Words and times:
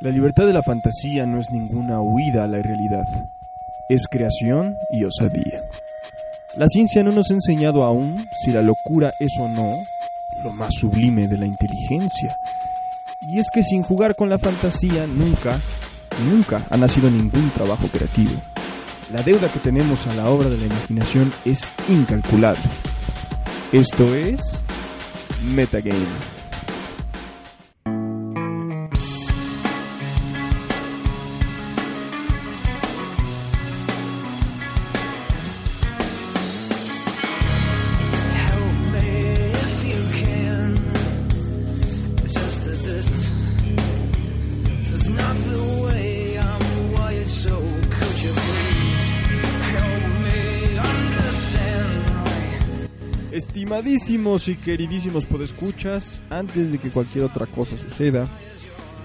La 0.00 0.10
libertad 0.10 0.46
de 0.46 0.54
la 0.54 0.62
fantasía 0.62 1.26
no 1.26 1.40
es 1.40 1.50
ninguna 1.50 2.00
huida 2.00 2.44
a 2.44 2.46
la 2.46 2.62
realidad, 2.62 3.04
es 3.90 4.08
creación 4.08 4.74
y 4.90 5.04
osadía. 5.04 5.62
La 6.56 6.68
ciencia 6.68 7.02
no 7.02 7.12
nos 7.12 7.30
ha 7.30 7.34
enseñado 7.34 7.84
aún 7.84 8.26
si 8.42 8.50
la 8.50 8.62
locura 8.62 9.12
es 9.20 9.30
o 9.38 9.46
no 9.46 9.76
lo 10.42 10.52
más 10.52 10.72
sublime 10.72 11.28
de 11.28 11.36
la 11.36 11.44
inteligencia. 11.44 12.34
Y 13.28 13.40
es 13.40 13.50
que 13.52 13.62
sin 13.62 13.82
jugar 13.82 14.16
con 14.16 14.30
la 14.30 14.38
fantasía 14.38 15.06
nunca, 15.06 15.60
nunca 16.24 16.66
ha 16.70 16.78
nacido 16.78 17.10
ningún 17.10 17.50
trabajo 17.50 17.86
creativo. 17.88 18.32
La 19.12 19.22
deuda 19.22 19.52
que 19.52 19.58
tenemos 19.58 20.06
a 20.06 20.14
la 20.14 20.30
obra 20.30 20.48
de 20.48 20.56
la 20.56 20.64
imaginación 20.64 21.30
es 21.44 21.70
incalculable. 21.90 22.64
Esto 23.70 24.14
es 24.14 24.64
Metagame. 25.42 26.40
Estimadísimos 53.80 54.48
y 54.48 54.56
queridísimos 54.56 55.24
podescuchas, 55.24 56.20
antes 56.28 56.70
de 56.70 56.76
que 56.76 56.90
cualquier 56.90 57.24
otra 57.24 57.46
cosa 57.46 57.78
suceda, 57.78 58.26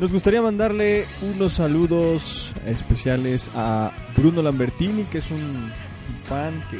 nos 0.01 0.11
gustaría 0.11 0.41
mandarle 0.41 1.05
unos 1.21 1.53
saludos 1.53 2.53
especiales 2.65 3.49
a 3.55 3.93
Bruno 4.17 4.41
Lambertini, 4.41 5.03
que 5.03 5.19
es 5.19 5.31
un 5.31 5.71
fan 6.27 6.61
que 6.69 6.77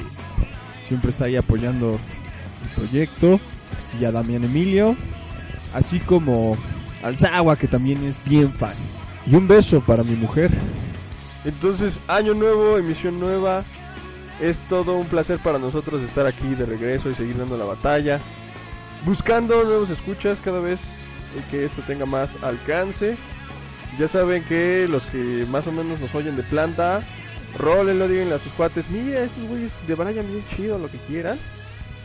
siempre 0.86 1.12
está 1.12 1.26
ahí 1.26 1.38
apoyando 1.38 1.92
el 1.92 2.70
proyecto, 2.76 3.40
y 3.98 4.04
a 4.04 4.12
Damián 4.12 4.44
Emilio, 4.44 4.98
así 5.74 6.00
como 6.00 6.58
al 7.02 7.16
Zawa, 7.16 7.56
que 7.56 7.70
también 7.70 8.04
es 8.04 8.18
bien 8.26 8.52
fan. 8.54 8.76
Y 9.26 9.36
un 9.36 9.48
beso 9.48 9.80
para 9.80 10.04
mi 10.04 10.18
mujer. 10.18 10.52
Entonces, 11.46 12.02
año 12.10 12.34
nuevo, 12.34 12.78
emisión 12.78 13.22
nueva. 13.22 13.64
Es 14.42 14.58
todo 14.68 14.98
un 14.98 15.08
placer 15.08 15.40
para 15.40 15.60
nosotros 15.60 16.02
estar 16.02 16.28
aquí 16.28 16.56
de 16.56 16.66
regreso 16.66 17.10
y 17.10 17.14
seguir 17.14 17.38
dando 17.38 17.58
la 17.58 17.66
batalla. 17.66 18.20
Buscando 19.06 19.64
nuevos 19.64 19.90
escuchas 19.90 20.38
cada 20.44 20.60
vez 20.60 20.80
que 21.52 21.66
esto 21.66 21.82
tenga 21.88 22.06
más 22.06 22.30
alcance. 22.44 23.18
Ya 24.00 24.08
saben 24.08 24.44
que 24.44 24.88
los 24.90 25.06
que 25.08 25.46
más 25.50 25.68
o 25.68 25.72
menos 25.72 26.00
nos 26.00 26.14
oyen 26.14 26.36
de 26.36 26.44
planta, 26.44 27.02
rólenlo, 27.58 28.08
díganle 28.08 28.36
a 28.36 28.40
sus 28.40 28.52
cuates, 28.54 28.90
mira, 28.90 29.24
estos 29.24 29.48
güeyes 29.48 29.72
de 29.88 29.96
Brian 29.96 30.28
bien 30.28 30.44
chido, 30.56 30.78
lo 30.78 30.90
que 30.90 30.98
quieran. 31.08 31.38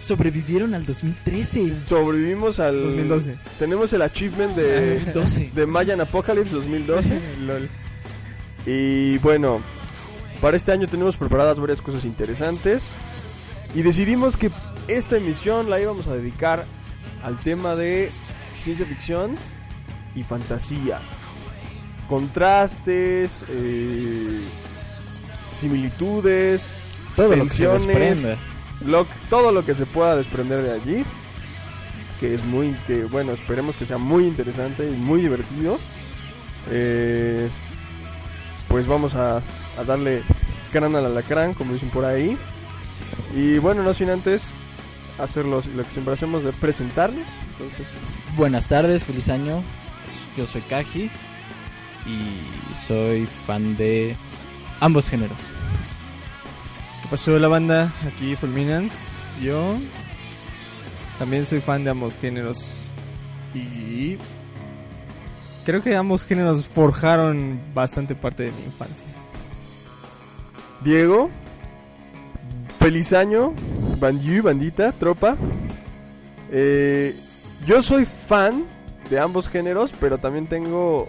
Sobrevivieron 0.01 0.75
al 0.75 0.87
2013. 0.87 1.73
Sobrevivimos 1.87 2.59
al... 2.59 2.81
2012. 2.81 3.39
Tenemos 3.59 3.93
el 3.93 4.03
achievement 4.03 4.55
de, 4.57 5.01
2012. 5.01 5.51
de 5.55 5.67
Mayan 5.67 6.01
Apocalypse 6.01 6.55
2012. 6.55 7.09
Y 8.67 9.17
bueno, 9.19 9.63
para 10.41 10.57
este 10.57 10.73
año 10.73 10.87
tenemos 10.87 11.17
preparadas 11.17 11.59
varias 11.59 11.83
cosas 11.83 12.05
interesantes. 12.05 12.83
Y 13.75 13.83
decidimos 13.83 14.37
que 14.37 14.51
esta 14.89 15.17
emisión 15.17 15.71
la 15.71 15.81
íbamos 15.81 16.07
a 16.09 16.15
dedicar 16.15 16.65
al 17.23 17.39
tema 17.39 17.77
de 17.77 18.11
ciencia 18.63 18.85
ficción 18.87 19.37
y 20.15 20.25
fantasía. 20.25 21.01
Contrastes, 22.09 23.45
eh, 23.51 24.41
similitudes, 25.61 26.63
Todo 27.15 27.37
lo 27.37 27.45
que 27.45 27.51
se 27.51 27.65
lo- 28.85 29.07
todo 29.29 29.53
lo 29.53 29.65
que 29.65 29.75
se 29.75 29.87
pueda 29.87 30.17
desprender 30.17 30.63
de 30.63 30.73
allí. 30.73 31.05
Que 32.19 32.35
es 32.35 32.45
muy, 32.45 32.77
que 32.87 33.05
bueno, 33.05 33.33
esperemos 33.33 33.77
que 33.77 33.87
sea 33.87 33.99
muy 33.99 34.27
interesante 34.27 34.87
y 34.87 34.93
muy 34.93 35.23
divertido. 35.23 35.79
Eh, 36.71 37.49
pues 38.69 38.87
vamos 38.87 39.15
a, 39.15 39.41
a 39.81 39.85
darle 39.85 40.23
crán 40.71 40.95
al 40.95 41.07
alacrán, 41.07 41.55
como 41.55 41.73
dicen 41.73 41.91
por 41.91 42.05
ahí. 42.05 42.37
Y 43.35 43.59
bueno, 43.59 43.83
no 43.83 43.95
sin 43.95 44.11
antes 44.11 44.43
hacerlos 45.19 45.67
lo 45.67 45.83
que 45.85 45.91
siempre 45.91 46.15
hacemos 46.15 46.45
de 46.45 46.53
presentarles. 46.53 47.27
Entonces, 47.53 47.87
Buenas 48.37 48.67
tardes, 48.67 49.05
feliz 49.05 49.29
año. 49.29 49.63
Yo 50.37 50.47
soy 50.47 50.63
Kaji 50.63 51.11
y 52.07 52.77
soy 52.87 53.27
fan 53.27 53.77
de 53.77 54.17
ambos 54.79 55.11
géneros. 55.11 55.53
¿Qué 57.03 57.09
pasó 57.11 57.39
la 57.39 57.49
banda? 57.49 57.93
Aquí 58.07 58.37
Fulminance. 58.37 59.15
Yo 59.43 59.77
también 61.19 61.45
soy 61.45 61.61
fan 61.61 61.83
de 61.85 61.91
ambos 61.91 62.17
géneros. 62.17 62.85
Y 63.53 64.17
creo 65.65 65.83
que 65.83 65.97
ambos 65.97 66.25
géneros 66.25 66.69
forjaron 66.69 67.61
bastante 67.75 68.15
parte 68.15 68.45
de 68.45 68.53
mi 68.53 68.63
infancia. 68.65 69.07
Diego, 70.83 71.29
feliz 72.79 73.13
año, 73.13 73.53
bandí, 73.99 74.41
bandita, 74.41 74.93
tropa. 74.93 75.37
Eh, 76.51 77.15
yo 77.67 77.83
soy 77.83 78.07
fan 78.27 78.65
de 79.11 79.21
ambos 79.21 79.49
géneros, 79.49 79.93
pero 80.01 80.19
también 80.19 80.47
tengo, 80.47 81.09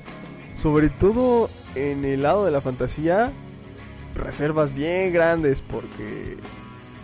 sobre 0.58 0.90
todo 0.90 1.50
en 1.76 2.04
el 2.04 2.24
lado 2.24 2.44
de 2.44 2.52
la 2.52 2.60
fantasía, 2.60 3.32
reservas 4.14 4.76
bien 4.76 5.14
grandes 5.14 5.62
porque 5.62 6.38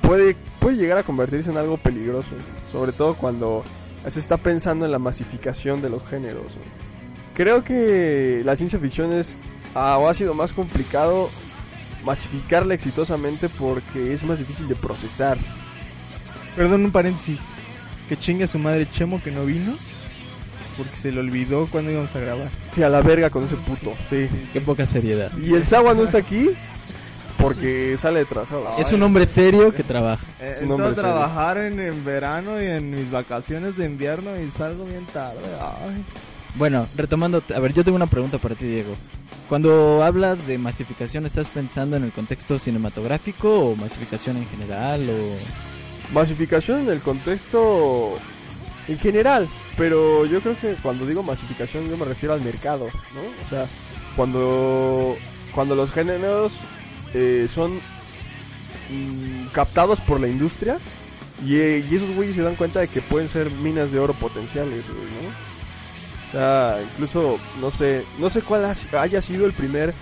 puede, 0.01 0.35
puede 0.59 0.75
llegar 0.75 0.97
a 0.97 1.03
convertirse 1.03 1.51
en 1.51 1.57
algo 1.57 1.77
peligroso, 1.77 2.29
sobre 2.71 2.91
todo 2.91 3.15
cuando 3.15 3.63
se 4.07 4.19
está 4.19 4.35
pensando 4.35 4.85
en 4.85 4.91
la 4.91 4.99
masificación 4.99 5.81
de 5.81 5.89
los 5.89 6.03
géneros. 6.03 6.47
Creo 7.33 7.63
que 7.63 8.41
la 8.43 8.55
ciencia 8.55 8.79
ficción 8.79 9.13
es 9.13 9.35
ah, 9.75 9.99
ha 10.05 10.13
sido 10.13 10.33
más 10.33 10.51
complicado 10.51 11.29
masificarla 12.03 12.73
exitosamente 12.73 13.49
porque 13.49 14.13
es 14.13 14.23
más 14.23 14.37
difícil 14.39 14.67
de 14.67 14.75
procesar. 14.75 15.37
Perdón, 16.55 16.85
un 16.85 16.91
paréntesis. 16.91 17.39
Que 18.09 18.17
chingue 18.17 18.45
a 18.45 18.47
su 18.47 18.57
madre 18.59 18.87
Chemo 18.91 19.21
que 19.21 19.31
no 19.31 19.45
vino. 19.45 19.73
Porque 20.77 20.95
se 20.95 21.11
le 21.11 21.19
olvidó 21.19 21.67
cuando 21.67 21.91
íbamos 21.91 22.15
a 22.15 22.19
grabar. 22.19 22.47
Sí, 22.75 22.83
a 22.83 22.89
la 22.89 23.01
verga 23.01 23.29
con 23.29 23.43
ese 23.45 23.55
puto. 23.55 23.93
Sí. 24.09 24.27
Qué 24.53 24.61
poca 24.61 24.85
seriedad. 24.85 25.31
Y 25.37 25.53
el 25.55 25.65
Sawa 25.65 25.93
no 25.93 26.03
está 26.03 26.19
aquí 26.19 26.49
porque 27.39 27.95
sale 27.97 28.19
de 28.19 28.25
trazado. 28.25 28.67
Es 28.79 28.91
un 28.93 29.03
hombre 29.03 29.25
serio 29.25 29.73
que 29.73 29.83
trabaja. 29.83 30.25
Eh, 30.39 30.57
Un 30.61 30.69
entro 30.71 30.75
hombre 30.75 30.85
a 30.91 30.95
serio. 30.95 31.01
trabajar 31.11 31.57
en, 31.57 31.79
en 31.79 32.03
verano 32.05 32.61
y 32.61 32.65
en 32.65 32.89
mis 32.91 33.11
vacaciones 33.11 33.75
de 33.77 33.85
invierno 33.85 34.39
y 34.39 34.49
salgo 34.49 34.85
bien 34.85 35.05
tarde. 35.07 35.39
Ay. 35.61 36.03
Bueno, 36.57 36.87
retomando, 36.95 37.43
a 37.55 37.59
ver, 37.59 37.73
yo 37.73 37.83
tengo 37.83 37.95
una 37.95 38.07
pregunta 38.07 38.39
para 38.39 38.55
ti, 38.55 38.65
Diego. 38.65 38.95
Cuando 39.47 40.03
hablas 40.03 40.47
de 40.47 40.57
masificación, 40.57 41.25
¿estás 41.25 41.49
pensando 41.49 41.95
en 41.95 42.03
el 42.03 42.11
contexto 42.11 42.57
cinematográfico 42.57 43.69
o 43.69 43.75
masificación 43.75 44.37
en 44.37 44.47
general 44.47 45.07
o 45.09 46.13
Masificación 46.13 46.81
en 46.81 46.89
el 46.89 47.01
contexto 47.01 48.17
en 48.87 48.97
general, 48.97 49.47
pero 49.77 50.25
yo 50.25 50.39
creo 50.39 50.57
que 50.57 50.75
cuando 50.75 51.05
digo 51.05 51.21
masificación 51.21 51.89
yo 51.89 51.97
me 51.97 52.05
refiero 52.05 52.33
al 52.33 52.41
mercado, 52.41 52.85
¿no? 53.13 53.21
O 53.45 53.49
sea, 53.49 53.65
cuando 54.15 55.17
cuando 55.53 55.75
los 55.75 55.91
géneros 55.91 56.53
eh, 57.13 57.49
son 57.53 57.73
mm, 57.73 59.47
captados 59.51 59.99
por 59.99 60.21
la 60.21 60.29
industria 60.29 60.77
y, 61.45 61.57
eh, 61.57 61.85
y 61.89 61.95
esos 61.95 62.15
güeyes 62.15 62.35
se 62.35 62.41
dan 62.41 62.55
cuenta 62.55 62.79
de 62.79 62.87
que 62.87 63.01
pueden 63.01 63.27
ser 63.27 63.51
minas 63.51 63.91
de 63.91 63.99
oro 63.99 64.13
potenciales, 64.13 64.85
¿no? 64.87 65.46
O 66.27 66.31
sea, 66.31 66.77
incluso, 66.93 67.37
no 67.61 67.71
sé, 67.71 68.03
no 68.19 68.29
sé 68.29 68.41
cuál 68.41 68.65
ha- 68.65 69.01
haya 69.01 69.21
sido 69.21 69.45
el 69.45 69.53
primer 69.53 69.93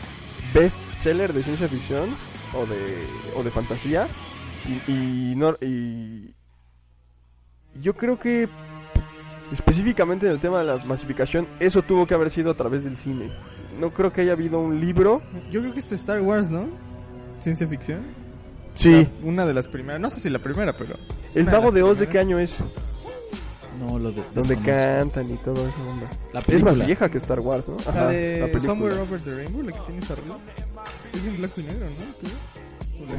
best 0.54 0.76
seller 0.98 1.34
de 1.34 1.44
ciencia 1.44 1.68
ficción 1.68 2.10
o 2.54 2.66
de, 2.66 3.06
o 3.36 3.44
de 3.44 3.52
fantasía. 3.52 4.08
Y, 4.88 4.92
y 4.92 5.36
no, 5.36 5.56
y 5.62 6.34
yo 7.82 7.94
creo 7.96 8.18
que 8.20 8.50
específicamente 9.52 10.26
en 10.26 10.32
el 10.32 10.40
tema 10.40 10.60
de 10.60 10.66
la 10.66 10.78
masificación, 10.86 11.48
eso 11.60 11.82
tuvo 11.84 12.08
que 12.08 12.14
haber 12.16 12.32
sido 12.32 12.52
a 12.52 12.56
través 12.56 12.84
del 12.84 12.98
cine. 12.98 13.32
No 13.80 13.92
creo 13.92 14.12
que 14.12 14.22
haya 14.22 14.32
habido 14.34 14.60
un 14.60 14.80
libro. 14.80 15.22
Yo 15.52 15.62
creo 15.62 15.74
que 15.74 15.80
este 15.80 15.96
Star 15.96 16.22
Wars, 16.22 16.50
¿no? 16.50 16.68
Ciencia 17.40 17.68
ficción. 17.68 18.02
Sí. 18.76 18.92
La- 18.92 19.10
una 19.24 19.46
de 19.46 19.54
las 19.54 19.68
primeras. 19.68 20.02
No 20.02 20.10
sé 20.10 20.20
si 20.22 20.30
la 20.30 20.40
primera, 20.40 20.74
pero. 20.74 20.96
¿El 21.36 21.46
de 21.46 21.52
Mago 21.52 21.66
las 21.66 21.74
de 21.76 21.84
Oz 21.84 22.00
de 22.00 22.08
qué 22.08 22.18
año 22.20 22.40
es? 22.40 22.52
No, 23.80 24.00
lo 24.00 24.12
de. 24.12 24.24
Donde 24.34 24.58
cantan 24.58 25.30
y 25.30 25.38
todo 25.38 25.68
eso. 25.68 25.90
onda. 25.90 26.10
La 26.34 26.40
Es 26.40 26.64
más 26.64 26.86
vieja 26.86 27.10
que 27.10 27.18
Star 27.18 27.40
Wars, 27.40 27.68
¿no? 27.68 27.78
Ajá, 27.88 28.06
la 28.06 28.10
de 28.10 28.40
la 28.40 28.46
película. 28.48 28.62
Somewhere 28.66 29.00
Over 29.00 29.22
the 29.22 29.36
Rainbow, 29.36 29.64
la 29.64 29.72
que 29.72 29.80
tienes 29.80 30.12
arriba. 30.12 30.38
Es 31.14 31.26
en 31.26 31.38
blanco 31.38 31.62
y 31.62 31.64
negro, 31.64 31.86
¿no? 31.86 32.30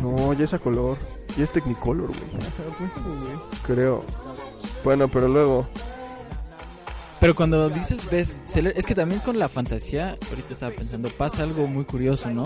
¿Tú? 0.01 0.03
No, 0.03 0.33
ya 0.33 0.45
es 0.45 0.55
a 0.55 0.59
color. 0.59 0.97
Ya 1.37 1.45
es 1.45 1.53
Technicolor, 1.53 2.09
güey. 2.09 2.21
Bueno, 2.31 3.21
güey. 3.21 3.39
Creo. 3.67 4.05
Bueno, 4.83 5.09
pero 5.09 5.29
luego. 5.29 5.67
Pero 7.21 7.35
cuando 7.35 7.71
dices 7.71 8.11
bestseller, 8.11 8.75
es 8.77 8.85
que 8.85 8.95
también 8.95 9.21
con 9.21 9.39
la 9.39 9.49
fantasía, 9.49 10.19
ahorita 10.29 10.53
estaba 10.53 10.73
pensando, 10.73 11.09
pasa 11.09 11.43
algo 11.45 11.67
muy 11.67 11.85
curioso, 11.85 12.29
¿no? 12.31 12.45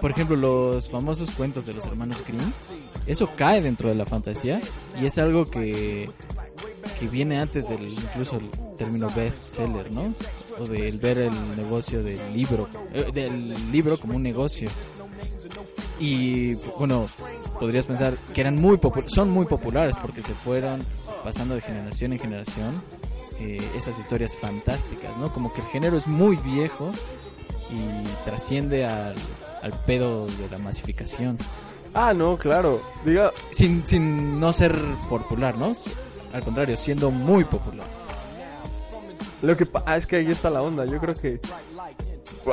Por 0.00 0.10
ejemplo, 0.10 0.36
los 0.36 0.88
famosos 0.88 1.30
cuentos 1.30 1.66
de 1.66 1.74
los 1.74 1.84
hermanos 1.84 2.22
Grimm, 2.26 2.52
eso 3.06 3.28
cae 3.36 3.60
dentro 3.60 3.88
de 3.88 3.94
la 3.94 4.06
fantasía 4.06 4.60
y 5.00 5.06
es 5.06 5.18
algo 5.18 5.50
que, 5.50 6.10
que 6.98 7.08
viene 7.08 7.38
antes 7.38 7.68
del 7.68 7.84
incluso 7.84 8.36
el 8.36 8.50
término 8.76 9.08
bestseller, 9.14 9.92
¿no? 9.92 10.08
O 10.58 10.66
del 10.66 10.98
ver 10.98 11.18
el 11.18 11.56
negocio 11.56 12.02
del 12.02 12.20
libro, 12.34 12.68
eh, 12.92 13.10
del 13.12 13.54
libro 13.70 13.98
como 13.98 14.16
un 14.16 14.22
negocio. 14.22 14.68
Y 15.98 16.54
bueno, 16.78 17.06
podrías 17.58 17.86
pensar 17.86 18.14
que 18.34 18.40
eran 18.40 18.56
muy 18.56 18.78
son 19.06 19.30
muy 19.30 19.46
populares 19.46 19.96
porque 19.96 20.22
se 20.22 20.34
fueron 20.34 20.82
pasando 21.24 21.54
de 21.54 21.60
generación 21.60 22.12
en 22.12 22.18
generación 22.18 22.82
eh, 23.40 23.66
esas 23.76 23.98
historias 23.98 24.36
fantásticas, 24.36 25.16
¿no? 25.16 25.32
Como 25.32 25.52
que 25.52 25.60
el 25.60 25.66
género 25.68 25.96
es 25.96 26.06
muy 26.06 26.36
viejo 26.36 26.92
y 27.70 28.24
trasciende 28.24 28.86
al, 28.86 29.14
al 29.62 29.72
pedo 29.86 30.26
de 30.26 30.48
la 30.50 30.58
masificación. 30.58 31.38
Ah, 31.94 32.12
no, 32.12 32.36
claro. 32.36 32.82
Diga, 33.04 33.32
Sin, 33.50 33.86
sin 33.86 34.38
no 34.38 34.52
ser 34.52 34.76
popular, 35.08 35.56
¿no? 35.56 35.72
Al 36.36 36.42
contrario, 36.44 36.76
siendo 36.76 37.10
muy 37.10 37.44
popular. 37.44 37.86
lo 39.42 39.56
que 39.56 39.64
pa- 39.66 39.82
ah, 39.86 39.96
es 39.96 40.06
que 40.06 40.16
ahí 40.16 40.30
está 40.30 40.50
la 40.50 40.60
onda. 40.62 40.84
Yo 40.84 40.98
creo 40.98 41.14
que. 41.14 41.40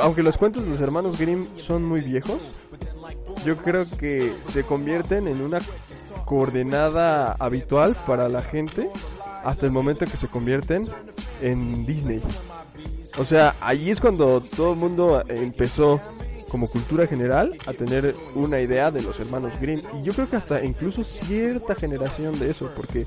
Aunque 0.01 0.23
los 0.23 0.37
cuentos 0.37 0.63
de 0.63 0.69
los 0.69 0.79
hermanos 0.81 1.19
Grimm 1.19 1.47
son 1.57 1.83
muy 1.83 2.01
viejos, 2.01 2.39
yo 3.45 3.57
creo 3.57 3.83
que 3.99 4.33
se 4.51 4.63
convierten 4.63 5.27
en 5.27 5.41
una 5.41 5.59
coordenada 6.25 7.35
habitual 7.39 7.95
para 8.07 8.27
la 8.29 8.41
gente 8.41 8.89
hasta 9.43 9.65
el 9.65 9.71
momento 9.71 10.05
en 10.05 10.11
que 10.11 10.17
se 10.17 10.27
convierten 10.27 10.83
en 11.41 11.85
Disney. 11.85 12.21
O 13.17 13.25
sea, 13.25 13.53
ahí 13.61 13.89
es 13.91 13.99
cuando 13.99 14.41
todo 14.41 14.71
el 14.73 14.77
mundo 14.79 15.23
empezó 15.27 15.99
como 16.49 16.67
cultura 16.67 17.05
general 17.07 17.55
a 17.67 17.73
tener 17.73 18.15
una 18.35 18.59
idea 18.59 18.91
de 18.91 19.01
los 19.01 19.19
hermanos 19.19 19.51
Grimm. 19.59 19.81
Y 19.99 20.03
yo 20.03 20.13
creo 20.13 20.29
que 20.29 20.35
hasta 20.37 20.63
incluso 20.63 21.03
cierta 21.03 21.75
generación 21.75 22.37
de 22.39 22.49
eso, 22.51 22.69
porque 22.75 23.05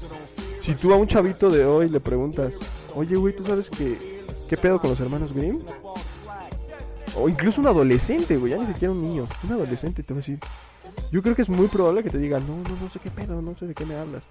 si 0.67 0.75
tú 0.75 0.93
a 0.93 0.97
un 0.97 1.07
chavito 1.07 1.49
de 1.49 1.65
hoy 1.65 1.89
le 1.89 2.01
preguntas, 2.01 2.53
oye, 2.97 3.15
güey, 3.15 3.37
¿tú 3.37 3.45
sabes 3.45 3.71
que, 3.71 4.25
qué 4.49 4.57
pedo 4.57 4.81
con 4.81 4.91
los 4.91 4.99
hermanos 4.99 5.33
Grimm? 5.33 5.63
O 7.15 7.29
incluso 7.29 7.61
un 7.61 7.69
adolescente, 7.69 8.37
güey, 8.37 8.51
ya 8.51 8.59
ni 8.59 8.67
siquiera 8.67 8.93
un 8.93 9.01
niño, 9.01 9.29
un 9.45 9.53
adolescente 9.53 10.03
te 10.03 10.13
va 10.13 10.19
a 10.19 10.23
decir. 10.23 10.41
Yo 11.13 11.23
creo 11.23 11.37
que 11.37 11.43
es 11.43 11.49
muy 11.49 11.69
probable 11.69 12.03
que 12.03 12.11
te 12.11 12.19
diga, 12.19 12.41
no, 12.41 12.57
no, 12.57 12.83
no 12.83 12.91
sé 12.91 12.99
qué 12.99 13.13
pedo, 13.13 13.41
no 13.41 13.57
sé 13.57 13.67
de 13.67 13.75
qué 13.75 13.87
me 13.87 13.95
hablas. 13.95 14.25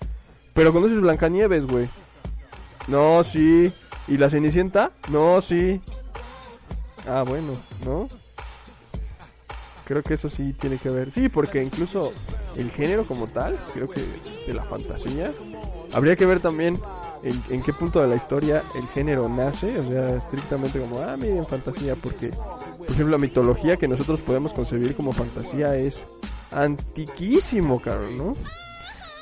Pero 0.53 0.73
conoces 0.73 0.99
Blancanieves, 0.99 1.65
güey. 1.65 1.87
No, 2.89 3.23
sí. 3.23 3.71
¿Y 4.09 4.17
la 4.17 4.29
Cenicienta? 4.29 4.91
No, 5.09 5.41
sí. 5.41 5.81
Ah, 7.07 7.23
bueno, 7.25 7.53
¿no? 7.85 8.09
Creo 9.85 10.03
que 10.03 10.15
eso 10.15 10.29
sí 10.29 10.53
tiene 10.53 10.77
que 10.79 10.89
ver. 10.89 11.11
Sí, 11.11 11.29
porque 11.29 11.63
incluso 11.63 12.11
el 12.57 12.71
género 12.71 13.05
como 13.05 13.25
tal, 13.27 13.57
creo 13.73 13.87
que 13.87 14.01
de 14.47 14.53
la 14.53 14.63
fantasía, 14.63 15.31
habría 15.95 16.15
que 16.15 16.25
ver 16.25 16.41
también 16.41 16.79
en, 17.23 17.63
qué 17.63 17.73
punto 17.73 18.01
de 18.01 18.07
la 18.07 18.17
historia 18.17 18.63
el 18.75 18.83
género 18.83 19.27
nace, 19.29 19.79
o 19.79 19.87
sea, 19.87 20.17
estrictamente 20.17 20.79
como, 20.79 20.99
ah, 20.99 21.15
miren, 21.17 21.47
fantasía, 21.47 21.95
porque, 21.95 22.29
por 22.29 22.91
ejemplo, 22.91 23.09
la 23.09 23.17
mitología 23.17 23.77
que 23.77 23.87
nosotros 23.87 24.19
podemos 24.19 24.53
concebir 24.53 24.95
como 24.95 25.11
fantasía 25.11 25.75
es 25.75 26.03
antiquísimo, 26.51 27.81
caro, 27.81 28.11
¿no? 28.11 28.33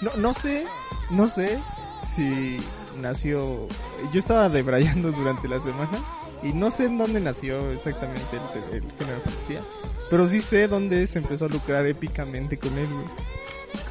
No, 0.02 0.12
no 0.18 0.34
sé, 0.34 0.66
no 1.12 1.28
sé 1.28 1.60
si 2.08 2.58
nació. 3.00 3.68
Yo 4.12 4.20
estaba 4.20 4.50
debrayando 4.50 5.12
durante 5.12 5.48
la 5.48 5.60
semana 5.60 5.98
y 6.42 6.52
no 6.54 6.72
sé 6.72 6.86
en 6.86 6.98
dónde 6.98 7.22
nació 7.22 7.72
exactamente 7.72 8.22
el, 8.34 8.84
el 8.84 8.92
género 8.98 9.16
de 9.16 9.22
fantasía, 9.22 9.62
pero 10.10 10.26
sí 10.26 10.42
sé 10.42 10.68
dónde 10.68 11.08
se 11.08 11.20
empezó 11.20 11.46
a 11.46 11.50
lucrar 11.50 11.86
épicamente 11.86 12.58
con 12.58 12.78
él, 12.78 12.88
güey. 12.88 13.06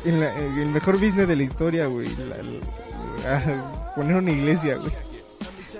En, 0.05 0.21
la- 0.21 0.37
el 0.37 0.67
mejor 0.69 0.95
business 0.99 1.29
de 1.29 1.37
la 1.37 1.43
historia, 1.43 1.87
güey. 1.87 2.09
poner 3.95 4.17
una 4.17 4.31
iglesia, 4.31 4.77
güey. 4.77 4.93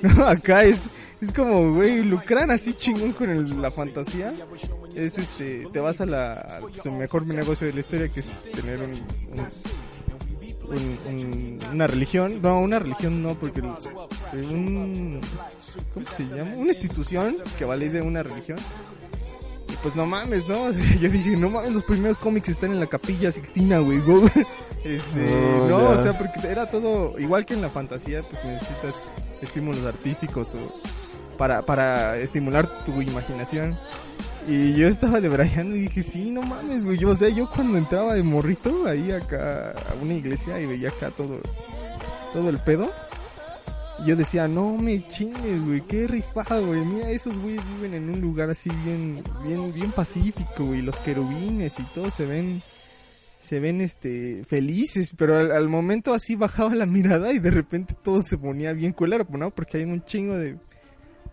No, 0.03 0.27
acá 0.27 0.65
es, 0.65 0.89
es 1.21 1.33
como, 1.33 1.75
güey, 1.75 2.03
lucrar 2.03 2.51
así 2.51 2.75
chingón 2.75 3.13
con 3.13 3.31
el- 3.31 3.63
la 3.63 3.71
fantasía. 3.71 4.33
Es 4.97 5.17
este, 5.17 5.69
te 5.73 5.79
vas 5.79 6.01
a 6.01 6.07
la, 6.07 6.61
el 6.85 6.93
mejor 6.93 7.25
negocio 7.27 7.69
de 7.69 7.73
la 7.73 7.81
historia 7.81 8.09
que 8.09 8.19
es 8.19 8.43
tener 8.53 8.81
un, 8.81 8.91
un- 9.39 9.47
un- 10.77 10.99
un- 11.15 11.59
una 11.73 11.87
religión. 11.87 12.41
No, 12.43 12.59
una 12.61 12.81
religión 12.81 13.23
no, 13.23 13.35
porque 13.39 13.61
un, 13.61 15.21
¿cómo 15.95 16.07
se 16.17 16.25
llama? 16.27 16.51
Una 16.57 16.69
institución 16.73 17.37
que 17.57 17.65
valide 17.65 18.03
una 18.03 18.25
religión. 18.25 18.59
Pues 19.83 19.97
no 19.97 20.07
mames, 20.07 20.47
¿no? 20.47 20.63
O 20.69 20.73
sea, 20.73 20.85
yo 20.97 21.09
dije, 21.09 21.37
no 21.37 21.51
mames, 21.51 21.73
los 21.73 21.85
primeros 21.85 22.19
cómics 22.19 22.49
están 22.49 22.73
en 22.73 22.81
la 22.81 22.87
capilla 22.87 23.33
Sixtina, 23.33 23.79
güey. 23.81 23.99
go. 24.07 24.27
Este, 24.85 25.59
Oh, 25.61 25.69
no, 25.69 25.91
o 25.91 25.99
sea, 25.99 26.17
porque 26.17 26.47
era 26.49 26.67
todo, 26.71 27.19
igual 27.19 27.47
que 27.47 27.55
en 27.55 27.63
la 27.63 27.71
fantasía, 27.71 28.23
pues 28.23 28.45
necesitas 28.45 29.11
estímulos 29.41 29.85
artísticos 29.85 30.55
o 30.55 30.81
para, 31.37 31.63
para 31.63 32.17
estimular 32.19 32.85
tu 32.85 33.01
imaginación. 33.03 33.77
Y 34.49 34.75
yo 34.75 34.89
estaba 34.89 35.21
debrayando 35.21 35.77
y 35.77 35.83
dije, 35.83 36.03
sí, 36.03 36.31
no 36.31 36.43
mames, 36.43 36.85
güey. 36.85 36.99
Yo, 36.99 37.11
o 37.11 37.15
sea, 37.15 37.29
yo 37.29 37.49
cuando 37.49 37.79
entraba 37.79 38.15
de 38.15 38.23
morrito 38.25 38.87
ahí 38.87 39.13
acá 39.13 39.71
a 39.71 40.03
una 40.03 40.15
iglesia 40.15 40.59
y 40.61 40.67
veía 40.67 40.89
acá 40.89 41.11
todo, 41.11 41.39
todo 42.33 42.49
el 42.49 42.59
pedo. 42.59 42.91
Yo 44.07 44.17
decía, 44.17 44.49
no 44.49 44.77
me 44.77 45.07
chingues, 45.09 45.61
güey, 45.65 45.81
qué 45.83 46.07
rifado, 46.07 46.67
güey. 46.67 46.85
Mira, 46.85 47.11
esos 47.11 47.37
güeyes 47.39 47.63
viven 47.77 47.95
en 47.95 48.11
un 48.11 48.21
lugar 48.21 48.51
así 48.51 48.71
bien, 48.85 49.23
bien, 49.45 49.73
bien 49.73 49.93
pacífico, 49.93 50.65
güey. 50.67 50.83
Los 50.83 50.97
querubines 50.99 51.79
y 51.79 51.85
todo 51.95 52.11
se 52.11 52.27
ven, 52.27 52.63
se 53.39 53.61
ven, 53.61 53.81
este, 53.81 54.45
felices. 54.45 55.13
Pero 55.17 55.39
al, 55.39 55.69
momento 55.69 56.15
así 56.15 56.35
bajaba 56.35 56.75
la 56.75 56.87
mirada 56.87 57.33
y 57.33 57.39
de 57.39 57.51
repente 57.51 57.95
todo 58.03 58.23
se 58.23 58.39
ponía 58.39 58.73
bien 58.73 58.93
culero, 58.93 59.27
¿no? 59.31 59.51
Porque 59.51 59.79
hay 59.79 59.85
un 59.85 60.05
chingo 60.05 60.35
de, 60.37 60.57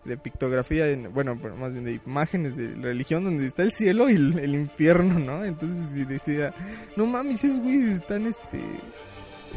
de 0.04 0.16
pictografía, 0.16 0.88
en- 0.88 1.12
bueno, 1.12 1.34
más 1.58 1.72
bien 1.72 1.84
de 1.84 2.00
imágenes 2.06 2.56
de 2.56 2.68
religión 2.76 3.24
donde 3.24 3.46
está 3.46 3.62
el 3.62 3.72
cielo 3.72 4.08
y 4.08 4.14
el, 4.14 4.38
el 4.38 4.54
infierno, 4.54 5.18
¿no? 5.18 5.44
Entonces 5.44 6.08
decía, 6.08 6.54
no 6.96 7.06
mames, 7.06 7.42
esos 7.44 7.58
güeyes 7.58 7.96
están, 7.96 8.26
este, 8.26 8.60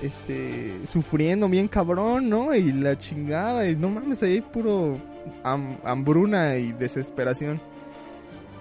este, 0.03 0.73
sufriendo 0.85 1.47
bien 1.49 1.67
cabrón, 1.67 2.29
¿no? 2.29 2.53
Y 2.53 2.71
la 2.73 2.97
chingada, 2.97 3.67
y 3.67 3.75
no 3.75 3.89
mames, 3.89 4.21
ahí 4.21 4.41
puro 4.41 4.99
ham- 5.43 5.77
hambruna 5.83 6.57
y 6.57 6.73
desesperación. 6.73 7.61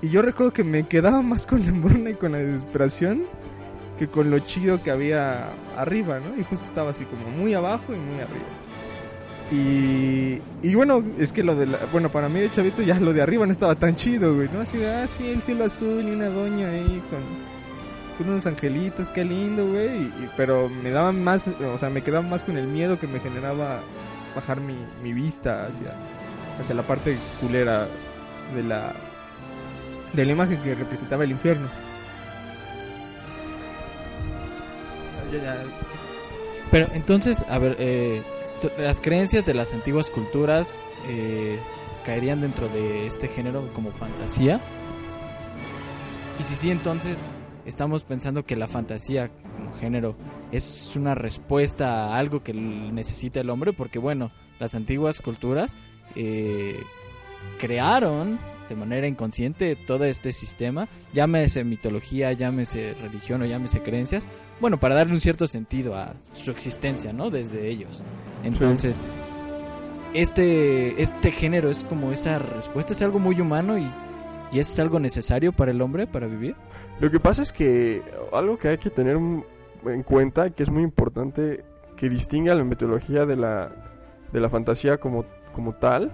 Y 0.00 0.08
yo 0.08 0.22
recuerdo 0.22 0.52
que 0.52 0.64
me 0.64 0.84
quedaba 0.88 1.20
más 1.22 1.46
con 1.46 1.62
la 1.64 1.70
hambruna 1.70 2.10
y 2.10 2.14
con 2.14 2.32
la 2.32 2.38
desesperación 2.38 3.24
que 3.98 4.08
con 4.08 4.30
lo 4.30 4.38
chido 4.40 4.82
que 4.82 4.90
había 4.90 5.52
arriba, 5.76 6.18
¿no? 6.18 6.40
Y 6.40 6.42
justo 6.44 6.64
estaba 6.64 6.90
así 6.90 7.04
como 7.04 7.28
muy 7.28 7.54
abajo 7.54 7.92
y 7.92 7.98
muy 7.98 8.20
arriba. 8.20 8.46
Y, 9.52 10.40
y 10.62 10.74
bueno, 10.74 11.04
es 11.18 11.32
que 11.32 11.44
lo 11.44 11.54
de 11.54 11.66
la, 11.66 11.78
bueno, 11.92 12.10
para 12.10 12.28
mí 12.30 12.40
de 12.40 12.50
chavito 12.50 12.80
ya 12.82 12.98
lo 12.98 13.12
de 13.12 13.20
arriba 13.20 13.44
no 13.44 13.52
estaba 13.52 13.74
tan 13.74 13.94
chido, 13.94 14.34
güey, 14.34 14.48
¿no? 14.50 14.60
Así 14.60 14.78
de, 14.78 14.88
ah, 14.88 15.02
el 15.20 15.42
cielo 15.42 15.64
azul 15.64 16.02
y 16.02 16.10
una 16.10 16.28
doña 16.28 16.70
ahí 16.70 17.02
con, 17.10 17.20
con 18.18 18.28
unos 18.28 18.46
angelitos, 18.46 19.08
qué 19.08 19.24
lindo, 19.24 19.66
güey. 19.66 20.10
Pero 20.36 20.68
me 20.68 20.90
daba 20.90 21.12
más, 21.12 21.48
o 21.48 21.78
sea, 21.78 21.90
me 21.90 22.02
quedaba 22.02 22.26
más 22.26 22.44
con 22.44 22.56
el 22.56 22.66
miedo 22.66 22.98
que 22.98 23.06
me 23.06 23.20
generaba 23.20 23.82
bajar 24.34 24.60
mi, 24.60 24.76
mi 25.02 25.12
vista 25.12 25.66
hacia, 25.66 25.94
hacia 26.58 26.74
la 26.74 26.82
parte 26.82 27.16
culera 27.40 27.88
de 28.54 28.62
la, 28.62 28.92
de 30.12 30.24
la 30.24 30.32
imagen 30.32 30.62
que 30.62 30.74
representaba 30.74 31.24
el 31.24 31.30
infierno. 31.30 31.68
Pero 36.70 36.88
entonces, 36.92 37.44
a 37.48 37.58
ver, 37.58 37.76
eh, 37.78 38.22
las 38.78 39.00
creencias 39.00 39.46
de 39.46 39.54
las 39.54 39.72
antiguas 39.72 40.10
culturas 40.10 40.78
eh, 41.08 41.58
caerían 42.04 42.40
dentro 42.40 42.68
de 42.68 43.06
este 43.06 43.28
género 43.28 43.68
como 43.74 43.92
fantasía. 43.92 44.60
Y 46.38 46.44
si 46.44 46.54
sí, 46.54 46.70
entonces 46.70 47.18
estamos 47.66 48.04
pensando 48.04 48.44
que 48.44 48.56
la 48.56 48.66
fantasía 48.66 49.30
como 49.56 49.74
género 49.74 50.16
es 50.50 50.92
una 50.96 51.14
respuesta 51.14 52.06
a 52.06 52.18
algo 52.18 52.42
que 52.42 52.52
necesita 52.52 53.40
el 53.40 53.50
hombre, 53.50 53.72
porque 53.72 53.98
bueno, 53.98 54.30
las 54.58 54.74
antiguas 54.74 55.20
culturas 55.20 55.76
eh, 56.14 56.80
crearon 57.58 58.38
de 58.68 58.76
manera 58.76 59.06
inconsciente 59.06 59.76
todo 59.76 60.04
este 60.04 60.32
sistema, 60.32 60.88
llámese 61.12 61.64
mitología, 61.64 62.32
llámese 62.32 62.94
religión 63.02 63.42
o 63.42 63.44
llámese 63.44 63.82
creencias, 63.82 64.28
bueno, 64.60 64.78
para 64.78 64.94
darle 64.94 65.12
un 65.12 65.20
cierto 65.20 65.46
sentido 65.46 65.96
a 65.96 66.14
su 66.32 66.50
existencia, 66.50 67.12
¿no? 67.12 67.28
Desde 67.30 67.68
ellos. 67.68 68.02
Entonces, 68.44 68.98
este, 70.14 71.00
este 71.02 71.32
género 71.32 71.70
es 71.70 71.84
como 71.84 72.12
esa 72.12 72.38
respuesta, 72.38 72.92
es 72.92 73.02
algo 73.02 73.18
muy 73.18 73.40
humano 73.40 73.78
y, 73.78 73.90
y 74.52 74.58
es 74.58 74.78
algo 74.78 75.00
necesario 75.00 75.52
para 75.52 75.70
el 75.70 75.80
hombre 75.80 76.06
para 76.06 76.26
vivir. 76.26 76.54
Lo 77.00 77.10
que 77.10 77.18
pasa 77.18 77.42
es 77.42 77.52
que 77.52 78.02
algo 78.32 78.58
que 78.58 78.68
hay 78.68 78.78
que 78.78 78.90
tener 78.90 79.16
en 79.16 80.02
cuenta, 80.02 80.50
que 80.50 80.62
es 80.62 80.70
muy 80.70 80.82
importante, 80.82 81.64
que 81.96 82.08
distingue 82.08 82.50
a 82.50 82.54
la 82.54 82.62
mitología 82.62 83.24
de 83.24 83.36
la, 83.36 83.72
de 84.30 84.40
la 84.40 84.50
fantasía 84.50 84.98
como, 84.98 85.24
como 85.54 85.74
tal, 85.74 86.12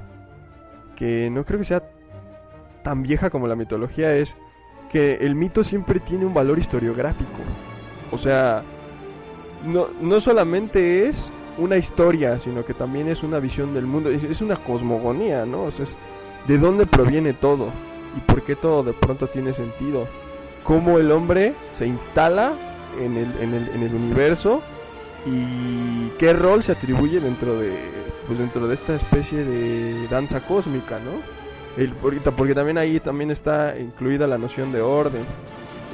que 0.97 1.29
no 1.31 1.45
creo 1.45 1.59
que 1.59 1.65
sea 1.65 1.83
tan 2.85 3.03
vieja 3.03 3.29
como 3.29 3.49
la 3.49 3.57
mitología, 3.57 4.15
es 4.15 4.37
que 4.91 5.17
el 5.17 5.35
mito 5.35 5.65
siempre 5.65 5.99
tiene 5.99 6.25
un 6.25 6.33
valor 6.33 6.59
historiográfico. 6.59 7.41
O 8.13 8.19
sea, 8.19 8.63
no, 9.67 9.89
no 10.01 10.21
solamente 10.21 11.09
es 11.09 11.33
una 11.59 11.77
historia, 11.77 12.39
sino 12.39 12.65
que 12.65 12.73
también 12.73 13.09
es 13.09 13.25
una 13.25 13.41
visión 13.41 13.75
del 13.75 13.85
mundo, 13.85 14.11
es, 14.11 14.23
es 14.23 14.41
una 14.41 14.57
cosmogonía, 14.57 15.45
¿no? 15.45 15.65
O 15.65 15.71
sea, 15.73 15.85
es 15.85 15.99
de 16.47 16.57
dónde 16.57 16.87
proviene 16.87 17.33
todo 17.33 17.73
y 18.19 18.21
por 18.21 18.43
qué 18.43 18.57
todo 18.57 18.83
de 18.83 18.93
pronto 18.93 19.29
tiene 19.29 19.53
sentido 19.53 20.07
cómo 20.65 20.99
el 20.99 21.13
hombre 21.13 21.55
se 21.73 21.87
instala 21.87 22.53
en 23.01 23.17
el, 23.17 23.33
en 23.41 23.55
el, 23.55 23.69
en 23.69 23.83
el 23.83 23.95
universo 23.95 24.61
y 25.25 26.11
qué 26.19 26.33
rol 26.33 26.63
se 26.63 26.73
atribuye 26.73 27.21
dentro 27.21 27.59
de 27.59 27.77
pues 28.27 28.39
dentro 28.39 28.69
de 28.69 28.75
esta 28.75 28.95
especie 28.95 29.43
de 29.43 30.07
danza 30.09 30.41
cósmica, 30.41 30.99
¿no? 30.99 31.13
El, 31.83 31.93
porque 31.93 32.55
también 32.55 32.77
ahí 32.77 33.01
también 33.01 33.31
está 33.31 33.79
incluida 33.79 34.27
la 34.27 34.37
noción 34.37 34.71
de 34.73 34.83
orden. 34.83 35.23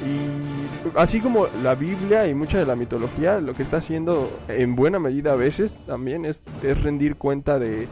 Y 0.03 0.99
así 0.99 1.21
como 1.21 1.47
la 1.63 1.75
Biblia 1.75 2.27
y 2.27 2.33
mucha 2.33 2.57
de 2.57 2.65
la 2.65 2.75
mitología, 2.75 3.39
lo 3.39 3.53
que 3.53 3.63
está 3.63 3.77
haciendo 3.77 4.29
en 4.49 4.75
buena 4.75 4.99
medida 4.99 5.31
a 5.31 5.35
veces 5.35 5.73
también 5.85 6.25
es, 6.25 6.43
es 6.61 6.83
rendir 6.83 7.15
cuenta 7.15 7.57
de, 7.59 7.87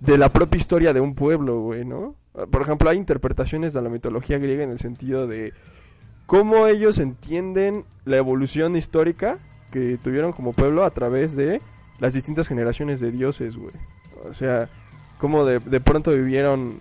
de 0.00 0.18
la 0.18 0.30
propia 0.30 0.58
historia 0.58 0.92
de 0.92 1.00
un 1.00 1.14
pueblo, 1.14 1.60
güey, 1.60 1.84
¿no? 1.84 2.14
Por 2.50 2.62
ejemplo, 2.62 2.88
hay 2.88 2.96
interpretaciones 2.96 3.72
de 3.72 3.82
la 3.82 3.88
mitología 3.88 4.38
griega 4.38 4.62
en 4.64 4.70
el 4.70 4.78
sentido 4.78 5.26
de 5.26 5.52
cómo 6.26 6.66
ellos 6.66 6.98
entienden 6.98 7.84
la 8.04 8.16
evolución 8.16 8.76
histórica 8.76 9.38
que 9.70 9.98
tuvieron 10.02 10.32
como 10.32 10.52
pueblo 10.52 10.84
a 10.84 10.90
través 10.90 11.36
de 11.36 11.60
las 11.98 12.14
distintas 12.14 12.48
generaciones 12.48 13.00
de 13.00 13.10
dioses, 13.10 13.56
güey. 13.56 13.74
O 14.28 14.32
sea, 14.32 14.68
cómo 15.18 15.44
de, 15.44 15.58
de 15.58 15.80
pronto 15.80 16.12
vivieron 16.12 16.78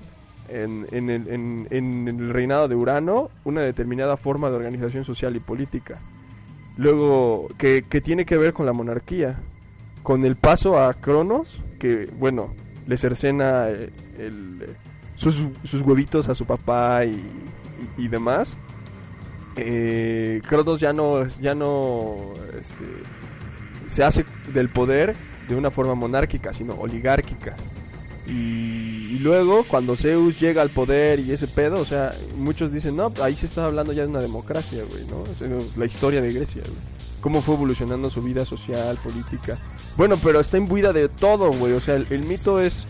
en, 0.47 0.87
en 0.91 1.09
el, 1.09 1.27
en- 1.27 1.67
en 1.71 2.07
el 2.07 2.29
reinado 2.29 2.67
de 2.67 2.75
Urano 2.75 3.29
una 3.43 3.61
determinada 3.61 4.17
forma 4.17 4.49
de 4.49 4.55
organización 4.55 5.03
social 5.03 5.35
y 5.35 5.39
política. 5.39 5.99
Luego, 6.77 7.47
que, 7.57 7.83
que 7.83 8.01
tiene 8.01 8.25
que 8.25 8.37
ver 8.37 8.53
con 8.53 8.65
la 8.65 8.73
monarquía. 8.73 9.39
Con 10.03 10.23
el 10.25 10.37
paso 10.37 10.79
a 10.79 10.93
Cronos, 10.93 11.61
que, 11.77 12.09
bueno, 12.17 12.53
le 12.89 12.97
cercena 12.97 13.69
eh, 13.69 13.91
el, 14.17 14.75
sus, 15.15 15.37
huevitos 15.85 16.27
a 16.27 16.33
su 16.33 16.45
papá 16.45 17.05
y, 17.05 18.07
demás. 18.07 18.57
Eh, 19.55 20.41
ya 20.79 20.91
no, 20.91 21.27
ya 21.39 21.53
no 21.53 22.33
este, 22.59 22.85
se 23.87 24.03
hace 24.03 24.25
del 24.53 24.69
poder 24.69 25.15
de 25.47 25.55
una 25.55 25.69
forma 25.69 25.93
monárquica, 25.93 26.51
sino 26.51 26.73
oligárquica. 26.73 27.55
Y, 28.25 29.19
luego, 29.19 29.67
cuando 29.67 29.95
Zeus 29.95 30.39
llega 30.39 30.61
al 30.63 30.71
poder 30.71 31.19
y 31.19 31.31
ese 31.31 31.47
pedo, 31.47 31.79
o 31.79 31.85
sea, 31.85 32.13
muchos 32.37 32.71
dicen, 32.71 32.95
no, 32.95 33.13
ahí 33.21 33.35
se 33.35 33.45
está 33.45 33.65
hablando 33.65 33.93
ya 33.93 34.03
de 34.03 34.07
una 34.07 34.21
democracia, 34.21 34.83
güey, 34.89 35.05
¿no? 35.05 35.17
O 35.17 35.79
la 35.79 35.85
historia 35.85 36.21
de 36.21 36.33
Grecia, 36.33 36.63
güey. 36.63 36.98
Cómo 37.21 37.41
fue 37.41 37.55
evolucionando 37.55 38.09
su 38.09 38.21
vida 38.21 38.45
social, 38.45 38.97
política. 39.03 39.57
Bueno, 39.97 40.17
pero 40.21 40.39
está 40.39 40.57
imbuida 40.57 40.93
de 40.93 41.09
todo, 41.09 41.51
güey. 41.51 41.73
O 41.73 41.81
sea, 41.81 41.95
el, 41.95 42.23
mito 42.23 42.59
es 42.61 42.83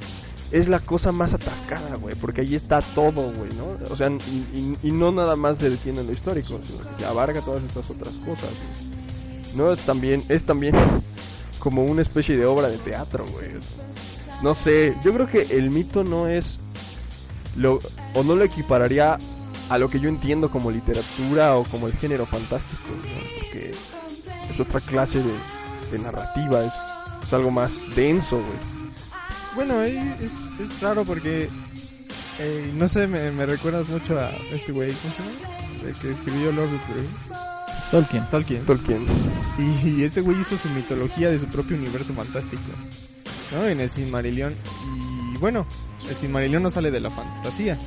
es 0.52 0.68
la 0.68 0.80
cosa 0.80 1.12
más 1.12 1.34
atascada, 1.34 1.96
güey, 1.96 2.16
porque 2.16 2.42
ahí 2.42 2.56
está 2.56 2.82
todo, 2.82 3.32
güey, 3.32 3.52
¿no? 3.54 3.78
O 3.92 3.96
sea, 3.96 4.10
y, 4.10 4.92
no 4.92 5.12
nada 5.12 5.36
más 5.36 5.60
se 5.60 5.70
detiene 5.70 6.02
en 6.02 6.08
lo 6.08 6.14
histórico, 6.14 6.60
sino 6.66 6.98
que 6.98 7.06
abarca 7.06 7.42
todas 7.42 7.64
estas 7.64 7.90
otras 7.90 8.14
cosas, 8.26 8.50
güey. 8.50 9.56
No 9.56 9.72
es 9.72 9.80
también, 9.80 10.24
es 10.30 10.44
también 10.44 10.76
como 11.60 11.84
una 11.86 12.02
especie 12.02 12.38
de 12.38 12.46
obra 12.46 12.70
de 12.70 12.78
teatro, 12.78 13.26
güey. 13.32 13.52
No 14.42 14.54
sé, 14.54 14.96
yo 15.04 15.14
creo 15.14 15.28
que 15.28 15.58
el 15.58 15.70
mito 15.70 16.04
no 16.04 16.28
es 16.28 16.60
lo 17.56 17.80
o 18.14 18.24
no 18.24 18.36
lo 18.36 18.44
equipararía 18.44 19.18
a 19.70 19.78
lo 19.78 19.90
que 19.90 20.00
yo 20.00 20.10
entiendo 20.10 20.50
como 20.50 20.72
literatura 20.72 21.56
o 21.56 21.64
como 21.64 21.88
el 21.88 21.94
género 21.94 22.26
fantástico, 22.26 22.90
¿no? 22.90 23.19
Es 24.60 24.68
otra 24.68 24.82
clase 24.82 25.20
de, 25.20 25.34
de 25.92 26.00
narrativa, 26.00 26.64
es, 26.66 26.74
es 27.26 27.34
algo 27.34 27.52
más 27.52 27.78
denso, 27.96 28.38
güey. 28.38 28.60
Bueno, 29.56 29.80
ahí 29.80 29.98
es, 30.22 30.34
es 30.60 30.82
raro 30.82 31.04
porque, 31.06 31.50
eh, 32.40 32.72
no 32.76 32.88
sé, 32.88 33.08
me, 33.08 33.32
me 33.32 33.46
recuerdas 33.46 33.88
mucho 33.88 34.20
a 34.20 34.30
este 34.52 34.72
güey, 34.72 34.94
¿cómo 34.94 35.14
se 35.14 35.24
llama? 35.24 35.90
El 35.90 35.96
que 35.96 36.12
escribió 36.12 36.52
Lord 36.52 36.66
of 36.66 36.88
the 36.88 36.94
Rings, 36.94 37.16
Tolkien. 37.92 38.26
Tolkien. 38.30 38.66
Tolkien. 38.66 39.06
Y, 39.58 39.90
y 39.90 40.04
ese 40.04 40.22
güey 40.22 40.40
hizo 40.40 40.58
su 40.58 40.70
mitología 40.70 41.30
de 41.30 41.40
su 41.40 41.48
propio 41.48 41.76
universo 41.76 42.14
fantástico, 42.14 42.62
¿no? 43.52 43.66
En 43.66 43.80
el 43.80 43.90
Silmarillion. 43.90 44.54
Y 45.34 45.38
bueno, 45.38 45.66
el 46.08 46.16
Silmarillion 46.16 46.62
no 46.62 46.70
sale 46.70 46.92
de 46.92 47.00
la 47.00 47.10
fantasía, 47.10 47.80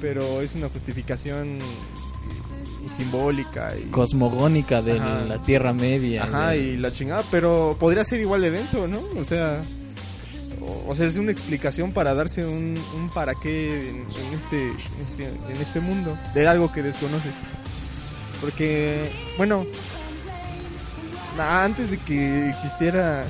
pero 0.00 0.42
es 0.42 0.54
una 0.54 0.68
justificación 0.68 1.58
simbólica 2.88 3.72
y... 3.76 3.86
Cosmogónica 3.90 4.82
de 4.82 4.98
Ajá. 4.98 5.20
la 5.26 5.42
Tierra 5.42 5.72
Media. 5.72 6.24
Ajá, 6.24 6.50
de- 6.50 6.58
y 6.60 6.76
la 6.76 6.92
chingada, 6.92 7.22
pero 7.30 7.76
podría 7.78 8.04
ser 8.04 8.20
igual 8.20 8.40
de 8.42 8.50
denso, 8.50 8.86
¿no? 8.88 9.00
O 9.20 9.24
sea, 9.24 9.62
o, 10.60 10.90
o 10.90 10.94
sea, 10.94 11.06
es 11.06 11.16
una 11.16 11.32
explicación 11.32 11.92
para 11.92 12.14
darse 12.14 12.44
un, 12.46 12.78
un 12.96 13.08
para 13.10 13.34
qué 13.34 13.88
en, 13.90 13.96
en 13.96 14.34
este, 14.34 14.68
en 14.68 15.00
este 15.00 15.24
en 15.26 15.60
este 15.60 15.80
mundo 15.80 16.16
de 16.34 16.46
algo 16.48 16.72
que 16.72 16.82
desconoces. 16.82 17.32
Porque, 18.40 19.10
bueno, 19.38 19.64
antes 21.38 21.90
de 21.90 21.98
que 21.98 22.50
existiera 22.50 23.24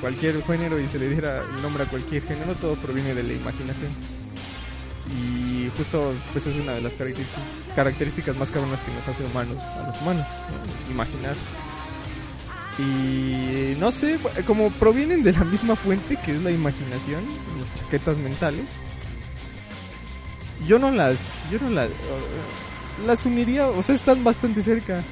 cualquier 0.00 0.42
género 0.44 0.80
y 0.80 0.86
se 0.88 0.98
le 0.98 1.08
diera 1.08 1.42
el 1.56 1.62
nombre 1.62 1.84
a 1.84 1.86
cualquier 1.86 2.22
género, 2.22 2.54
todo 2.54 2.74
proviene 2.76 3.14
de 3.14 3.22
la 3.22 3.32
imaginación. 3.32 3.90
Y 5.10 5.41
justo 5.76 6.12
pues 6.32 6.46
es 6.46 6.56
una 6.56 6.72
de 6.72 6.80
las 6.80 6.94
características, 7.74 8.36
más 8.36 8.50
cabronas 8.50 8.80
que 8.80 8.92
nos 8.92 9.08
hace 9.08 9.24
humanos, 9.24 9.56
a 9.58 9.86
los 9.86 10.00
humanos, 10.00 10.26
¿no? 10.26 10.92
imaginar. 10.92 11.34
Y 12.78 13.76
no 13.78 13.92
sé, 13.92 14.18
como 14.46 14.70
provienen 14.70 15.22
de 15.22 15.32
la 15.32 15.44
misma 15.44 15.76
fuente 15.76 16.16
que 16.16 16.32
es 16.32 16.42
la 16.42 16.50
imaginación, 16.50 17.22
las 17.58 17.74
chaquetas 17.74 18.18
mentales. 18.18 18.66
Yo 20.66 20.78
no 20.78 20.90
las, 20.90 21.30
yo 21.50 21.58
no 21.60 21.70
las, 21.70 21.90
las 23.06 23.26
uniría, 23.26 23.66
o 23.68 23.82
sea, 23.82 23.94
están 23.94 24.24
bastante 24.24 24.62
cerca. 24.62 25.02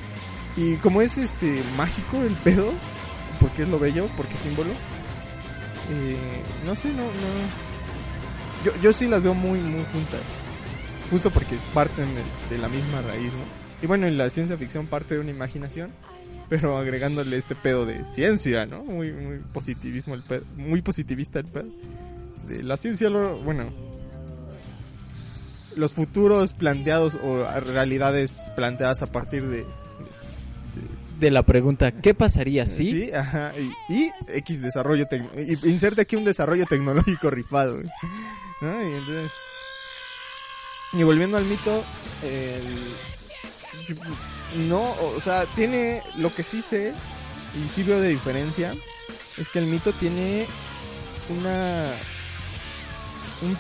Y 0.57 0.77
como 0.77 1.03
es 1.03 1.19
este 1.19 1.63
mágico 1.77 2.23
el 2.23 2.35
pedo, 2.37 2.73
porque 3.41 3.63
es 3.63 3.69
lo 3.69 3.79
bello, 3.79 4.09
porque 4.17 4.35
es 4.35 4.41
símbolo. 4.41 4.71
eh, 5.91 6.17
no 6.65 6.75
sé, 6.77 6.89
no, 6.89 7.03
no. 7.05 7.71
Yo, 8.65 8.73
yo 8.83 8.93
sí 8.93 9.07
las 9.09 9.23
veo 9.23 9.35
muy, 9.35 9.59
muy 9.61 9.85
juntas. 9.93 10.21
Justo 11.11 11.31
porque 11.31 11.57
parten 11.75 12.07
de, 12.15 12.23
de 12.55 12.59
la 12.61 12.69
misma 12.69 13.03
raíz, 13.03 13.33
¿no? 13.33 13.41
Y 13.83 13.87
bueno, 13.87 14.07
en 14.07 14.17
la 14.19 14.31
ciencia 14.31 14.57
ficción 14.57 14.87
parte 14.87 15.15
de 15.15 15.21
una 15.21 15.31
imaginación 15.31 15.91
pero 16.49 16.77
agregándole 16.79 17.37
este 17.37 17.55
pedo 17.55 17.87
de 17.87 18.05
ciencia, 18.07 18.67
¿no? 18.67 18.83
Muy, 18.83 19.13
muy 19.13 19.39
positivismo 19.53 20.15
el 20.15 20.23
pedo, 20.23 20.43
muy 20.57 20.83
positivista 20.83 21.39
el 21.39 21.45
pedo. 21.47 21.69
De 22.49 22.65
la 22.65 22.77
ciencia, 22.77 23.09
lo- 23.09 23.39
bueno, 23.39 23.71
los 25.77 25.95
futuros 25.95 26.53
planteados 26.53 27.17
o 27.23 27.45
realidades 27.61 28.51
planteadas 28.57 29.01
a 29.03 29.07
partir 29.07 29.45
de, 29.49 29.65
De 31.21 31.31
la 31.31 31.45
pregunta, 31.45 31.93
¿qué 31.93 32.15
pasaría 32.15 32.67
si? 32.67 32.91
sí, 32.91 33.13
ajá, 33.13 33.53
y, 33.89 33.95
y 33.95 34.11
X 34.39 34.61
desarrollo 34.61 35.07
tecno- 35.07 35.31
y 35.37 35.53
inserte 35.71 36.01
aquí 36.03 36.17
un 36.17 36.25
desarrollo 36.25 36.67
tecnológico 36.67 37.31
rifado. 37.31 37.81
¿no? 38.61 38.83
Y 38.91 38.95
entonces 38.95 39.31
y 40.93 41.03
volviendo 41.03 41.37
al 41.37 41.45
mito, 41.45 41.85
el- 42.23 42.95
no, 44.69 44.83
o 45.17 45.21
sea, 45.21 45.47
tiene 45.55 46.03
lo 46.17 46.35
que 46.35 46.43
sí 46.43 46.63
sé 46.63 46.95
y 47.55 47.69
sí 47.69 47.83
veo 47.83 48.01
de 48.01 48.09
diferencia 48.09 48.75
es 49.37 49.49
que 49.49 49.59
el 49.59 49.67
mito 49.67 49.93
tiene 49.93 50.47
una 51.29 51.91
un- 53.43 53.57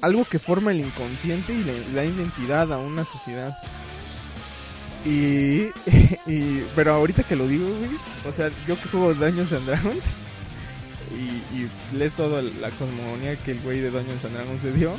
algo 0.00 0.24
que 0.24 0.38
forma 0.38 0.72
el 0.72 0.80
inconsciente 0.80 1.52
y 1.54 1.62
le 1.62 1.80
da 1.92 2.04
identidad 2.04 2.72
a 2.72 2.78
una 2.78 3.04
sociedad. 3.04 3.56
Y, 5.04 5.68
y 6.26 6.64
pero 6.74 6.94
ahorita 6.94 7.22
que 7.22 7.36
lo 7.36 7.46
digo, 7.46 7.66
güey, 7.68 7.90
o 8.28 8.32
sea, 8.32 8.50
yo 8.66 8.76
que 8.80 8.88
juego 8.88 9.14
Dungeons 9.14 9.52
and 9.52 9.66
Dragons 9.66 10.14
y, 11.12 11.68
lees 11.96 12.12
toda 12.14 12.42
la 12.42 12.70
cosmogonía 12.70 13.36
que 13.36 13.52
el 13.52 13.60
güey 13.60 13.80
de 13.80 13.90
Dungeons 13.90 14.24
and 14.24 14.34
Dragons 14.34 14.62
le 14.64 14.72
dio. 14.72 14.96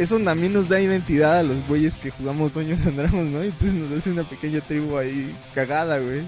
Eso 0.00 0.18
también 0.18 0.54
nos 0.54 0.66
da 0.66 0.80
identidad 0.80 1.40
a 1.40 1.42
los 1.42 1.60
güeyes 1.68 1.94
que 1.96 2.10
jugamos 2.10 2.54
Dungeons 2.54 2.86
and 2.86 2.96
Dragons, 2.96 3.30
¿no? 3.30 3.42
Entonces 3.42 3.74
nos 3.74 3.92
hace 3.92 4.10
una 4.10 4.26
pequeña 4.26 4.62
tribu 4.62 4.96
ahí 4.96 5.36
cagada, 5.54 5.98
güey. 5.98 6.26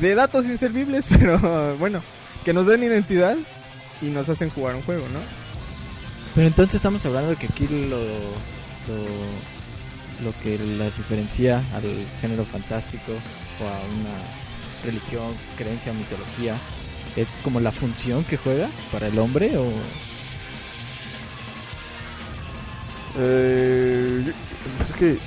De 0.00 0.14
datos 0.14 0.46
inservibles, 0.46 1.08
pero 1.18 1.76
bueno, 1.78 2.04
que 2.44 2.52
nos 2.52 2.68
den 2.68 2.84
identidad 2.84 3.36
y 4.00 4.10
nos 4.10 4.28
hacen 4.28 4.48
jugar 4.48 4.76
un 4.76 4.82
juego, 4.82 5.08
¿no? 5.08 5.18
Pero 6.36 6.46
entonces 6.46 6.76
estamos 6.76 7.04
hablando 7.04 7.30
de 7.30 7.36
que 7.36 7.48
aquí 7.48 7.66
lo, 7.66 7.98
lo, 7.98 9.02
lo 10.22 10.40
que 10.40 10.56
las 10.78 10.96
diferencia 10.96 11.64
al 11.74 11.82
género 12.20 12.44
fantástico 12.44 13.10
o 13.60 13.64
a 13.66 13.80
una 13.80 14.84
religión, 14.84 15.34
creencia, 15.58 15.92
mitología, 15.92 16.56
es 17.16 17.28
como 17.42 17.58
la 17.58 17.72
función 17.72 18.22
que 18.22 18.36
juega 18.36 18.68
para 18.92 19.08
el 19.08 19.18
hombre 19.18 19.58
o... 19.58 19.68
Eh, 23.18 24.32
pues 24.78 24.90
es 24.90 24.96
que 24.96 25.18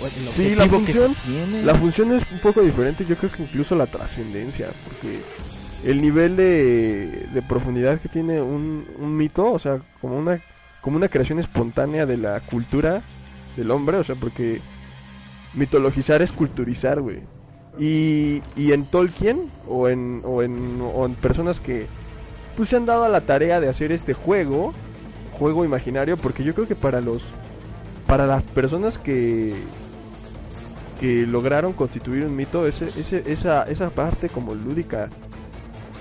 o 0.00 0.06
el 0.06 0.12
Sí, 0.32 0.54
la 0.54 0.64
que 0.64 0.70
función-. 0.70 1.14
La 1.64 1.74
función 1.74 2.12
es 2.12 2.22
un 2.30 2.38
poco 2.40 2.62
diferente, 2.62 3.04
yo 3.04 3.16
creo 3.16 3.32
que 3.32 3.42
incluso 3.42 3.74
la 3.74 3.86
trascendencia, 3.86 4.68
porque 4.84 5.22
el 5.84 6.00
nivel 6.00 6.36
de, 6.36 7.26
de 7.32 7.42
profundidad 7.42 8.00
que 8.00 8.08
tiene 8.08 8.40
un, 8.40 8.86
un 8.98 9.16
mito, 9.16 9.52
o 9.52 9.58
sea, 9.58 9.80
como 10.00 10.16
una, 10.18 10.40
como 10.80 10.96
una 10.96 11.08
creación 11.08 11.38
espontánea 11.38 12.06
de 12.06 12.16
la 12.16 12.40
cultura 12.40 13.02
del 13.56 13.70
hombre, 13.70 13.96
o 13.98 14.04
sea, 14.04 14.14
porque 14.14 14.60
mitologizar 15.54 16.22
es 16.22 16.32
culturizar, 16.32 17.00
güey. 17.00 17.20
Y, 17.78 18.42
y 18.56 18.72
en 18.72 18.84
Tolkien, 18.86 19.50
o 19.68 19.88
en, 19.88 20.22
o, 20.24 20.42
en, 20.42 20.80
o 20.80 21.06
en 21.06 21.14
personas 21.14 21.60
que 21.60 21.86
pues 22.56 22.70
se 22.70 22.76
han 22.76 22.86
dado 22.86 23.04
a 23.04 23.08
la 23.08 23.20
tarea 23.20 23.60
de 23.60 23.68
hacer 23.68 23.92
este 23.92 24.14
juego, 24.14 24.74
juego 25.32 25.64
imaginario, 25.64 26.16
porque 26.16 26.44
yo 26.44 26.54
creo 26.54 26.66
que 26.66 26.74
para 26.74 27.00
los, 27.00 27.22
para 28.06 28.26
las 28.26 28.42
personas 28.42 28.98
que, 28.98 29.54
que 31.00 31.26
lograron 31.26 31.72
constituir 31.72 32.24
un 32.24 32.34
mito, 32.34 32.66
ese, 32.66 32.88
ese, 32.96 33.22
esa, 33.26 33.64
esa 33.64 33.90
parte 33.90 34.28
como 34.28 34.54
lúdica, 34.54 35.08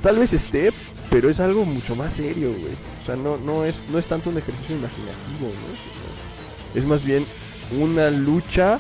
tal 0.02 0.20
vez 0.20 0.34
esté, 0.34 0.72
pero 1.10 1.30
es 1.30 1.40
algo 1.40 1.66
mucho 1.66 1.96
más 1.96 2.14
serio, 2.16 2.50
güey. 2.50 2.74
O 3.02 3.06
sea, 3.06 3.16
no, 3.16 3.38
no, 3.38 3.64
es, 3.64 3.82
no 3.90 4.00
es 4.00 4.08
tanto 4.08 4.30
un 4.30 4.38
ejercicio 4.38 4.76
imaginativo, 4.76 5.48
¿no? 5.48 6.80
Es 6.80 6.86
más 6.86 7.04
bien 7.04 7.26
una 7.80 8.10
lucha 8.10 8.80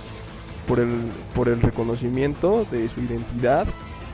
por 0.68 0.80
el, 0.80 0.90
por 1.34 1.48
el 1.48 1.62
reconocimiento 1.62 2.66
de 2.72 2.90
su 2.90 3.00
identidad 3.00 3.66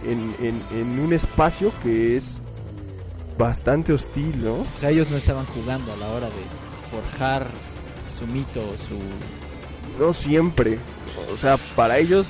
en, 0.06 0.36
en, 0.46 0.62
en 0.78 1.00
un 1.00 1.14
espacio 1.14 1.72
que 1.82 2.18
es 2.18 2.42
bastante 3.38 3.94
hostil, 3.94 4.44
¿no? 4.44 4.54
O 4.54 4.80
sea, 4.80 4.90
ellos 4.90 5.10
no 5.10 5.18
estaban 5.18 5.46
jugando 5.46 5.94
a 5.94 5.98
la 5.98 6.10
hora 6.10 6.28
de 6.28 6.90
forjar 6.90 7.48
su 8.18 8.28
mito, 8.28 8.62
su... 8.78 8.98
No 10.00 10.14
siempre. 10.14 10.80
O 11.32 11.38
sea, 11.38 11.58
para 11.76 11.98
ellos 11.98 12.28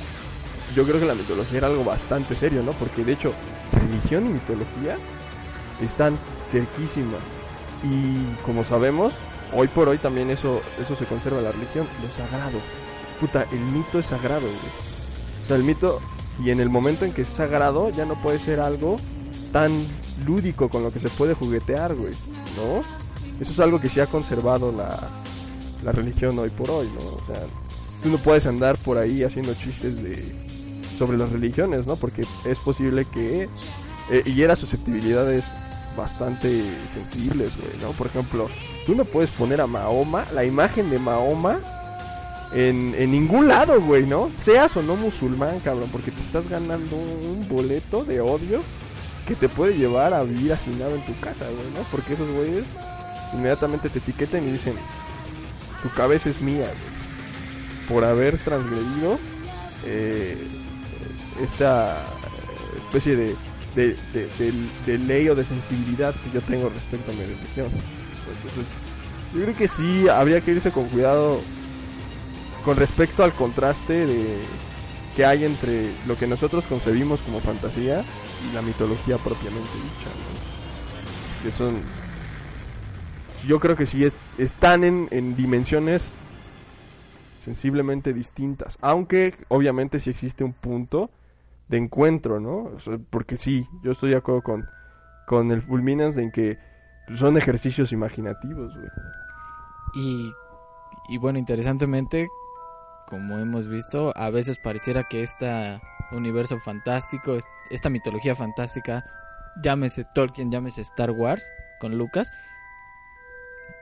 yo 0.76 0.86
creo 0.86 1.00
que 1.00 1.06
la 1.06 1.16
mitología 1.16 1.60
era 1.60 1.68
algo 1.68 1.84
bastante 1.84 2.36
serio, 2.36 2.64
¿no? 2.64 2.72
Porque 2.74 3.04
de 3.04 3.14
hecho, 3.14 3.34
religión 3.72 4.26
y 4.26 4.30
mitología 4.30 4.98
están 5.82 6.18
cerquísimas. 6.52 7.22
Y 7.84 8.36
como 8.44 8.64
sabemos, 8.64 9.14
hoy 9.54 9.68
por 9.68 9.90
hoy 9.90 9.98
también 9.98 10.30
eso, 10.30 10.62
eso 10.82 10.96
se 10.96 11.06
conserva 11.06 11.42
la 11.42 11.52
religión, 11.52 11.88
lo 12.02 12.10
sagrado. 12.12 12.60
Puta, 13.20 13.46
el 13.52 13.60
mito 13.60 14.00
es 14.00 14.08
sagrado, 14.08 14.42
güey. 14.42 14.54
O 15.44 15.48
sea, 15.48 15.58
el 15.58 15.64
mito, 15.64 16.02
y 16.44 16.50
en 16.50 16.60
el 16.60 16.70
momento 16.70 17.06
en 17.06 17.14
que 17.14 17.24
es 17.24 17.28
sagrado, 17.28 17.90
ya 17.90 18.06
no 18.06 18.16
puede 18.22 18.40
ser 18.40 18.60
algo 18.60 18.98
tan 19.52 19.72
lúdico 20.26 20.70
con 20.70 20.84
lo 20.84 20.92
que 20.92 21.00
se 21.00 21.10
puede 21.10 21.34
juguetear, 21.34 21.96
güey, 21.96 22.14
¿no? 22.58 22.80
Eso 23.40 23.52
es 23.52 23.60
algo 23.60 23.80
que 23.80 23.90
sí 23.90 24.00
ha 24.00 24.06
conservado 24.06 24.72
la, 24.72 24.98
la 25.84 25.92
religión 25.92 26.38
hoy 26.40 26.50
por 26.50 26.70
hoy, 26.70 26.88
¿no? 26.88 27.02
O 27.02 27.22
sea, 27.28 27.44
tú 28.02 28.10
no 28.10 28.18
puedes 28.18 28.46
andar 28.46 28.78
por 28.78 28.98
ahí 28.98 29.24
haciendo 29.24 29.54
chistes 29.54 29.96
de 30.02 30.44
sobre 30.98 31.18
las 31.18 31.32
religiones, 31.32 31.88
¿no? 31.88 31.96
Porque 31.96 32.26
es 32.46 32.58
posible 32.60 33.06
que 33.06 33.50
eh, 34.12 34.24
hiera 34.26 34.56
susceptibilidades 34.56 35.44
bastante 35.98 36.64
sensibles, 36.94 37.52
güey, 37.58 37.82
¿no? 37.82 37.92
Por 37.92 38.08
ejemplo, 38.08 38.48
tú 38.86 38.96
no 38.96 39.06
puedes 39.06 39.30
poner 39.32 39.62
a 39.62 39.68
Mahoma, 39.68 40.26
la 40.34 40.46
imagen 40.46 40.90
de 40.90 41.00
Mahoma, 41.00 41.60
en, 42.54 42.94
en 42.98 43.12
ningún 43.12 43.48
lado, 43.48 43.82
güey, 43.82 44.06
¿no? 44.06 44.30
Seas 44.34 44.76
o 44.78 44.84
no 44.84 44.96
musulmán, 44.96 45.60
cabrón, 45.60 45.90
porque 45.92 46.12
te 46.12 46.22
estás 46.22 46.48
ganando 46.48 46.96
un 46.96 47.48
boleto 47.50 48.04
de 48.04 48.22
odio 48.22 48.62
que 49.28 49.36
te 49.36 49.48
puede 49.50 49.78
llevar 49.78 50.14
a 50.14 50.24
vivir 50.24 50.52
hacinado 50.54 50.96
en 50.96 51.06
tu 51.06 51.18
casa, 51.20 51.46
güey, 51.46 51.68
¿no? 51.76 51.84
Porque 51.92 52.14
esos 52.14 52.30
güeyes 52.32 52.66
inmediatamente 53.34 53.90
te 53.90 54.00
etiquetan 54.00 54.48
y 54.48 54.52
dicen, 54.52 54.76
tu 55.82 55.90
cabeza 55.92 56.30
es 56.30 56.42
mía, 56.42 56.66
güey, 56.66 57.88
por 57.88 58.04
haber 58.04 58.38
transgredido 58.40 59.20
eh, 59.86 60.38
esta 61.44 61.98
especie 62.86 63.16
de, 63.16 63.36
de, 63.76 63.98
de- 64.14 64.54
de- 64.86 64.98
ley 65.00 65.28
o 65.30 65.36
de 65.36 65.46
sensibilidad 65.46 66.14
que 66.16 66.32
yo 66.32 66.42
tengo 66.42 66.70
respecto 66.70 67.12
a 67.12 67.16
mi 67.16 67.22
religión. 67.22 67.68
Entonces, 68.36 68.72
yo 69.34 69.42
creo 69.42 69.56
que 69.56 69.68
sí 69.68 70.08
habría 70.10 70.42
que 70.42 70.52
irse 70.52 70.72
con 70.72 70.86
cuidado 70.90 71.42
con 72.64 72.78
respecto 72.78 73.24
al 73.24 73.34
contraste 73.34 74.06
de 74.06 74.38
que 75.16 75.26
hay 75.26 75.46
entre 75.46 75.92
lo 76.08 76.16
que 76.18 76.28
nosotros 76.28 76.64
concebimos 76.66 77.22
como 77.22 77.40
fantasía 77.40 78.04
y 78.50 78.54
la 78.54 78.62
mitología 78.62 79.18
propiamente 79.18 79.70
dicha, 79.76 80.10
¿no? 80.10 81.44
Que 81.44 81.52
son 81.52 81.82
yo 83.48 83.60
creo 83.60 83.76
que 83.76 83.86
sí 83.86 84.06
es- 84.06 84.16
están 84.38 84.84
en, 84.86 85.08
en 85.12 85.36
dimensiones 85.36 86.14
sensiblemente 87.42 88.14
distintas, 88.14 88.78
aunque 88.82 89.36
obviamente 89.50 90.00
sí 90.00 90.10
existe 90.10 90.44
un 90.46 90.54
punto 90.54 91.10
de 91.68 91.78
encuentro, 91.78 92.40
¿no? 92.40 92.72
Porque 93.10 93.36
sí, 93.36 93.68
yo 93.84 93.92
estoy 93.92 94.12
de 94.12 94.16
acuerdo 94.18 94.42
con, 94.44 94.66
con 95.28 95.52
el 95.52 95.62
Fulminance 95.62 96.22
en 96.22 96.32
que 96.32 96.58
son 97.16 97.36
ejercicios 97.38 97.92
imaginativos, 97.92 98.74
güey. 98.76 98.90
Y 101.10 101.18
bueno, 101.18 101.38
interesantemente, 101.38 102.30
como 103.08 103.40
hemos 103.40 103.68
visto, 103.68 104.12
a 104.16 104.30
veces 104.30 104.58
pareciera 104.60 105.04
que 105.04 105.22
este 105.22 105.80
universo 106.12 106.60
fantástico, 106.60 107.36
es- 107.36 107.46
esta 107.70 107.90
mitología 107.90 108.36
fantástica, 108.36 109.04
llámese 109.62 110.06
Tolkien, 110.14 110.52
llámese 110.52 110.82
Star 110.82 111.12
Wars, 111.12 111.44
con 111.80 111.98
Lucas, 111.98 112.32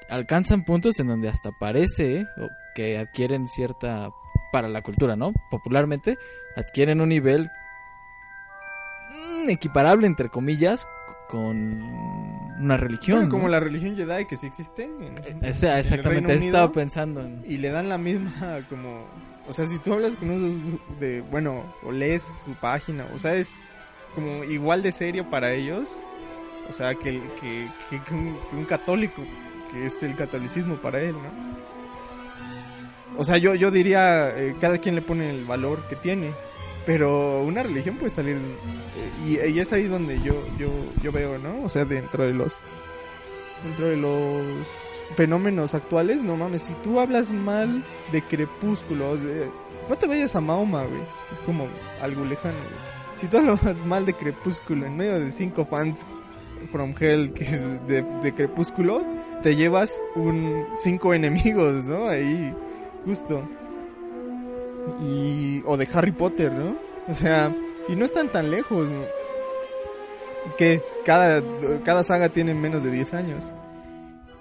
alcanzan 0.10 0.64
puntos 0.66 1.00
en 1.00 1.08
donde 1.08 1.30
hasta 1.30 1.52
parece 1.60 2.26
o 2.38 2.50
que 2.76 2.98
adquieren 2.98 3.48
cierta, 3.48 4.10
para 4.52 4.68
la 4.68 4.82
cultura, 4.82 5.16
¿no? 5.16 5.32
Popularmente, 5.50 6.18
adquieren 6.56 7.00
un 7.02 7.10
nivel 7.10 7.50
mm, 9.46 9.50
equiparable, 9.50 10.08
entre 10.08 10.30
comillas, 10.30 10.88
con 11.32 11.82
una 12.60 12.78
religión. 12.78 13.18
Bueno, 13.20 13.32
como 13.32 13.44
¿no? 13.44 13.50
la 13.50 13.60
religión 13.62 13.96
Jedi 13.96 14.26
que 14.26 14.36
sí 14.36 14.46
existe. 14.48 14.84
en- 14.84 15.16
O 15.50 15.54
sea, 15.54 15.72
en 15.72 15.76
el 15.76 15.80
exactamente, 15.80 16.34
eso 16.34 16.46
estaba 16.46 16.72
pensando 16.72 17.22
en... 17.22 17.42
Y 17.48 17.58
le 17.58 17.70
dan 17.72 17.88
la 17.90 17.98
misma 17.98 18.60
como... 18.70 19.08
O 19.48 19.54
sea, 19.54 19.66
si 19.66 19.80
tú 19.80 19.94
hablas 19.94 20.16
con 20.18 20.30
unos 20.30 20.60
de... 21.00 21.22
Bueno, 21.22 21.74
o 21.84 21.92
lees 21.92 22.22
su 22.46 22.54
página, 22.56 23.08
o 23.14 23.18
sea, 23.18 23.34
es 23.36 23.56
como 24.14 24.44
igual 24.44 24.84
de 24.84 24.92
serio 24.92 25.30
para 25.30 25.52
ellos. 25.54 25.98
O 26.70 26.74
sea, 26.74 26.94
que, 26.96 27.20
que, 27.40 27.68
que- 27.90 28.02
que 28.04 28.14
un, 28.14 28.38
que 28.50 28.56
un 28.58 28.66
católico, 28.66 29.24
que 29.72 29.86
es 29.86 29.98
el 30.04 30.16
catolicismo 30.16 30.76
para 30.76 31.02
él, 31.02 31.14
¿no? 31.14 31.52
O 33.18 33.26
sea, 33.26 33.38
yo, 33.38 33.56
yo 33.56 33.72
diría, 33.72 34.30
eh, 34.38 34.56
cada 34.62 34.78
quien 34.78 34.96
le 34.96 35.02
pone 35.02 35.30
el 35.30 35.46
valor 35.46 35.86
que 35.88 35.96
tiene. 35.96 36.32
Pero 36.86 37.44
una 37.44 37.64
religión 37.64 37.98
puede 37.98 38.12
salir... 38.12 38.38
eh, 39.28 39.50
y, 39.50 39.60
es 39.60 39.72
ahí 39.72 39.84
donde 39.84 40.22
yo, 40.22 40.34
yo, 40.58 40.70
yo 41.04 41.12
veo, 41.12 41.38
¿no? 41.38 41.64
O 41.64 41.70
sea, 41.70 41.86
dentro 41.86 42.26
de 42.26 42.34
los... 42.34 42.58
Dentro 43.64 43.88
de 43.88 43.98
los 43.98 44.68
fenómenos 45.16 45.76
actuales, 45.76 46.24
no 46.24 46.36
mames, 46.36 46.64
si 46.64 46.74
tú 46.76 47.00
hablas 47.00 47.32
mal 47.32 47.86
de 48.12 48.24
Crepúsculo, 48.24 49.16
no 49.90 49.96
te 49.96 50.08
vayas 50.08 50.36
a 50.36 50.42
Mahoma, 50.42 50.86
güey. 50.86 51.02
Es 51.32 51.40
como 51.42 51.68
algo 52.02 52.26
lejano, 52.26 52.58
güey. 52.58 52.92
Si 53.18 53.28
tú 53.28 53.38
hablas 53.38 53.62
mal 53.86 54.06
de 54.06 54.14
Crepúsculo 54.14 54.86
en 54.88 54.98
medio 54.98 55.20
de 55.20 55.30
cinco 55.30 55.66
fans 55.66 56.06
from 56.72 56.94
Hell 57.00 57.34
que 57.34 57.44
es 57.44 57.88
de, 57.88 58.02
de 58.02 58.34
Crepúsculo, 58.34 59.06
te 59.44 59.56
llevas 59.56 60.02
un 60.16 60.66
cinco 60.76 61.14
enemigos, 61.14 61.86
¿no? 61.86 62.08
Ahí, 62.08 62.54
justo. 63.06 63.48
Y 65.02 65.64
o 65.66 65.78
de 65.78 65.88
Harry 65.94 66.12
Potter, 66.12 66.52
¿no? 66.52 66.76
O 67.08 67.16
sea, 67.16 67.56
y 67.88 67.96
no 67.96 68.06
están 68.06 68.32
tan 68.32 68.52
lejos, 68.52 68.92
¿no? 68.92 69.06
que 70.58 70.84
cada, 71.06 71.42
cada 71.84 72.04
saga 72.04 72.30
tiene 72.30 72.54
menos 72.54 72.84
de 72.84 72.92
10 72.92 73.14
años. 73.14 73.52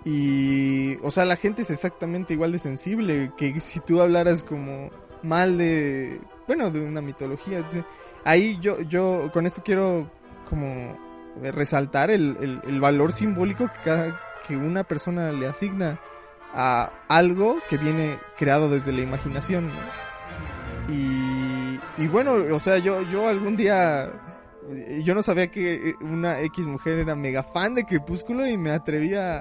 Y, 0.04 0.96
o 1.02 1.10
sea, 1.10 1.24
la 1.24 1.36
gente 1.36 1.62
es 1.62 1.70
exactamente 1.70 2.34
igual 2.34 2.52
de 2.52 2.58
sensible 2.58 3.32
que 3.36 3.58
si 3.60 3.80
tú 3.80 4.00
hablaras 4.00 4.42
como 4.42 4.90
mal 5.22 5.58
de, 5.58 6.20
bueno, 6.46 6.70
de 6.70 6.80
una 6.80 7.02
mitología. 7.02 7.58
Entonces, 7.58 7.84
ahí 8.24 8.58
yo, 8.60 8.80
yo 8.82 9.30
con 9.32 9.46
esto 9.46 9.62
quiero 9.62 10.10
como 10.48 10.98
resaltar 11.42 12.10
el, 12.10 12.36
el, 12.40 12.60
el 12.66 12.80
valor 12.80 13.12
simbólico 13.12 13.68
que 13.68 13.80
cada 13.84 14.20
que 14.48 14.56
una 14.56 14.84
persona 14.84 15.32
le 15.32 15.46
asigna 15.46 16.00
a 16.52 16.92
algo 17.08 17.58
que 17.68 17.76
viene 17.76 18.18
creado 18.36 18.70
desde 18.70 18.92
la 18.92 19.02
imaginación. 19.02 19.68
¿no? 19.68 20.09
Y, 20.92 22.06
bueno, 22.08 22.34
o 22.54 22.58
sea, 22.58 22.78
yo, 22.78 23.02
yo 23.02 23.28
algún 23.28 23.56
día 23.56 24.10
yo 25.02 25.14
no 25.14 25.22
sabía 25.22 25.48
que 25.48 25.94
una 26.00 26.40
X 26.42 26.66
mujer 26.66 26.98
era 26.98 27.16
mega 27.16 27.42
fan 27.42 27.74
de 27.74 27.84
Crepúsculo 27.84 28.46
y 28.46 28.56
me 28.56 28.70
atrevía 28.70 29.38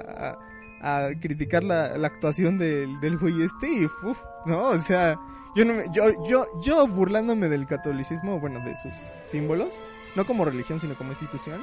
a, 0.82 1.10
criticar 1.20 1.62
la, 1.62 1.84
actuación 2.06 2.58
del, 2.58 2.98
del 3.00 3.16
güey 3.18 3.42
este 3.42 3.70
y 3.70 3.84
uf, 3.84 4.18
no, 4.46 4.70
o 4.70 4.80
sea, 4.80 5.18
yo 5.54 5.64
no 5.64 5.74
me, 5.74 5.84
yo, 5.92 6.04
yo, 6.26 6.46
yo 6.62 6.86
burlándome 6.88 7.48
del 7.48 7.66
catolicismo, 7.66 8.40
bueno, 8.40 8.60
de 8.60 8.74
sus 8.76 8.92
símbolos, 9.24 9.84
no 10.16 10.24
como 10.26 10.44
religión, 10.44 10.80
sino 10.80 10.96
como 10.96 11.10
institución, 11.10 11.60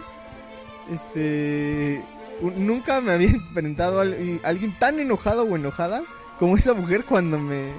este, 0.89 2.05
un- 2.41 2.65
nunca 2.65 3.01
me 3.01 3.11
había 3.13 3.29
enfrentado 3.31 3.99
a 3.99 4.01
al- 4.03 4.39
alguien 4.43 4.77
tan 4.77 4.99
enojado 4.99 5.43
o 5.43 5.55
enojada 5.55 6.03
como 6.39 6.55
esa 6.55 6.73
mujer 6.73 7.05
cuando 7.05 7.39
me, 7.39 7.73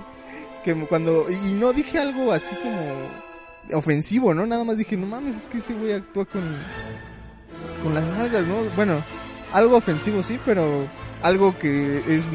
que 0.65 0.75
cuando, 0.87 1.27
y 1.31 1.53
no 1.53 1.73
dije 1.73 1.99
algo 1.99 2.33
así 2.33 2.55
como 2.57 3.79
ofensivo, 3.79 4.35
¿no? 4.35 4.47
Nada 4.47 4.65
más 4.65 4.79
dije, 4.79 4.97
no 4.97 5.07
mames, 5.07 5.37
es 5.37 5.47
que 5.47 5.59
ese 5.59 5.75
güey 5.75 5.93
actúa 5.93 6.25
con, 6.25 6.43
con 7.83 7.95
las 7.95 8.07
nalgas, 8.07 8.47
¿no? 8.47 8.57
Bueno, 8.77 9.03
algo 9.53 9.77
ofensivo 9.77 10.23
sí, 10.23 10.39
pero 10.45 10.87
algo 11.23 11.59
que 11.59 12.03
es 12.07 12.27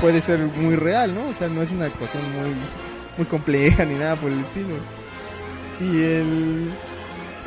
puede 0.00 0.20
ser 0.20 0.38
muy 0.38 0.76
real, 0.76 1.14
¿no? 1.14 1.28
O 1.28 1.34
sea, 1.34 1.48
no 1.48 1.62
es 1.62 1.70
una 1.70 1.86
actuación 1.86 2.22
muy 2.34 2.54
muy 3.16 3.26
compleja 3.26 3.84
ni 3.84 3.94
nada 3.94 4.16
por 4.16 4.30
el 4.30 4.40
estilo. 4.40 4.76
Y 5.80 6.02
el 6.02 6.70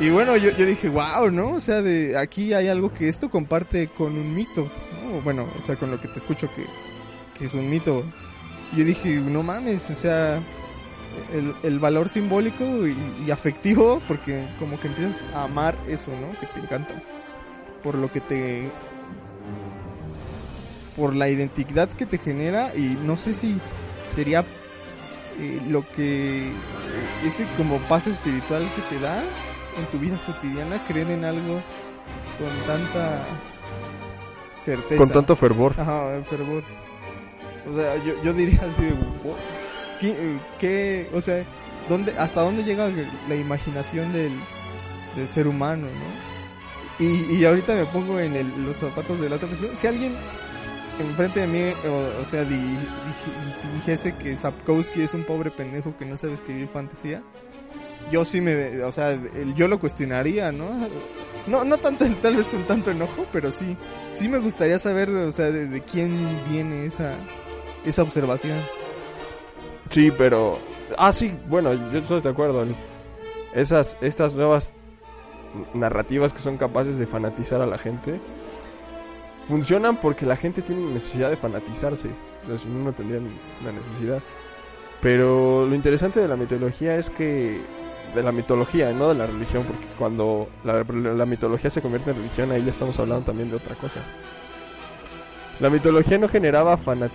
y 0.00 0.08
bueno, 0.08 0.34
yo, 0.38 0.50
yo 0.52 0.64
dije, 0.64 0.88
wow, 0.88 1.30
¿no? 1.30 1.52
O 1.52 1.60
sea, 1.60 1.82
de 1.82 2.16
aquí 2.16 2.54
hay 2.54 2.68
algo 2.68 2.92
que 2.92 3.08
esto 3.08 3.30
comparte 3.30 3.88
con 3.88 4.16
un 4.16 4.34
mito, 4.34 4.66
¿no? 5.04 5.20
Bueno, 5.20 5.46
o 5.58 5.62
sea, 5.62 5.76
con 5.76 5.90
lo 5.90 6.00
que 6.00 6.08
te 6.08 6.18
escucho 6.18 6.48
que, 6.54 6.64
que 7.38 7.44
es 7.44 7.52
un 7.52 7.68
mito. 7.68 8.04
Yo 8.76 8.84
dije, 8.84 9.16
no 9.16 9.42
mames, 9.42 9.90
o 9.90 9.94
sea, 9.94 10.36
el, 11.34 11.54
el 11.62 11.78
valor 11.78 12.08
simbólico 12.08 12.86
y, 12.86 12.96
y 13.26 13.30
afectivo, 13.30 14.00
porque 14.06 14.46
como 14.58 14.78
que 14.78 14.88
empiezas 14.88 15.24
a 15.34 15.44
amar 15.44 15.76
eso, 15.88 16.10
¿no? 16.12 16.38
Que 16.38 16.46
te 16.46 16.60
encanta. 16.60 16.94
Por 17.82 17.96
lo 17.98 18.10
que 18.12 18.20
te... 18.20 18.70
Por 20.96 21.16
la 21.16 21.28
identidad 21.28 21.88
que 21.88 22.06
te 22.06 22.18
genera 22.18 22.72
y 22.76 22.96
no 23.02 23.16
sé 23.16 23.32
si 23.34 23.58
sería 24.08 24.44
eh, 25.38 25.60
lo 25.68 25.88
que... 25.92 26.48
eh, 26.48 26.52
ese 27.24 27.46
como 27.56 27.78
paz 27.78 28.06
espiritual 28.06 28.62
que 28.76 28.94
te 28.94 29.00
da 29.00 29.22
en 29.78 29.86
tu 29.90 29.98
vida 29.98 30.16
cotidiana, 30.26 30.78
creer 30.86 31.10
en 31.10 31.24
algo 31.24 31.60
con 32.38 32.66
tanta 32.66 33.24
certeza. 34.62 34.96
Con 34.98 35.08
tanto 35.10 35.36
fervor. 35.36 35.74
Ajá, 35.78 36.20
fervor. 36.28 36.62
O 37.68 37.74
sea, 37.74 37.96
yo, 38.04 38.14
yo 38.22 38.32
diría 38.32 38.60
así 38.68 38.84
de... 38.84 38.92
"What? 39.24 39.36
¿Qué, 40.58 41.08
o 41.12 41.20
sea, 41.20 41.44
¿dónde, 41.88 42.12
¿hasta 42.18 42.40
dónde 42.40 42.64
llega 42.64 42.88
la 43.28 43.34
imaginación 43.34 44.12
del, 44.12 44.32
del 45.16 45.28
ser 45.28 45.46
humano, 45.46 45.86
no? 45.88 47.04
Y, 47.04 47.34
y 47.36 47.44
ahorita 47.44 47.74
me 47.74 47.84
pongo 47.86 48.18
en 48.20 48.34
el- 48.36 48.64
los 48.64 48.76
zapatos 48.76 49.20
de 49.20 49.28
la 49.28 49.36
otra 49.36 49.48
persona. 49.48 49.70
Si 49.76 49.86
alguien 49.86 50.14
enfrente 50.98 51.40
de 51.40 51.46
mí, 51.46 51.60
o, 52.22 52.26
sea, 52.26 52.44
di- 52.44 52.56
di- 52.56 53.74
dijese 53.74 54.14
que 54.16 54.36
Sapkowski 54.36 55.02
es 55.02 55.14
un 55.14 55.24
pobre 55.24 55.50
pendejo 55.50 55.96
que 55.96 56.04
no 56.06 56.16
sabe 56.16 56.34
escribir 56.34 56.68
fantasía, 56.68 57.22
yo 58.10 58.24
sí 58.24 58.40
me, 58.40 58.82
o 58.82 58.92
sea, 58.92 59.18
yo 59.54 59.68
lo 59.68 59.78
cuestionaría, 59.80 60.50
¿no? 60.52 60.68
No, 61.46 61.64
no 61.64 61.76
tanto, 61.78 62.04
tal 62.22 62.36
vez 62.36 62.50
con 62.50 62.64
tanto 62.64 62.90
enojo, 62.90 63.26
pero 63.32 63.50
sí, 63.50 63.76
sí 64.14 64.28
me 64.30 64.38
gustaría 64.38 64.78
saber, 64.78 65.10
o 65.10 65.32
sea, 65.32 65.50
de, 65.50 65.66
de 65.68 65.80
quién 65.82 66.12
viene 66.50 66.84
esa, 66.86 67.14
esa 67.84 68.02
observación. 68.02 68.58
Sí, 69.90 70.12
pero. 70.16 70.58
Ah, 70.98 71.12
sí, 71.12 71.32
bueno, 71.48 71.72
yo 71.92 71.98
estoy 72.00 72.20
de 72.20 72.28
acuerdo. 72.28 72.64
Esas, 73.54 73.96
estas 74.00 74.34
nuevas 74.34 74.72
narrativas 75.74 76.32
que 76.32 76.40
son 76.40 76.56
capaces 76.56 76.98
de 76.98 77.06
fanatizar 77.06 77.60
a 77.60 77.66
la 77.66 77.76
gente 77.78 78.20
funcionan 79.48 79.96
porque 79.96 80.24
la 80.26 80.36
gente 80.36 80.62
tiene 80.62 80.82
necesidad 80.92 81.28
de 81.30 81.36
fanatizarse. 81.36 82.08
O 82.44 82.46
sea, 82.48 82.58
si 82.58 82.68
no, 82.68 82.84
no 82.84 82.92
tendrían 82.92 83.26
la 83.64 83.72
necesidad. 83.72 84.20
Pero 85.02 85.66
lo 85.66 85.74
interesante 85.74 86.20
de 86.20 86.28
la 86.28 86.36
mitología 86.36 86.96
es 86.96 87.10
que. 87.10 87.60
De 88.14 88.24
la 88.24 88.32
mitología, 88.32 88.90
no 88.92 89.10
de 89.10 89.14
la 89.14 89.26
religión, 89.26 89.62
porque 89.62 89.86
cuando 89.96 90.48
la, 90.64 90.82
la 90.82 91.26
mitología 91.26 91.70
se 91.70 91.80
convierte 91.80 92.10
en 92.10 92.16
religión, 92.16 92.50
ahí 92.50 92.64
ya 92.64 92.72
estamos 92.72 92.98
hablando 92.98 93.24
también 93.24 93.50
de 93.50 93.56
otra 93.56 93.76
cosa. 93.76 94.00
La 95.60 95.70
mitología 95.70 96.18
no 96.18 96.26
generaba 96.28 96.76
fana- 96.76 97.08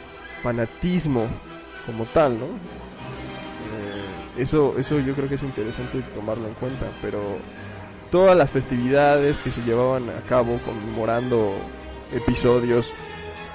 fanatismo 0.45 1.25
como 1.87 2.05
tal, 2.05 2.39
¿no? 2.39 2.45
Eh, 2.45 4.43
eso, 4.43 4.75
eso 4.77 4.99
yo 4.99 5.15
creo 5.15 5.27
que 5.27 5.35
es 5.35 5.43
interesante 5.43 6.03
tomarlo 6.13 6.47
en 6.47 6.53
cuenta, 6.53 6.85
pero 7.01 7.19
todas 8.11 8.37
las 8.37 8.51
festividades 8.51 9.37
que 9.37 9.49
se 9.49 9.63
llevaban 9.63 10.07
a 10.11 10.21
cabo 10.29 10.59
conmemorando 10.63 11.55
episodios 12.13 12.93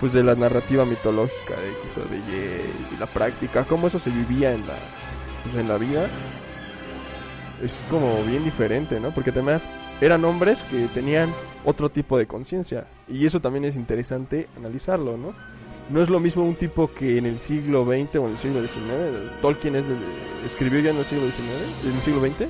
pues 0.01 0.13
de 0.13 0.25
la 0.25 0.35
narrativa 0.35 0.85
mitológica 0.85 1.55
de 1.55 1.69
X 1.69 2.11
de 2.11 2.17
Y 2.17 2.95
y 2.95 2.99
la 2.99 3.07
práctica, 3.07 3.65
cómo 3.65 3.87
eso 3.87 4.01
se 4.01 4.11
vivía 4.11 4.53
en 4.53 4.67
la, 4.67 4.75
pues, 5.45 5.55
en 5.57 5.69
la 5.69 5.77
vida, 5.77 6.09
es 7.63 7.87
como 7.89 8.21
bien 8.25 8.43
diferente, 8.43 8.99
¿no? 8.99 9.13
Porque 9.13 9.31
además 9.31 9.63
eran 10.01 10.25
hombres 10.25 10.59
que 10.71 10.89
tenían 10.89 11.33
otro 11.65 11.89
tipo 11.89 12.19
de 12.19 12.27
conciencia 12.27 12.87
y 13.07 13.27
eso 13.27 13.39
también 13.41 13.65
es 13.65 13.77
interesante 13.77 14.49
analizarlo, 14.57 15.17
¿no? 15.17 15.35
No 15.91 16.01
es 16.01 16.09
lo 16.09 16.21
mismo 16.21 16.45
un 16.45 16.55
tipo 16.55 16.93
que 16.93 17.19
en 17.19 17.27
el 17.27 17.41
siglo 17.41 17.85
XX 17.85 18.17
o 18.17 18.27
en 18.27 18.33
el 18.33 18.39
siglo 18.39 18.61
XIX, 18.63 19.41
Tolkien 19.43 19.75
es 19.77 19.89
de- 19.89 19.97
escribió 20.47 20.81
ya 20.81 20.91
en 20.91 20.99
el 20.99 21.05
siglo 21.05 21.25
XIX, 21.27 21.87
en 21.89 21.95
el 21.97 22.03
siglo 22.03 22.21
XX, 22.21 22.41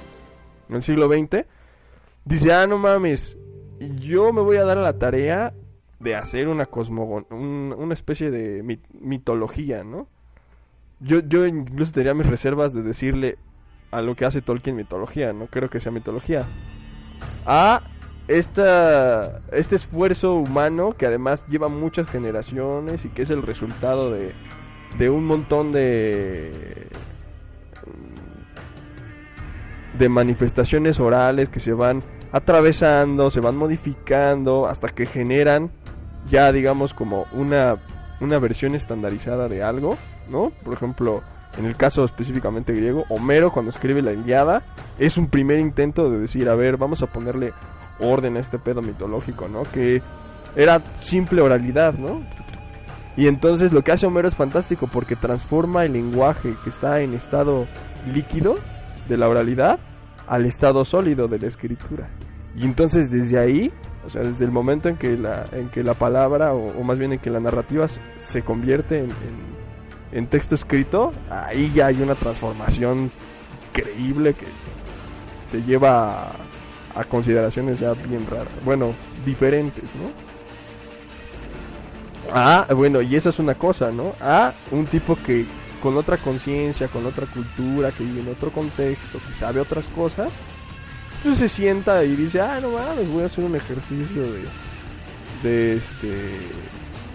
en 0.69 0.77
el 0.77 0.83
siglo 0.83 1.09
XX, 1.09 1.47
dice, 2.25 2.53
ah, 2.53 2.67
no 2.67 2.77
mames, 2.79 3.37
yo 3.99 4.33
me 4.33 4.43
voy 4.43 4.59
a 4.59 4.65
dar 4.65 4.77
a 4.79 4.83
la 4.83 4.99
tarea 4.99 5.55
de 6.01 6.15
hacer 6.17 6.49
una 6.49 6.67
cosmogon 6.67 7.27
un- 7.31 7.75
una 7.79 7.95
especie 7.95 8.31
de 8.31 8.63
mit- 8.63 8.87
mitología, 9.01 9.85
¿no? 9.85 10.07
Yo, 11.01 11.21
yo 11.21 11.47
incluso 11.47 11.93
tenía 11.93 12.13
mis 12.15 12.27
reservas 12.27 12.75
de 12.75 12.83
decirle 12.83 13.39
a 13.91 14.03
lo 14.03 14.15
que 14.15 14.27
hace 14.27 14.43
Tolkien 14.43 14.77
mitología, 14.77 15.33
no 15.33 15.47
creo 15.47 15.71
que 15.71 15.81
sea 15.81 15.91
mitología. 15.93 16.47
A 17.47 17.83
esta, 18.31 19.41
este 19.51 19.77
esfuerzo 19.77 20.35
humano 20.35 20.95
que 20.97 21.07
además 21.07 21.45
lleva 21.49 21.69
muchas 21.69 22.09
generaciones 22.09 23.05
y 23.05 23.09
que 23.09 23.23
es 23.23 23.31
el 23.31 23.43
resultado 23.43 24.13
de, 24.13 24.33
de 24.99 25.11
un 25.11 25.27
montón 25.27 25.73
de 25.73 26.87
de 29.99 30.09
manifestaciones 30.09 31.01
orales 31.01 31.49
que 31.49 31.59
se 31.59 31.73
van 31.73 32.03
atravesando, 32.31 33.29
se 33.29 33.41
van 33.41 33.57
modificando 33.57 34.67
hasta 34.67 34.89
que 34.89 35.05
generan 35.07 35.71
ya 36.31 36.53
digamos 36.53 36.95
como 36.95 37.27
una 37.33 37.79
una 38.21 38.39
versión 38.39 38.77
estandarizada 38.77 39.49
de 39.49 39.63
algo, 39.63 39.97
¿no? 40.29 40.53
Por 40.63 40.75
ejemplo, 40.75 41.23
en 41.59 41.65
el 41.65 41.77
caso 41.77 42.05
específicamente 42.05 42.73
griego, 42.73 43.05
Homero 43.09 43.51
cuando 43.51 43.71
escribe 43.71 44.03
la 44.03 44.13
Iliada 44.13 44.63
es 44.99 45.17
un 45.17 45.29
primer 45.29 45.59
intento 45.59 46.11
de 46.11 46.21
decir, 46.21 46.49
a 46.49 46.55
ver, 46.55 46.77
vamos 46.77 47.03
a 47.03 47.07
ponerle 47.07 47.53
orden 48.01 48.37
este 48.37 48.59
pedo 48.59 48.83
mitológico, 48.83 49.49
¿no? 49.49 49.63
Que 49.65 50.03
era 50.57 50.83
simple 51.01 51.41
oralidad, 51.43 51.95
¿no? 51.95 52.23
Y 53.17 53.27
entonces 53.27 53.73
lo 53.73 53.83
que 53.83 53.93
hace 53.93 54.07
Homero 54.07 54.29
es 54.29 54.37
fantástico 54.37 54.89
porque 54.93 55.17
transforma 55.17 55.85
el 55.85 55.93
lenguaje 55.93 56.55
que 56.65 56.71
está 56.71 57.01
en 57.01 57.15
estado 57.15 57.67
líquido 58.13 58.55
de 59.09 59.17
la 59.17 59.29
oralidad 59.29 59.79
al 60.27 60.47
estado 60.47 60.85
sólido 60.85 61.27
de 61.29 61.39
la 61.39 61.47
escritura. 61.49 62.09
Y 62.57 62.65
entonces 62.65 63.11
desde 63.11 63.39
ahí, 63.39 63.73
o 64.07 64.11
sea, 64.11 64.23
desde 64.23 64.45
el 64.45 64.51
momento 64.53 64.89
en 64.89 64.97
que 64.97 65.17
la, 65.17 65.45
en 65.53 65.69
que 65.69 65.83
la 65.83 65.95
palabra, 65.95 66.53
o, 66.55 66.79
o 66.79 66.83
más 66.85 66.99
bien 66.99 67.13
en 67.13 67.19
que 67.19 67.31
la 67.31 67.41
narrativa 67.41 67.87
se- 68.17 68.43
convierte 68.43 68.99
en, 68.99 69.05
en- 69.11 69.61
en 70.13 70.27
texto 70.29 70.55
escrito, 70.55 71.13
ahí 71.31 71.71
ya 71.75 71.87
hay 71.87 72.01
una 72.03 72.15
transformación 72.15 73.11
increíble 73.69 74.35
que 74.35 74.47
te 75.53 75.63
lleva 75.65 76.23
a, 76.23 76.33
a 76.95 77.05
consideraciones 77.05 77.79
ya 77.81 77.95
bien 77.95 78.27
raras, 78.27 78.55
bueno, 78.65 78.99
diferentes, 79.25 79.95
¿no? 79.95 80.13
Ah, 82.33 82.67
bueno, 82.75 83.01
y 83.03 83.17
esa 83.17 83.31
es 83.31 83.39
una 83.39 83.55
cosa, 83.57 83.91
¿no? 83.91 84.15
A 84.21 84.55
un 84.71 84.87
tipo 84.87 85.17
que 85.23 85.47
con 85.83 85.97
otra 85.97 86.19
conciencia, 86.19 86.89
con 86.89 87.07
otra 87.07 87.27
cultura, 87.27 87.93
que 87.93 88.05
vive 88.05 88.21
en 88.21 88.29
otro 88.29 88.53
contexto, 88.53 89.23
que 89.27 89.35
sabe 89.35 89.61
otras 89.61 89.87
cosas, 89.89 90.31
Entonces 91.19 91.51
se 91.51 91.57
sienta 91.57 92.05
y 92.05 92.17
dice, 92.17 92.41
ah, 92.41 92.61
no 92.61 92.73
mames, 92.73 93.09
voy 93.09 93.23
a 93.25 93.27
hacer 93.27 93.45
un 93.45 93.57
ejercicio 93.57 94.23
de, 94.33 94.53
de 95.43 95.77
este, 95.77 96.63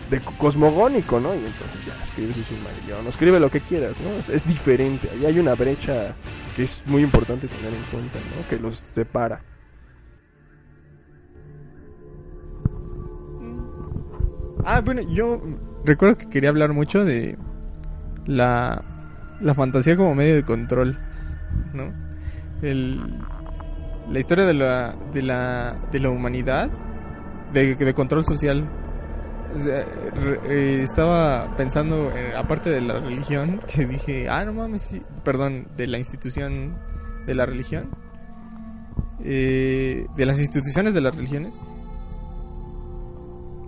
de 0.09 0.21
co- 0.21 0.35
cosmogónico, 0.37 1.19
¿no? 1.19 1.35
Y 1.35 1.45
entonces 1.45 1.85
ya 1.85 1.95
escribe 2.03 2.33
su 2.33 2.43
Silmarillion, 2.43 3.05
o 3.05 3.09
escribe 3.09 3.39
lo 3.39 3.51
que 3.51 3.61
quieras, 3.61 3.97
¿no? 4.01 4.33
Es 4.33 4.45
diferente, 4.47 5.09
ahí 5.11 5.25
hay 5.25 5.39
una 5.39 5.55
brecha 5.55 6.17
que 6.55 6.63
es 6.63 6.81
muy 6.85 7.03
importante 7.03 7.47
tener 7.47 7.73
en 7.73 7.83
cuenta, 7.85 8.19
¿no? 8.21 8.47
Que 8.47 8.59
los 8.59 8.77
separa. 8.79 9.41
Ah, 14.67 14.81
bueno, 14.81 15.03
yo 15.03 15.39
recuerdo 15.85 16.17
que 16.17 16.27
quería 16.27 16.49
hablar 16.49 16.73
mucho 16.73 17.05
de 17.05 17.37
la, 18.25 18.83
la 19.39 19.53
fantasía 19.53 19.95
como 19.95 20.15
medio 20.15 20.33
de 20.33 20.43
control, 20.43 20.97
¿no? 21.71 21.93
El, 22.63 22.99
la 24.09 24.19
historia 24.19 24.45
de 24.45 24.55
la, 24.55 24.95
de 25.13 25.21
la, 25.21 25.77
de 25.91 25.99
la 25.99 26.09
humanidad, 26.09 26.71
de, 27.53 27.93
control 27.93 28.25
social. 28.25 28.67
Eh, 29.55 30.81
estaba 30.81 31.55
pensando, 31.55 32.11
eh, 32.11 32.33
aparte 32.35 32.71
de 32.71 32.81
la 32.81 32.99
religión, 32.99 33.61
que 33.67 33.85
dije, 33.85 34.27
ah, 34.29 34.45
no 34.45 34.53
mames, 34.53 34.99
perdón, 35.23 35.67
de 35.77 35.85
la 35.85 35.99
institución 35.99 36.75
de 37.27 37.35
la 37.35 37.45
religión, 37.45 37.91
eh, 39.23 40.07
de 40.15 40.25
las 40.25 40.39
instituciones 40.39 40.95
de 40.95 41.01
las 41.01 41.15
religiones. 41.15 41.59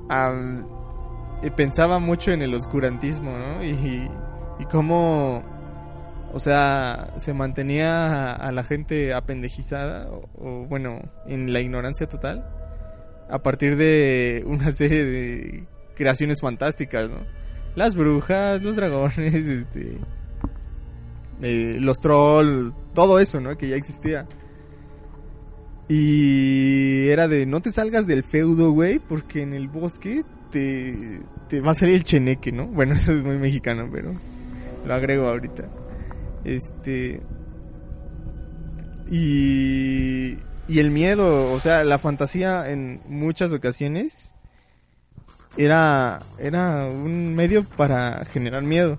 Eh, 0.09 0.76
pensaba 1.55 1.99
mucho 1.99 2.31
en 2.31 2.41
el 2.41 2.53
oscurantismo, 2.53 3.37
¿no? 3.37 3.63
Y, 3.63 4.09
y 4.59 4.65
cómo, 4.65 5.43
o 6.33 6.39
sea, 6.39 7.13
se 7.17 7.33
mantenía 7.33 8.33
a, 8.33 8.51
la 8.51 8.63
gente 8.63 9.13
apendejizada, 9.13 10.09
o, 10.09 10.29
o, 10.37 10.65
bueno, 10.65 10.99
en 11.25 11.53
la 11.53 11.61
ignorancia 11.61 12.07
total, 12.07 12.47
a 13.29 13.39
partir 13.43 13.77
de 13.77 14.43
una 14.47 14.71
serie 14.71 15.05
de 15.05 15.67
creaciones 15.95 16.41
fantásticas, 16.41 17.09
¿no? 17.09 17.25
Las 17.75 17.95
brujas, 17.95 18.61
los 18.61 18.75
dragones, 18.75 19.33
este, 19.35 19.97
eh, 21.41 21.77
los 21.79 21.99
trolls, 21.99 22.73
todo 22.93 23.19
eso, 23.19 23.39
¿no? 23.39 23.57
Que 23.57 23.69
ya 23.69 23.75
existía. 23.75 24.27
Y 25.87 27.07
era 27.07 27.27
de 27.27 27.45
no 27.45 27.61
te 27.61 27.69
salgas 27.69 28.07
del 28.07 28.23
feudo, 28.23 28.71
güey, 28.71 28.99
porque 28.99 29.41
en 29.41 29.53
el 29.53 29.67
bosque 29.67 30.23
te, 31.47 31.61
va 31.61 31.71
a 31.71 31.75
salir 31.75 31.95
el 31.95 32.03
cheneque, 32.03 32.51
¿no? 32.51 32.67
Bueno, 32.67 32.93
eso 32.95 33.13
es 33.13 33.23
muy 33.23 33.37
mexicano, 33.37 33.89
pero 33.91 34.13
lo 34.85 34.93
agrego 34.93 35.27
ahorita. 35.27 35.67
Este. 36.43 37.21
Y. 39.09 40.37
Y 40.69 40.79
el 40.79 40.91
miedo, 40.91 41.53
o 41.53 41.59
sea, 41.61 41.85
la 41.85 41.97
fantasía 41.97 42.69
en 42.69 42.99
muchas 43.07 43.53
ocasiones 43.53 44.33
era, 45.55 46.19
era 46.39 46.87
un 46.87 47.35
medio 47.35 47.63
para 47.63 48.25
generar 48.25 48.63
miedo. 48.63 48.97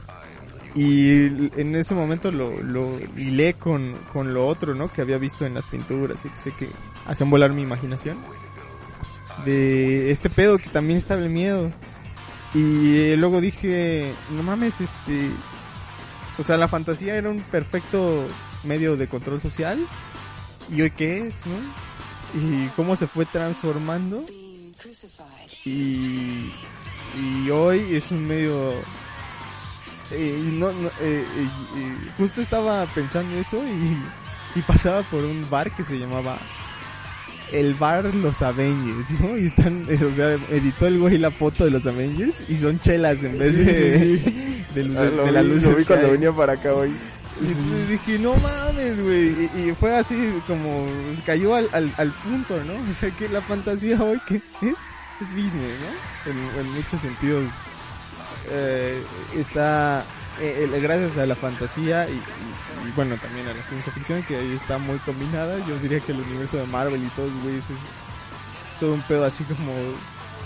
Y 0.74 1.26
en 1.60 1.74
ese 1.76 1.94
momento 1.94 2.30
lo, 2.30 2.62
lo 2.62 2.98
hilé 3.18 3.52
con, 3.52 3.96
con 4.14 4.32
lo 4.32 4.46
otro, 4.46 4.74
¿no? 4.74 4.90
Que 4.90 5.02
había 5.02 5.18
visto 5.18 5.44
en 5.44 5.52
las 5.52 5.66
pinturas, 5.66 6.24
y 6.24 6.28
sé 6.38 6.52
que 6.52 6.68
hacían 7.06 7.28
volar 7.28 7.52
mi 7.52 7.62
imaginación. 7.62 8.16
De 9.44 10.10
este 10.10 10.30
pedo 10.30 10.58
que 10.58 10.68
también 10.70 10.98
estaba 10.98 11.22
el 11.22 11.30
miedo. 11.30 11.72
Y 12.54 12.96
eh, 12.96 13.16
luego 13.16 13.40
dije, 13.40 14.12
no 14.30 14.42
mames, 14.42 14.80
este... 14.80 15.30
O 16.38 16.42
sea, 16.42 16.56
la 16.56 16.68
fantasía 16.68 17.16
era 17.16 17.30
un 17.30 17.40
perfecto 17.40 18.26
medio 18.64 18.96
de 18.96 19.08
control 19.08 19.40
social. 19.40 19.78
¿Y 20.70 20.82
hoy 20.82 20.90
qué 20.90 21.26
es, 21.26 21.44
no? 21.46 21.56
Y 22.34 22.68
cómo 22.76 22.94
se 22.94 23.06
fue 23.06 23.26
transformando. 23.26 24.24
Y, 25.64 26.52
y 27.16 27.50
hoy 27.50 27.96
es 27.96 28.12
un 28.12 28.26
medio 28.26 28.74
eh, 30.10 30.40
no, 30.52 30.72
no, 30.72 30.88
eh, 31.00 31.24
eh, 31.76 32.10
justo 32.16 32.40
estaba 32.40 32.86
pensando 32.86 33.36
eso 33.36 33.62
y, 33.62 34.58
y 34.58 34.62
pasaba 34.62 35.02
por 35.02 35.22
un 35.22 35.48
bar 35.50 35.70
que 35.70 35.84
se 35.84 35.98
llamaba 35.98 36.38
el 37.52 37.74
bar 37.74 38.14
Los 38.14 38.42
Avengers, 38.42 39.08
¿no? 39.20 39.36
Y 39.36 39.46
están, 39.46 39.84
eh, 39.88 39.98
o 40.04 40.14
sea, 40.14 40.34
editó 40.50 40.86
el 40.86 40.98
güey 40.98 41.18
la 41.18 41.30
foto 41.30 41.64
de 41.64 41.70
los 41.70 41.86
Avengers 41.86 42.44
y 42.48 42.56
son 42.56 42.80
chelas 42.80 43.22
en 43.24 43.38
vez 43.38 43.56
de, 43.58 43.64
de, 44.74 44.98
Ah, 44.98 45.04
lo 45.04 45.24
de 45.26 45.32
la 45.32 45.42
vi- 45.42 45.48
luz. 45.48 45.62
lo 45.64 45.76
vi 45.76 45.84
cuando 45.84 46.10
venía 46.12 46.32
para 46.32 46.54
acá 46.54 46.72
hoy. 46.74 46.92
Y 47.40 47.90
dije, 47.92 48.18
no 48.18 48.34
mames, 48.36 49.00
güey. 49.00 49.48
Y, 49.56 49.68
y 49.70 49.74
fue 49.78 49.96
así 49.96 50.16
como 50.48 50.86
cayó 51.24 51.54
al, 51.54 51.68
al, 51.72 51.92
al 51.96 52.10
punto, 52.10 52.60
¿no? 52.64 52.90
O 52.90 52.92
sea, 52.92 53.10
que 53.12 53.28
la 53.28 53.40
fantasía 53.42 54.02
hoy 54.02 54.18
que 54.26 54.36
es, 54.36 54.76
es 55.20 55.28
business, 55.34 55.52
¿no? 55.54 56.30
En, 56.32 56.66
en 56.66 56.72
muchos 56.74 57.00
sentidos. 57.00 57.48
Eh, 58.50 59.02
está, 59.36 60.04
eh, 60.40 60.68
eh, 60.72 60.80
gracias 60.80 61.18
a 61.18 61.26
la 61.26 61.36
fantasía 61.36 62.08
y, 62.08 62.14
y- 62.14 62.88
y, 62.88 62.92
bueno, 62.94 63.16
también 63.16 63.46
a 63.48 63.54
la 63.54 63.62
ciencia 63.62 63.92
ficción, 63.92 64.22
que 64.22 64.36
ahí 64.36 64.54
está 64.54 64.78
muy 64.78 64.98
combinada. 65.00 65.58
Yo 65.66 65.78
diría 65.78 66.00
que 66.00 66.12
el 66.12 66.20
universo 66.20 66.56
de 66.56 66.66
Marvel 66.66 67.02
y 67.02 67.08
todos, 67.10 67.32
güey, 67.42 67.56
es, 67.56 67.64
es 67.70 68.78
todo 68.80 68.94
un 68.94 69.02
pedo 69.02 69.24
así 69.24 69.44
como, 69.44 69.72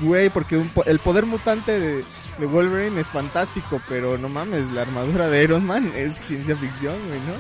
güey, 0.00 0.31
porque 0.31 0.57
un 0.57 0.70
el 0.87 0.98
poder 0.98 1.26
mutante 1.26 1.78
de, 1.78 2.05
de 2.38 2.46
Wolverine 2.46 3.00
es 3.00 3.07
fantástico, 3.07 3.81
pero 3.88 4.16
no 4.18 4.28
mames, 4.28 4.70
la 4.72 4.83
armadura 4.83 5.28
de 5.28 5.42
Iron 5.44 5.66
Man 5.66 5.92
es 5.94 6.16
ciencia 6.16 6.57
ficción, 6.57 6.96
güey, 7.09 7.20
¿no? 7.20 7.35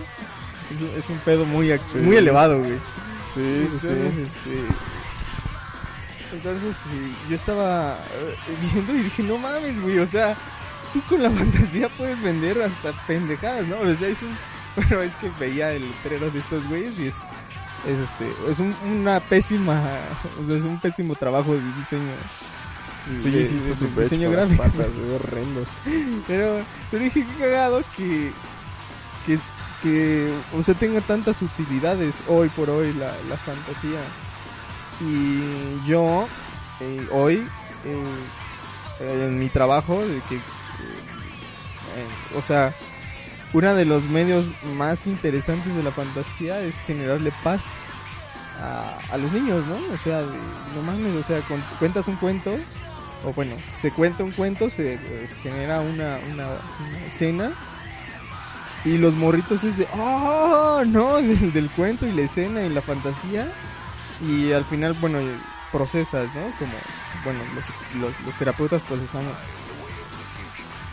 Es, 0.70 0.82
un- 0.82 0.98
es 0.98 1.08
un 1.10 1.18
pedo 1.18 1.44
muy, 1.46 1.68
Sí. 1.68 1.98
muy 2.00 2.16
elevado, 2.16 2.58
güey. 2.58 2.78
Sí, 3.34 3.66
sí, 3.80 3.88
Entonces, 3.88 4.14
sí. 4.14 4.22
este... 4.22 4.64
Entonces, 6.36 6.74
sí, 6.90 7.14
yo 7.28 7.34
estaba 7.34 7.98
eh, 8.14 8.36
viendo 8.72 8.94
y 8.94 9.02
dije, 9.02 9.22
no 9.22 9.36
mames, 9.36 9.80
güey, 9.82 9.98
o 9.98 10.06
sea, 10.06 10.34
tú 10.92 11.00
con 11.08 11.22
la 11.22 11.30
fantasía 11.40 11.88
puedes 11.96 12.20
vender 12.22 12.60
hasta 12.62 12.92
pendejadas, 13.06 13.66
¿no? 13.66 13.78
O 13.78 13.94
sea, 13.94 14.08
es 14.08 14.22
un... 14.22 14.36
Bueno, 14.74 15.02
es 15.02 15.14
que 15.16 15.30
veía 15.38 15.72
el 15.74 15.82
letrero 15.86 16.30
de 16.30 16.38
estos 16.38 16.66
güeyes 16.68 16.98
y 16.98 17.08
es... 17.08 17.14
Es 17.86 17.98
este, 17.98 18.32
es 18.48 18.58
un- 18.60 18.76
una 18.92 19.18
pésima, 19.20 19.82
o 20.40 20.44
sea, 20.44 20.56
es 20.56 20.62
un 20.64 20.78
pésimo 20.78 21.14
trabajo 21.16 21.52
de 21.54 21.60
diseño. 21.78 22.12
Sí, 23.20 23.30
de- 23.30 23.40
hiciste 23.42 23.68
de 23.70 23.74
su 23.76 23.86
pecho 23.88 24.00
diseño 24.02 24.30
gráfico. 24.30 24.62
patas, 24.62 24.86
horrendo. 25.14 25.64
Pero, 26.28 26.60
pero 26.92 27.02
dije 27.02 27.26
que 27.26 27.34
cagado 27.38 27.82
que, 27.96 28.32
que, 29.26 29.38
que, 29.82 30.32
o 30.56 30.62
sea, 30.62 30.74
tenga 30.74 31.00
tantas 31.00 31.42
utilidades 31.42 32.22
hoy 32.28 32.48
por 32.50 32.70
hoy 32.70 32.92
la, 32.92 33.12
la 33.28 33.36
fantasía. 33.38 33.98
Y 35.00 35.84
yo, 35.84 36.28
eh, 36.80 37.04
hoy, 37.10 37.44
eh, 37.84 39.24
en 39.26 39.38
mi 39.40 39.48
trabajo, 39.48 40.00
de 40.06 40.20
que, 40.28 40.38
o 42.36 42.42
sea, 42.42 42.72
uno 43.52 43.74
de 43.74 43.84
los 43.84 44.04
medios 44.04 44.46
más 44.76 45.06
interesantes 45.06 45.74
de 45.74 45.82
la 45.82 45.92
fantasía 45.92 46.60
es 46.60 46.80
generarle 46.80 47.32
paz 47.44 47.64
a, 48.60 49.16
los 49.18 49.32
niños, 49.32 49.66
¿no? 49.66 49.76
O 49.92 49.96
sea, 49.96 50.22
no 50.74 50.82
mames, 50.82 51.16
o 51.16 51.22
sea, 51.22 51.40
cuentas 51.78 52.06
un 52.08 52.16
cuento, 52.16 52.52
o 53.24 53.32
bueno, 53.32 53.56
se 53.76 53.90
cuenta 53.90 54.24
un 54.24 54.30
cuento, 54.30 54.70
se 54.70 54.94
eh, 54.94 55.28
genera 55.42 55.80
una, 55.80 56.18
una, 56.32 56.46
escena, 57.06 57.52
y 58.84 58.98
los 58.98 59.14
morritos 59.14 59.64
es 59.64 59.76
de, 59.76 59.86
¡ah! 59.94 60.84
no, 60.86 61.16
del, 61.22 61.52
del 61.52 61.70
cuento 61.70 62.06
y 62.06 62.12
la 62.12 62.22
escena 62.22 62.62
y 62.62 62.68
la 62.68 62.82
fantasía, 62.82 63.52
y 64.20 64.52
al 64.52 64.64
final, 64.64 64.94
bueno, 64.94 65.18
procesas, 65.72 66.26
¿no? 66.34 66.42
Como, 66.58 66.72
bueno, 67.24 67.40
los, 67.54 68.00
los, 68.00 68.20
los 68.20 68.34
terapeutas 68.36 68.80
procesamos. 68.82 69.34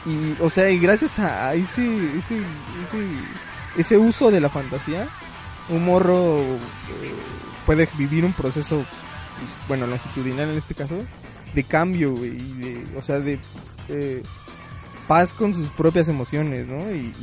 Y, 0.05 0.35
o 0.41 0.49
sea, 0.49 0.69
y 0.71 0.79
gracias 0.79 1.19
a, 1.19 1.53
ese, 1.53 2.17
ese, 2.17 2.37
ese, 2.37 3.05
ese 3.77 3.97
uso 3.97 4.31
de 4.31 4.39
la 4.39 4.49
fantasía, 4.49 5.07
un 5.69 5.83
morro 5.85 6.39
eh, 6.41 6.57
puede 7.65 7.87
vivir 7.97 8.23
un 8.25 8.33
proceso, 8.33 8.85
bueno, 9.67 9.85
longitudinal 9.87 10.49
en 10.49 10.57
este 10.57 10.73
caso, 10.73 10.95
de 11.53 11.63
cambio, 11.63 12.25
y 12.25 12.29
de, 12.29 12.85
o 12.97 13.01
sea, 13.01 13.19
de 13.19 13.39
eh, 13.89 14.23
paz 15.07 15.33
con 15.33 15.53
sus 15.53 15.69
propias 15.69 16.07
emociones, 16.07 16.67
¿no? 16.67 16.89
Y, 16.91 17.13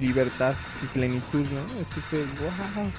libertad 0.00 0.54
y 0.82 0.86
plenitud, 0.86 1.44
¿no? 1.50 1.60
Así 1.82 2.00
fue, 2.00 2.20
wow, 2.20 2.90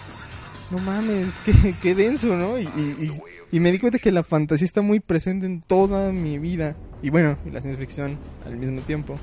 no 0.70 0.78
mames, 0.80 1.40
qué, 1.44 1.76
qué 1.82 1.96
denso, 1.96 2.36
¿no? 2.36 2.60
Y- 2.60 3.12
y 3.52 3.60
me 3.60 3.72
di 3.72 3.80
cuenta 3.80 4.00
que 4.00 4.12
la 4.12 4.24
fantasía 4.24 4.66
está 4.66 4.82
muy 4.82 5.00
presente 5.02 5.46
en 5.46 5.62
toda 5.62 6.12
mi 6.14 6.40
vida. 6.40 6.78
Y 7.02 7.10
bueno, 7.10 7.38
y 7.46 7.50
la 7.50 7.62
ciencia 7.62 7.80
ficción 7.80 8.18
al 8.46 8.56
mismo 8.58 8.82
tiempo. 8.82 9.18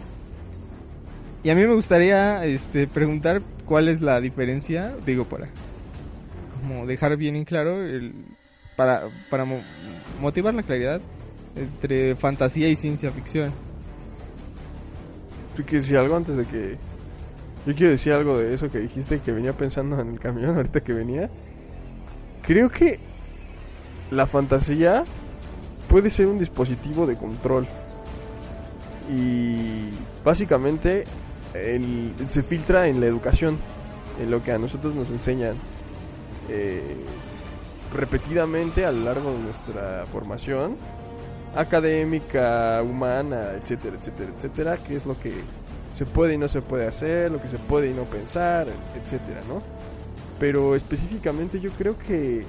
Y 1.44 1.50
a 1.50 1.54
mí 1.54 1.60
me 1.62 1.74
gustaría 1.74 2.44
este, 2.44 2.86
preguntar 2.86 3.42
cuál 3.64 3.88
es 3.88 4.00
la 4.00 4.20
diferencia, 4.20 4.96
digo, 5.06 5.24
para 5.24 5.48
como 6.60 6.86
dejar 6.86 7.16
bien 7.16 7.36
en 7.36 7.44
claro, 7.44 7.84
el, 7.84 8.12
para, 8.76 9.04
para 9.30 9.44
mo- 9.44 9.60
motivar 10.20 10.54
la 10.54 10.64
claridad 10.64 11.00
entre 11.54 12.16
fantasía 12.16 12.68
y 12.68 12.74
ciencia 12.76 13.12
ficción. 13.12 13.52
¿Tú 15.56 15.62
quieres 15.62 15.84
decir 15.84 15.98
algo 15.98 16.16
antes 16.16 16.36
de 16.36 16.44
que.? 16.44 16.76
Yo 17.66 17.74
quiero 17.74 17.90
decir 17.90 18.12
algo 18.12 18.38
de 18.38 18.54
eso 18.54 18.70
que 18.70 18.78
dijiste 18.78 19.20
que 19.20 19.30
venía 19.32 19.52
pensando 19.52 20.00
en 20.00 20.08
el 20.14 20.20
camión 20.20 20.56
ahorita 20.56 20.80
que 20.80 20.92
venía. 20.92 21.28
creo 22.42 22.70
que 22.70 22.98
la 24.10 24.26
fantasía 24.26 25.04
puede 25.88 26.10
ser 26.10 26.26
un 26.26 26.38
dispositivo 26.38 27.06
de 27.06 27.16
control. 27.16 27.66
Y 29.10 29.90
básicamente 30.24 31.04
el- 31.54 32.12
se 32.28 32.42
filtra 32.42 32.88
en 32.88 33.00
la 33.00 33.06
educación, 33.06 33.58
en 34.20 34.30
lo 34.30 34.42
que 34.42 34.52
a 34.52 34.58
nosotros 34.58 34.94
nos 34.94 35.10
enseñan 35.10 35.54
eh, 36.50 36.80
repetidamente 37.94 38.84
a 38.86 38.92
lo 38.92 39.04
largo 39.04 39.30
de 39.32 39.38
nuestra 39.38 40.04
formación 40.10 40.76
académica, 41.54 42.82
humana, 42.82 43.52
etcétera, 43.62 43.96
etcétera, 44.00 44.30
etcétera, 44.36 44.76
qué 44.86 44.96
es 44.96 45.06
lo 45.06 45.18
que 45.18 45.32
se 45.94 46.06
puede 46.06 46.34
y 46.34 46.38
no 46.38 46.48
se 46.48 46.62
puede 46.62 46.86
hacer, 46.86 47.30
lo 47.30 47.40
que 47.40 47.48
se 47.48 47.58
puede 47.58 47.90
y 47.90 47.94
no 47.94 48.04
pensar, 48.04 48.66
etcétera, 49.02 49.40
¿no? 49.48 49.60
Pero 50.38 50.74
específicamente 50.74 51.60
yo 51.60 51.70
creo 51.72 51.98
que 51.98 52.44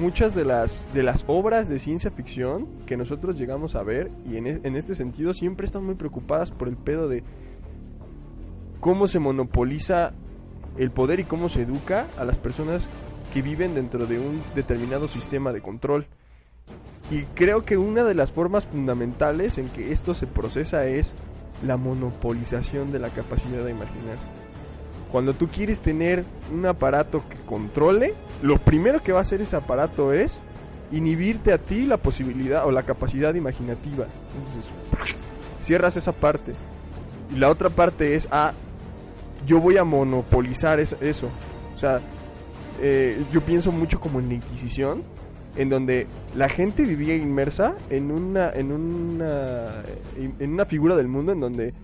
muchas 0.00 0.34
de 0.34 0.44
las 0.44 0.86
de 0.92 1.02
las 1.02 1.24
obras 1.26 1.68
de 1.68 1.78
ciencia 1.78 2.10
ficción 2.10 2.68
que 2.86 2.96
nosotros 2.96 3.38
llegamos 3.38 3.74
a 3.74 3.82
ver 3.82 4.10
y 4.30 4.36
en, 4.36 4.46
e- 4.46 4.60
en 4.62 4.76
este 4.76 4.94
sentido 4.94 5.32
siempre 5.32 5.66
están 5.66 5.84
muy 5.84 5.94
preocupadas 5.94 6.50
por 6.50 6.68
el 6.68 6.76
pedo 6.76 7.08
de 7.08 7.22
cómo 8.80 9.06
se 9.06 9.18
monopoliza 9.18 10.12
el 10.78 10.90
poder 10.90 11.20
y 11.20 11.24
cómo 11.24 11.48
se 11.48 11.62
educa 11.62 12.06
a 12.18 12.24
las 12.24 12.38
personas 12.38 12.88
que 13.32 13.42
viven 13.42 13.74
dentro 13.74 14.06
de 14.06 14.18
un 14.18 14.42
determinado 14.54 15.06
sistema 15.08 15.52
de 15.52 15.60
control. 15.60 16.06
Y 17.10 17.22
creo 17.34 17.64
que 17.64 17.76
una 17.76 18.04
de 18.04 18.14
las 18.14 18.30
formas 18.32 18.64
fundamentales 18.64 19.58
en 19.58 19.68
que 19.68 19.92
esto 19.92 20.14
se 20.14 20.26
procesa 20.26 20.86
es 20.86 21.12
la 21.66 21.76
monopolización 21.76 22.92
de 22.92 23.00
la 23.00 23.08
capacidad 23.10 23.64
de 23.64 23.72
imaginar. 23.72 24.16
Cuando 25.12 25.34
tú 25.34 25.48
quieres 25.48 25.80
tener 25.80 26.24
un 26.52 26.64
aparato 26.66 27.22
que 27.28 27.36
controle, 27.46 28.14
lo 28.42 28.58
primero 28.58 29.02
que 29.02 29.12
va 29.12 29.18
a 29.18 29.22
hacer 29.22 29.40
ese 29.40 29.56
aparato 29.56 30.12
es 30.12 30.38
inhibirte 30.92 31.52
a 31.52 31.58
ti 31.58 31.84
la 31.86 31.96
posibilidad 31.96 32.64
o 32.66 32.70
la 32.70 32.82
capacidad 32.84 33.34
imaginativa. 33.34 34.06
Entonces, 34.36 34.70
cierras 35.64 35.96
esa 35.96 36.12
parte. 36.12 36.52
Y 37.34 37.38
la 37.38 37.48
otra 37.48 37.70
parte 37.70 38.14
es, 38.14 38.28
ah, 38.30 38.52
yo 39.46 39.60
voy 39.60 39.76
a 39.76 39.84
monopolizar 39.84 40.80
es- 40.80 40.96
eso. 41.00 41.28
O 41.74 41.78
sea, 41.78 42.00
eh, 42.80 43.22
yo 43.32 43.40
pienso 43.40 43.72
mucho 43.72 44.00
como 44.00 44.20
en 44.20 44.28
la 44.28 44.34
Inquisición, 44.34 45.02
en 45.56 45.68
donde 45.68 46.06
la 46.36 46.48
gente 46.48 46.84
vivía 46.84 47.16
inmersa 47.16 47.74
en 47.90 48.10
una, 48.12 48.50
en 48.52 48.70
una, 48.72 49.82
en 50.38 50.52
una 50.52 50.64
figura 50.66 50.94
del 50.96 51.08
mundo 51.08 51.32
en 51.32 51.40
donde 51.40 51.74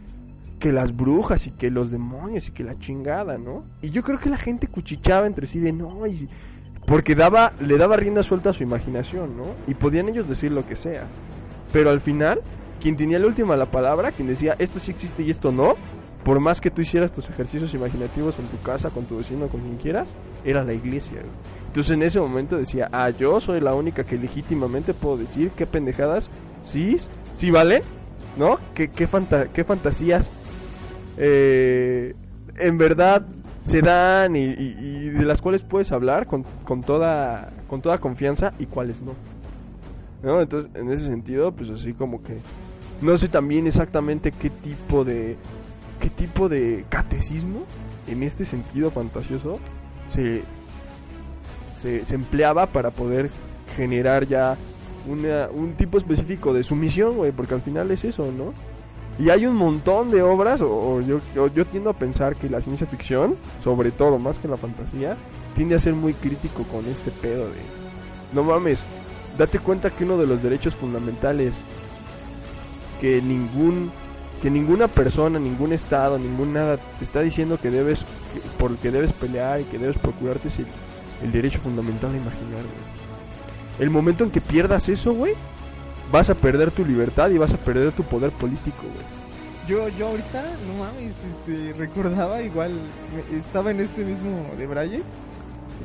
que 0.58 0.72
las 0.72 0.96
brujas 0.96 1.46
y 1.46 1.50
que 1.50 1.70
los 1.70 1.90
demonios 1.90 2.48
y 2.48 2.52
que 2.52 2.64
la 2.64 2.78
chingada, 2.78 3.38
¿no? 3.38 3.64
Y 3.82 3.90
yo 3.90 4.02
creo 4.02 4.18
que 4.18 4.30
la 4.30 4.38
gente 4.38 4.68
cuchicheaba 4.68 5.26
entre 5.26 5.46
sí 5.46 5.60
de 5.60 5.72
no, 5.72 6.06
y, 6.06 6.28
porque 6.86 7.14
daba, 7.14 7.52
le 7.60 7.76
daba 7.76 7.96
rienda 7.96 8.22
suelta 8.22 8.50
a 8.50 8.52
su 8.52 8.62
imaginación, 8.62 9.36
¿no? 9.36 9.44
Y 9.66 9.74
podían 9.74 10.08
ellos 10.08 10.28
decir 10.28 10.52
lo 10.52 10.66
que 10.66 10.76
sea. 10.76 11.04
Pero 11.72 11.90
al 11.90 12.00
final, 12.00 12.40
quien 12.80 12.96
tenía 12.96 13.18
la 13.18 13.26
última 13.26 13.56
la 13.56 13.66
palabra, 13.66 14.12
quien 14.12 14.28
decía 14.28 14.56
esto 14.58 14.78
sí 14.78 14.92
existe 14.92 15.22
y 15.22 15.30
esto 15.30 15.52
no, 15.52 15.74
por 16.24 16.40
más 16.40 16.60
que 16.60 16.70
tú 16.70 16.80
hicieras 16.82 17.12
tus 17.12 17.28
ejercicios 17.28 17.74
imaginativos 17.74 18.38
en 18.38 18.46
tu 18.46 18.58
casa, 18.62 18.90
con 18.90 19.04
tu 19.04 19.18
vecino, 19.18 19.48
con 19.48 19.60
quien 19.60 19.76
quieras, 19.76 20.08
era 20.44 20.64
la 20.64 20.72
iglesia. 20.72 21.20
Entonces 21.66 21.92
en 21.92 22.02
ese 22.02 22.18
momento 22.18 22.56
decía, 22.56 22.88
ah, 22.92 23.10
yo 23.10 23.40
soy 23.40 23.60
la 23.60 23.74
única 23.74 24.04
que 24.04 24.16
legítimamente 24.16 24.94
puedo 24.94 25.18
decir 25.18 25.50
qué 25.50 25.66
pendejadas 25.66 26.30
sí, 26.62 26.96
sí 27.34 27.50
valen, 27.50 27.82
¿no? 28.38 28.58
¿Qué, 28.74 28.88
qué, 28.88 29.08
qué 29.52 29.64
fantasías 29.64 30.30
eh, 31.16 32.14
en 32.58 32.78
verdad 32.78 33.26
se 33.62 33.80
dan 33.82 34.36
y, 34.36 34.40
y- 34.44 35.08
de 35.10 35.24
las 35.24 35.40
cuales 35.42 35.62
puedes 35.62 35.90
hablar 35.92 36.26
con, 36.26 36.44
con 36.64 36.82
toda 36.82 37.50
con 37.68 37.80
toda 37.82 37.98
confianza 37.98 38.52
y 38.58 38.66
cuáles 38.66 39.00
no. 39.02 39.12
¿No? 40.22 40.40
Entonces, 40.40 40.70
en 40.74 40.90
ese 40.90 41.04
sentido, 41.04 41.52
pues 41.52 41.70
así 41.70 41.92
como 41.92 42.22
que 42.22 42.38
no 43.00 43.16
sé 43.16 43.28
también 43.28 43.66
exactamente 43.66 44.30
qué 44.32 44.50
tipo 44.50 45.04
de 45.04 45.36
qué 46.00 46.10
tipo 46.10 46.48
de 46.48 46.84
catecismo 46.88 47.64
en 48.06 48.22
este 48.22 48.44
sentido 48.44 48.90
fantasioso 48.90 49.58
se 50.08 50.42
se, 51.80 52.04
se 52.06 52.14
empleaba 52.14 52.66
para 52.66 52.90
poder 52.90 53.30
generar 53.76 54.26
ya 54.26 54.56
una, 55.08 55.48
un 55.52 55.74
tipo 55.74 55.98
específico 55.98 56.52
de 56.54 56.62
sumisión, 56.62 57.16
güey, 57.16 57.32
porque 57.32 57.54
al 57.54 57.60
final 57.62 57.90
es 57.90 58.04
eso, 58.04 58.32
¿no? 58.32 58.52
Y 59.18 59.30
hay 59.30 59.46
un 59.46 59.56
montón 59.56 60.10
de 60.10 60.22
obras, 60.22 60.60
o, 60.60 61.00
yo, 61.00 61.20
yo, 61.34 61.64
tiendo 61.64 61.88
a 61.90 61.94
pensar 61.94 62.36
que 62.36 62.50
la 62.50 62.60
ciencia 62.60 62.86
ficción, 62.86 63.36
sobre 63.62 63.90
todo 63.90 64.18
más 64.18 64.38
que 64.38 64.46
la 64.48 64.56
fantasía, 64.58 65.16
tiende 65.54 65.74
a 65.74 65.78
ser 65.78 65.94
muy 65.94 66.12
crítico 66.12 66.64
con 66.64 66.84
este 66.86 67.10
pedo 67.10 67.46
de... 67.46 67.56
No 68.34 68.42
mames, 68.42 68.84
date 69.38 69.58
cuenta 69.58 69.88
que 69.90 70.04
uno 70.04 70.18
de 70.18 70.26
los 70.26 70.42
derechos 70.42 70.74
fundamentales 70.74 71.54
que 73.00 73.20
ningún 73.22 73.90
que 74.42 74.50
ninguna 74.50 74.86
persona, 74.86 75.38
ningún 75.38 75.72
estado, 75.72 76.18
ningún 76.18 76.52
nada 76.52 76.76
te 76.98 77.04
está 77.04 77.22
diciendo 77.22 77.58
que 77.58 77.70
debes 77.70 78.00
que- 78.34 78.40
por 78.58 78.76
que 78.76 78.90
debes 78.90 79.10
pelear 79.14 79.62
y 79.62 79.64
que 79.64 79.78
debes 79.78 79.96
procurarte 79.96 80.48
es 80.48 80.58
el, 80.58 80.66
el 81.24 81.32
derecho 81.32 81.58
fundamental 81.58 82.10
a 82.12 82.16
imaginar, 82.18 82.60
güey. 82.60 82.96
El 83.78 83.88
momento 83.90 84.24
en 84.24 84.30
que 84.30 84.42
pierdas 84.42 84.90
eso, 84.90 85.14
güey, 85.14 85.32
vas 86.12 86.30
a 86.30 86.34
perder 86.34 86.70
tu 86.70 86.84
libertad 86.84 87.30
y 87.30 87.38
vas 87.38 87.50
a 87.52 87.56
perder 87.56 87.92
tu 87.92 88.02
poder 88.04 88.30
político, 88.32 88.82
güey. 88.82 89.16
Yo, 89.68 89.88
yo 89.98 90.08
ahorita, 90.08 90.44
no 90.68 90.84
mames, 90.84 91.16
este, 91.24 91.72
recordaba 91.72 92.40
igual, 92.42 92.70
estaba 93.32 93.72
en 93.72 93.80
este 93.80 94.04
mismo 94.04 94.46
de 94.56 94.66
Braille 94.66 95.02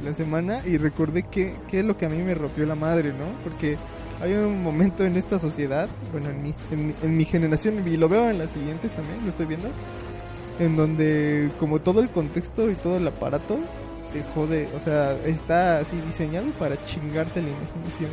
la 0.04 0.14
semana 0.14 0.62
y 0.66 0.78
recordé 0.78 1.24
que, 1.24 1.56
que 1.68 1.80
es 1.80 1.86
lo 1.86 1.98
que 1.98 2.06
a 2.06 2.10
mí 2.10 2.18
me 2.22 2.36
rompió 2.36 2.66
la 2.66 2.76
madre, 2.76 3.10
¿no? 3.10 3.26
Porque 3.44 3.78
hay 4.22 4.34
un 4.34 4.62
momento 4.62 5.04
en 5.04 5.18
esta 5.18 5.40
sociedad, 5.40 5.90
bueno, 6.12 6.30
en 6.30 6.44
mi, 6.44 6.54
en, 6.72 6.88
mi- 6.88 6.96
en 7.02 7.18
mi 7.18 7.26
generación, 7.26 7.82
y 7.88 7.98
lo 7.98 8.08
veo 8.08 8.30
en 8.30 8.38
las 8.38 8.52
siguientes 8.52 8.92
también, 8.92 9.18
lo 9.24 9.30
estoy 9.30 9.48
viendo, 9.48 9.68
en 10.60 10.78
donde 10.78 11.50
como 11.60 11.80
todo 11.80 12.02
el 12.02 12.10
contexto 12.10 12.70
y 12.70 12.76
todo 12.76 12.98
el 12.98 13.08
aparato 13.08 13.58
te 14.14 14.22
jode, 14.36 14.68
o 14.78 14.80
sea, 14.80 15.14
está 15.26 15.80
así 15.80 16.00
diseñado 16.06 16.46
para 16.60 16.76
chingarte 16.86 17.42
la 17.42 17.48
imaginación. 17.50 18.12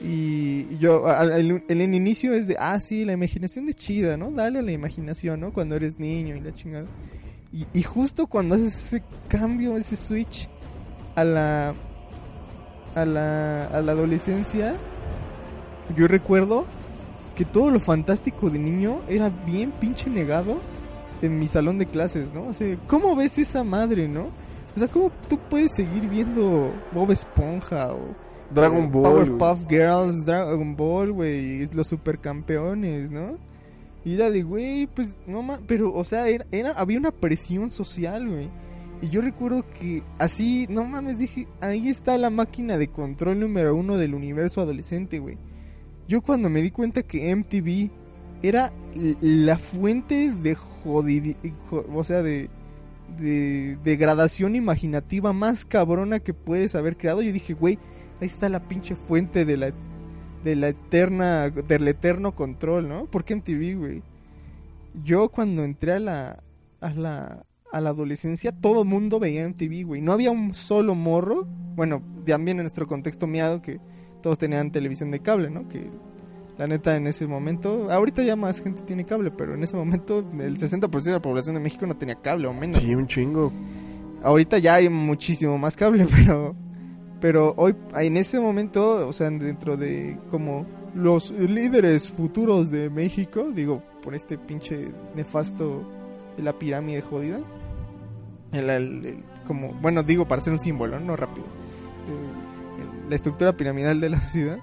Y 0.00 0.78
yo, 0.78 1.06
en 1.08 1.80
el 1.80 1.94
inicio 1.94 2.32
es 2.32 2.46
de, 2.46 2.56
ah, 2.58 2.78
sí, 2.78 3.04
la 3.04 3.12
imaginación 3.12 3.68
es 3.68 3.76
chida, 3.76 4.16
¿no? 4.16 4.30
Dale 4.30 4.60
a 4.60 4.62
la 4.62 4.72
imaginación, 4.72 5.40
¿no? 5.40 5.52
Cuando 5.52 5.74
eres 5.74 5.98
niño 5.98 6.36
y 6.36 6.40
la 6.40 6.54
chingada. 6.54 6.86
Y, 7.52 7.66
y 7.72 7.82
justo 7.82 8.26
cuando 8.26 8.54
haces 8.54 8.74
ese 8.74 9.02
cambio, 9.28 9.76
ese 9.76 9.96
switch 9.96 10.48
a 11.16 11.24
la, 11.24 11.74
a 12.94 13.04
la, 13.04 13.64
a 13.66 13.80
la 13.80 13.92
adolescencia, 13.92 14.76
yo 15.96 16.06
recuerdo 16.06 16.66
que 17.34 17.44
todo 17.44 17.70
lo 17.70 17.80
fantástico 17.80 18.50
de 18.50 18.58
niño 18.58 19.00
era 19.08 19.30
bien 19.30 19.72
pinche 19.72 20.10
negado 20.10 20.58
en 21.22 21.38
mi 21.38 21.48
salón 21.48 21.78
de 21.78 21.86
clases, 21.86 22.32
¿no? 22.32 22.44
O 22.44 22.54
sea, 22.54 22.76
¿cómo 22.86 23.16
ves 23.16 23.38
esa 23.38 23.64
madre, 23.64 24.06
no? 24.06 24.28
O 24.76 24.78
sea, 24.78 24.86
¿cómo 24.86 25.10
tú 25.28 25.38
puedes 25.50 25.72
seguir 25.72 26.08
viendo 26.08 26.72
Bob 26.92 27.10
Esponja 27.10 27.94
o 27.94 28.14
Dragon 28.54 28.84
eh, 28.84 28.88
Ball. 28.90 29.02
Powerpuff 29.02 29.68
Girls, 29.68 30.24
Dragon 30.24 30.76
Ball, 30.76 31.12
güey, 31.12 31.66
los 31.72 31.86
supercampeones, 31.88 33.10
¿no? 33.10 33.36
Y 34.04 34.14
era 34.14 34.30
de, 34.30 34.42
güey, 34.42 34.86
pues, 34.86 35.14
no 35.26 35.42
más, 35.42 35.60
pero, 35.66 35.92
o 35.92 36.04
sea, 36.04 36.28
era, 36.28 36.46
era- 36.50 36.72
había 36.72 36.98
una 36.98 37.10
presión 37.10 37.70
social, 37.70 38.28
güey. 38.28 38.48
Y 39.02 39.10
yo 39.10 39.20
recuerdo 39.20 39.64
que 39.78 40.02
así, 40.18 40.66
no 40.70 40.84
mames, 40.84 41.18
dije, 41.18 41.46
ahí 41.60 41.88
está 41.88 42.16
la 42.18 42.30
máquina 42.30 42.78
de 42.78 42.88
control 42.88 43.38
número 43.40 43.74
uno 43.76 43.96
del 43.96 44.14
universo 44.14 44.60
adolescente, 44.60 45.18
güey. 45.18 45.36
Yo 46.08 46.22
cuando 46.22 46.48
me 46.48 46.62
di 46.62 46.70
cuenta 46.70 47.02
que 47.02 47.30
MTV 47.34 47.90
era 48.42 48.72
la 49.20 49.58
fuente 49.58 50.32
de 50.32 50.54
jodidi, 50.54 51.36
jo- 51.68 51.84
o 51.94 52.02
sea, 52.02 52.22
de, 52.22 52.48
de 53.18 53.76
degradación 53.84 54.54
imaginativa 54.56 55.32
más 55.32 55.64
cabrona 55.64 56.18
que 56.20 56.34
puedes 56.34 56.74
haber 56.74 56.96
creado, 56.96 57.20
yo 57.22 57.32
dije, 57.32 57.52
güey, 57.54 57.78
ahí 58.20 58.26
está 58.26 58.48
la 58.48 58.60
pinche 58.60 58.94
fuente 58.94 59.44
de 59.44 59.56
la 59.56 59.72
de 60.44 60.54
la 60.54 60.68
eterna 60.68 61.50
del 61.50 61.88
eterno 61.88 62.34
control, 62.34 62.88
¿no? 62.88 63.06
¿Por 63.06 63.24
qué 63.24 63.36
MTV, 63.36 63.78
güey? 63.78 64.02
Yo 65.04 65.28
cuando 65.28 65.64
entré 65.64 65.92
a 65.94 65.98
la 65.98 66.42
a 66.80 66.90
la 66.90 67.44
a 67.70 67.80
la 67.80 67.90
adolescencia 67.90 68.52
todo 68.52 68.84
mundo 68.84 69.18
veía 69.20 69.48
MTV, 69.48 69.84
güey. 69.84 70.00
No 70.00 70.12
había 70.12 70.30
un 70.30 70.54
solo 70.54 70.94
morro, 70.94 71.46
bueno, 71.74 72.02
también 72.26 72.58
en 72.58 72.64
nuestro 72.64 72.86
contexto 72.86 73.26
miado 73.26 73.60
que 73.62 73.80
todos 74.22 74.38
tenían 74.38 74.70
televisión 74.70 75.10
de 75.10 75.20
cable, 75.20 75.50
¿no? 75.50 75.68
Que 75.68 75.90
la 76.56 76.66
neta 76.66 76.96
en 76.96 77.06
ese 77.06 77.26
momento, 77.26 77.90
ahorita 77.90 78.22
ya 78.22 78.34
más 78.34 78.60
gente 78.60 78.82
tiene 78.82 79.04
cable, 79.04 79.30
pero 79.30 79.54
en 79.54 79.62
ese 79.62 79.76
momento 79.76 80.18
el 80.18 80.56
60% 80.56 81.02
de 81.02 81.12
la 81.12 81.22
población 81.22 81.54
de 81.54 81.60
México 81.60 81.86
no 81.86 81.96
tenía 81.96 82.16
cable 82.16 82.48
o 82.48 82.52
menos. 82.52 82.82
Sí, 82.82 82.94
un 82.94 83.06
chingo. 83.06 83.52
Ahorita 84.22 84.58
ya 84.58 84.74
hay 84.74 84.88
muchísimo 84.88 85.56
más 85.56 85.76
cable, 85.76 86.06
pero 86.16 86.56
pero 87.20 87.54
hoy 87.56 87.74
en 87.94 88.16
ese 88.16 88.38
momento, 88.40 89.06
o 89.08 89.12
sea, 89.12 89.28
dentro 89.30 89.76
de 89.76 90.18
como 90.30 90.66
los 90.94 91.30
líderes 91.32 92.10
futuros 92.10 92.70
de 92.70 92.90
México, 92.90 93.48
digo, 93.54 93.82
por 94.02 94.14
este 94.14 94.38
pinche 94.38 94.92
nefasto 95.14 95.82
de 96.36 96.42
la 96.42 96.52
pirámide 96.58 97.00
jodida. 97.02 97.40
El- 98.52 99.22
como, 99.46 99.72
bueno, 99.80 100.02
digo 100.02 100.26
para 100.28 100.40
hacer 100.40 100.52
un 100.52 100.58
símbolo, 100.58 100.98
no 101.00 101.16
rápido. 101.16 101.46
la 103.08 103.14
estructura 103.14 103.56
piramidal 103.56 104.00
de 104.00 104.10
la 104.10 104.20
sociedad. 104.20 104.58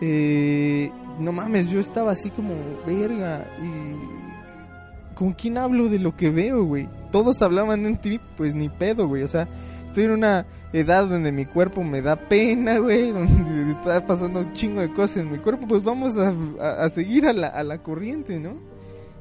Eh, 0.00 0.90
no 1.18 1.32
mames, 1.32 1.68
yo 1.68 1.78
estaba 1.80 2.12
así 2.12 2.30
como 2.30 2.54
verga 2.86 3.46
y 3.62 5.14
¿con 5.14 5.32
quién 5.34 5.58
hablo 5.58 5.88
de 5.90 5.98
lo 5.98 6.16
que 6.16 6.30
veo, 6.30 6.64
güey? 6.64 6.88
Todos 7.12 7.42
hablaban 7.42 7.84
en 7.84 8.00
TV, 8.00 8.18
pues 8.36 8.54
ni 8.54 8.68
pedo, 8.70 9.06
güey, 9.08 9.22
o 9.24 9.28
sea, 9.28 9.46
estoy 9.90 10.04
en 10.04 10.12
una 10.12 10.46
edad 10.72 11.06
donde 11.06 11.32
mi 11.32 11.46
cuerpo 11.46 11.82
me 11.82 12.00
da 12.00 12.16
pena, 12.16 12.78
güey, 12.78 13.10
donde 13.12 13.72
está 13.72 14.06
pasando 14.06 14.40
un 14.40 14.52
chingo 14.52 14.80
de 14.80 14.92
cosas 14.92 15.18
en 15.18 15.32
mi 15.32 15.38
cuerpo, 15.38 15.66
pues 15.66 15.82
vamos 15.82 16.16
a, 16.16 16.88
seguir 16.88 17.26
a 17.26 17.32
la, 17.32 17.82
corriente, 17.82 18.38
¿no? 18.40 18.56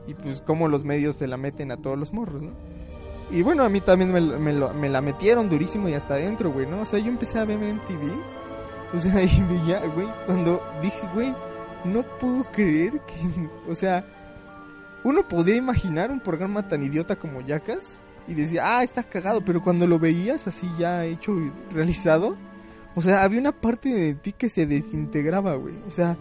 Y 0.08 0.14
pues 0.14 0.42
como 0.42 0.68
los 0.68 0.84
medios 0.84 1.16
se 1.16 1.28
la 1.28 1.38
meten 1.38 1.72
a 1.72 1.78
todos 1.78 1.98
los 1.98 2.14
morros, 2.14 2.42
¿no? 2.42 2.52
Y 3.32 3.44
bueno, 3.44 3.64
a 3.64 3.70
mí 3.70 3.80
también 3.80 4.12
me, 4.12 4.22
me 4.22 4.54
me 4.54 4.90
la 4.90 5.02
metieron 5.02 5.50
durísimo 5.50 5.88
y 5.88 5.94
hasta 5.94 6.16
adentro, 6.16 6.52
güey, 6.52 6.66
¿no? 6.66 6.82
O 6.82 6.86
sea, 6.86 6.98
yo 7.00 7.10
empecé 7.10 7.38
a 7.38 7.46
ver 7.46 7.62
en 7.62 7.80
TV, 7.86 8.12
o 8.94 9.00
sea, 9.00 9.22
y 9.24 9.42
veía, 9.42 9.86
güey, 9.88 10.08
cuando 10.26 10.62
dije, 10.82 11.08
güey, 11.14 11.36
no 11.84 12.04
puedo 12.20 12.44
creer 12.52 12.94
que, 13.02 13.50
o 13.70 13.74
sea, 13.74 14.06
uno 15.04 15.28
podía 15.28 15.56
imaginar 15.56 16.12
un 16.12 16.20
programa 16.20 16.68
tan 16.68 16.84
idiota 16.84 17.16
como 17.16 17.42
Yacas 17.42 18.02
y 18.30 18.36
decía, 18.36 18.78
ah, 18.78 18.84
está 18.84 19.04
cagado, 19.04 19.44
pero 19.44 19.64
cuando 19.64 19.88
lo 19.88 20.00
veías 20.00 20.48
así 20.48 20.70
ya 20.78 21.04
hecho 21.06 21.34
y 21.36 21.52
realizado, 21.74 22.38
o 22.96 23.02
sea, 23.02 23.24
había 23.24 23.40
una 23.40 23.52
parte 23.52 23.90
de 23.90 24.14
ti 24.14 24.34
que 24.34 24.50
se 24.50 24.66
desintegraba, 24.66 25.56
güey. 25.56 25.76
O 25.88 25.92
sea, 25.92 26.18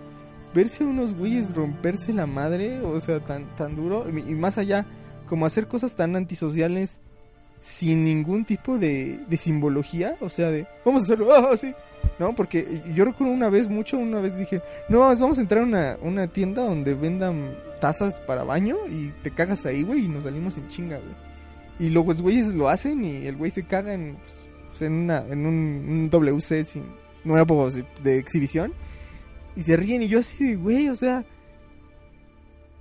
verse 0.54 0.84
a 0.84 0.86
unos 0.86 1.14
güeyes 1.14 1.54
romperse 1.54 2.12
la 2.12 2.26
madre, 2.26 2.80
o 2.80 3.00
sea, 3.00 3.20
tan, 3.20 3.54
tan 3.56 3.74
duro, 3.74 4.06
y, 4.08 4.34
más 4.34 4.58
allá, 4.58 4.86
como 5.28 5.46
hacer 5.46 5.68
cosas 5.68 5.94
tan 5.94 6.16
antisociales 6.16 7.00
sin 7.60 8.04
ningún 8.04 8.44
tipo 8.44 8.78
de, 8.78 9.18
de 9.28 9.36
simbología, 9.36 10.16
o 10.20 10.28
sea, 10.28 10.50
de, 10.50 10.66
vamos 10.84 11.02
a 11.02 11.04
hacerlo, 11.04 11.32
ah, 11.34 11.56
sí. 11.56 11.74
No, 12.18 12.34
porque 12.34 12.82
yo 12.94 13.04
recuerdo 13.04 13.34
una 13.34 13.48
vez, 13.48 13.68
mucho, 13.68 13.98
una 13.98 14.20
vez 14.20 14.36
dije, 14.36 14.62
no, 14.88 15.00
vamos 15.00 15.20
vamos 15.20 15.38
a 15.38 15.40
entrar 15.42 15.62
a 15.62 15.66
una, 15.66 15.98
una 16.00 16.26
tienda 16.28 16.64
donde 16.64 16.94
vendan 16.94 17.56
tazas 17.80 18.20
para 18.20 18.44
baño 18.44 18.76
y 18.88 19.10
te 19.22 19.30
cagas 19.32 19.66
ahí, 19.66 19.82
güey, 19.82 20.04
y 20.04 20.08
nos 20.08 20.24
salimos 20.24 20.56
en 20.56 20.68
chinga, 20.68 20.98
güey. 20.98 21.27
Y 21.78 21.90
luego 21.90 22.12
los 22.12 22.22
güeyes 22.22 22.46
lo 22.48 22.68
hacen 22.68 23.04
y 23.04 23.26
el 23.26 23.36
güey 23.36 23.50
se 23.50 23.64
caga 23.64 23.94
en, 23.94 24.16
pues, 24.70 24.82
en, 24.82 24.92
una, 24.92 25.24
en 25.28 25.46
un, 25.46 25.86
un 25.88 26.10
WC 26.10 26.64
sin, 26.64 26.84
nuevo 27.24 27.70
de, 27.70 28.18
exhibición 28.18 28.72
y 29.56 29.62
se 29.62 29.76
ríen 29.76 30.02
y 30.02 30.08
yo 30.08 30.18
así 30.18 30.44
de, 30.44 30.56
güey, 30.56 30.88
o 30.88 30.94
sea, 30.94 31.24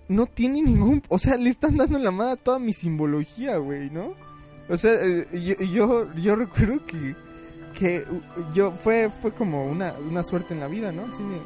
no 0.07 0.25
tiene 0.25 0.61
ningún, 0.61 1.03
o 1.09 1.17
sea, 1.17 1.37
le 1.37 1.49
están 1.49 1.77
dando 1.77 1.99
la 1.99 2.11
madre 2.11 2.33
a 2.33 2.35
toda 2.37 2.59
mi 2.59 2.73
simbología, 2.73 3.57
güey, 3.57 3.89
¿no? 3.89 4.13
O 4.69 4.77
sea, 4.77 4.93
eh, 4.93 5.27
yo, 5.33 5.65
yo, 5.65 6.13
yo 6.15 6.35
recuerdo 6.35 6.85
que, 6.85 7.15
que 7.77 8.05
yo, 8.53 8.73
fue, 8.79 9.09
fue 9.09 9.33
como 9.33 9.65
una, 9.65 9.93
una 9.93 10.23
suerte 10.23 10.53
en 10.53 10.59
la 10.59 10.67
vida, 10.67 10.91
¿no? 10.91 11.05
Así 11.05 11.23
de, 11.23 11.41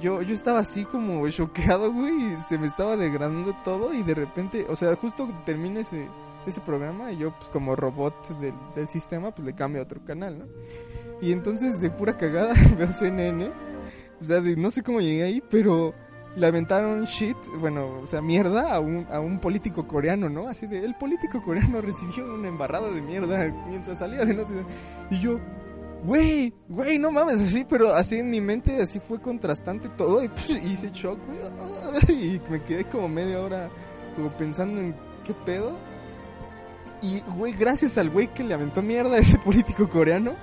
yo, 0.00 0.22
yo 0.22 0.34
estaba 0.34 0.60
así 0.60 0.84
como 0.84 1.28
choqueado, 1.28 1.92
güey, 1.92 2.14
se 2.48 2.58
me 2.58 2.66
estaba 2.66 2.96
degradando 2.96 3.54
todo 3.64 3.92
y 3.94 4.02
de 4.02 4.14
repente, 4.14 4.66
o 4.68 4.76
sea, 4.76 4.94
justo 4.96 5.28
termina 5.44 5.80
ese, 5.80 6.08
ese 6.46 6.60
programa 6.60 7.12
y 7.12 7.18
yo 7.18 7.32
pues 7.36 7.48
como 7.50 7.76
robot 7.76 8.38
del, 8.40 8.54
del 8.74 8.88
sistema 8.88 9.30
pues 9.32 9.46
le 9.46 9.54
cambio 9.54 9.80
a 9.80 9.84
otro 9.84 10.00
canal, 10.04 10.38
¿no? 10.38 10.44
Y 11.20 11.32
entonces 11.32 11.80
de 11.80 11.90
pura 11.90 12.16
cagada 12.16 12.54
veo 12.78 12.90
CNN, 12.92 13.50
o 14.20 14.24
sea, 14.24 14.40
de- 14.40 14.56
no 14.56 14.70
sé 14.70 14.82
cómo 14.82 15.00
llegué 15.00 15.22
ahí, 15.24 15.42
pero 15.50 15.94
le 16.36 16.46
aventaron 16.46 17.04
shit, 17.04 17.36
bueno, 17.60 18.00
o 18.02 18.06
sea, 18.06 18.20
mierda 18.20 18.74
a 18.74 18.80
un, 18.80 19.06
a 19.10 19.20
un 19.20 19.38
político 19.40 19.86
coreano, 19.88 20.28
¿no? 20.28 20.48
Así 20.48 20.66
de, 20.66 20.84
el 20.84 20.94
político 20.96 21.42
coreano 21.42 21.80
recibió 21.82 22.34
una 22.34 22.48
embarrada 22.48 22.90
de 22.90 23.00
mierda 23.00 23.50
mientras 23.68 23.98
salía 23.98 24.24
de 24.26 24.34
no 24.34 24.42
sé. 24.44 24.52
Y 25.10 25.20
yo, 25.20 25.38
güey, 26.06 26.54
güey, 26.68 26.98
no 26.98 27.10
mames, 27.10 27.40
así, 27.40 27.64
pero 27.68 27.94
así 27.94 28.16
en 28.16 28.30
mi 28.30 28.40
mente, 28.40 28.80
así 28.80 29.00
fue 29.00 29.20
contrastante 29.20 29.88
todo 29.90 30.22
y 30.24 30.30
hice 30.64 30.90
shock, 30.92 31.18
güey. 31.26 31.38
Y 32.36 32.40
me 32.50 32.62
quedé 32.62 32.84
como 32.84 33.08
media 33.08 33.40
hora 33.40 33.70
como 34.14 34.30
pensando 34.36 34.80
en 34.80 34.94
qué 35.24 35.34
pedo. 35.44 35.76
Y, 37.02 37.20
güey, 37.36 37.52
gracias 37.52 37.98
al 37.98 38.08
güey 38.08 38.32
que 38.32 38.42
le 38.42 38.54
aventó 38.54 38.80
mierda 38.80 39.16
a 39.16 39.18
ese 39.18 39.38
político 39.38 39.88
coreano, 39.90 40.34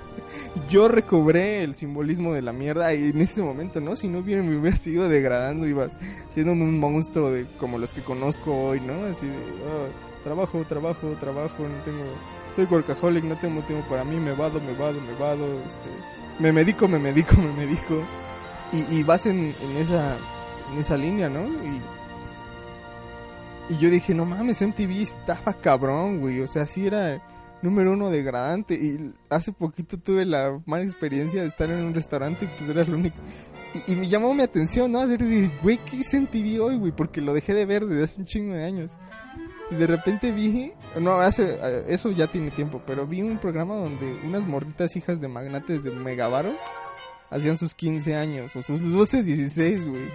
yo 0.70 0.86
recobré 0.86 1.62
el 1.62 1.74
simbolismo 1.74 2.32
de 2.32 2.42
la 2.42 2.52
mierda 2.52 2.94
y 2.94 3.10
en 3.10 3.20
ese 3.20 3.42
momento, 3.42 3.80
¿no? 3.80 3.96
Si 3.96 4.08
no 4.08 4.20
hubiera, 4.20 4.42
me 4.42 4.56
hubiera 4.56 4.76
seguido 4.76 5.08
degradando, 5.08 5.66
ibas 5.66 5.96
siendo 6.30 6.52
un 6.52 6.78
monstruo 6.78 7.30
de 7.32 7.46
como 7.58 7.78
los 7.78 7.92
que 7.92 8.02
conozco 8.02 8.54
hoy, 8.54 8.80
¿no? 8.80 9.04
Así 9.04 9.26
de, 9.26 9.34
"Ah, 9.34 9.88
trabajo, 10.22 10.62
trabajo, 10.68 11.08
trabajo, 11.18 11.62
no 11.64 11.82
tengo, 11.82 12.04
soy 12.54 12.66
workaholic, 12.66 13.24
no 13.24 13.36
tengo 13.36 13.62
tiempo 13.62 13.88
para 13.88 14.04
mí, 14.04 14.16
me 14.16 14.32
vado, 14.32 14.60
me 14.60 14.74
vado, 14.74 15.00
me 15.00 15.14
vado, 15.14 15.60
este, 15.60 15.90
me 16.38 16.52
medico, 16.52 16.88
me 16.88 16.98
medico, 16.98 17.36
me 17.40 17.52
medico. 17.52 18.02
Y, 18.72 18.98
y 18.98 19.02
vas 19.02 19.26
en, 19.26 19.54
en 19.60 19.76
esa, 19.76 20.16
en 20.72 20.78
esa 20.78 20.96
línea, 20.96 21.28
¿no? 21.28 21.46
Y, 21.46 21.80
y 23.68 23.78
yo 23.78 23.88
dije, 23.90 24.14
no 24.14 24.24
mames, 24.26 24.60
MTV 24.60 25.02
estaba 25.02 25.52
cabrón, 25.54 26.20
güey. 26.20 26.40
O 26.40 26.46
sea, 26.46 26.66
sí 26.66 26.86
era 26.86 27.22
número 27.62 27.92
uno 27.92 28.10
degradante. 28.10 28.74
Y 28.74 29.12
hace 29.30 29.52
poquito 29.52 29.98
tuve 29.98 30.24
la 30.24 30.60
mala 30.66 30.84
experiencia 30.84 31.42
de 31.42 31.48
estar 31.48 31.70
en 31.70 31.82
un 31.82 31.94
restaurante 31.94 32.44
y 32.44 32.48
pues 32.48 32.70
era 32.70 32.84
lo 32.84 32.96
único. 32.96 33.16
Y, 33.86 33.96
me 33.96 34.08
llamó 34.08 34.32
mi 34.34 34.42
atención, 34.42 34.92
¿no? 34.92 35.00
A 35.00 35.06
ver, 35.06 35.24
güey, 35.62 35.78
¿qué 35.78 36.00
es 36.00 36.14
MTV 36.14 36.62
hoy, 36.62 36.76
güey? 36.76 36.92
Porque 36.92 37.20
lo 37.20 37.34
dejé 37.34 37.54
de 37.54 37.66
ver 37.66 37.86
desde 37.86 38.04
hace 38.04 38.20
un 38.20 38.26
chingo 38.26 38.54
de 38.54 38.64
años. 38.64 38.96
Y 39.70 39.76
de 39.76 39.86
repente 39.86 40.30
vi, 40.30 40.72
no, 41.00 41.20
hace, 41.20 41.58
eh, 41.62 41.84
eso 41.88 42.10
ya 42.10 42.26
tiene 42.26 42.50
tiempo, 42.50 42.82
pero 42.86 43.06
vi 43.06 43.22
un 43.22 43.38
programa 43.38 43.74
donde 43.76 44.12
unas 44.24 44.46
morritas 44.46 44.94
hijas 44.96 45.20
de 45.20 45.28
magnates 45.28 45.82
de 45.82 45.90
Megavaro 45.90 46.54
hacían 47.30 47.56
sus 47.58 47.74
15 47.74 48.14
años, 48.14 48.54
o 48.56 48.62
sus 48.62 48.80
12, 48.92 49.22
16, 49.22 49.88
güey. 49.88 50.08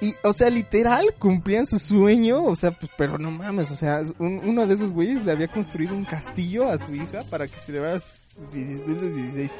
Y, 0.00 0.14
o 0.22 0.32
sea, 0.32 0.50
literal, 0.50 1.14
cumplían 1.18 1.66
su 1.66 1.78
sueño, 1.78 2.42
o 2.44 2.54
sea, 2.54 2.70
pues, 2.72 2.90
pero 2.96 3.18
no 3.18 3.30
mames, 3.30 3.70
o 3.70 3.76
sea, 3.76 4.02
un- 4.18 4.40
uno 4.44 4.66
de 4.66 4.74
esos 4.74 4.92
güeyes 4.92 5.24
le 5.24 5.32
había 5.32 5.48
construido 5.48 5.94
un 5.94 6.04
castillo 6.04 6.68
a 6.68 6.78
su 6.78 6.94
hija 6.94 7.22
para 7.30 7.46
que 7.46 7.54
celebrara 7.54 7.98
sus 8.00 8.50
16, 8.52 8.86
16. 9.14 9.50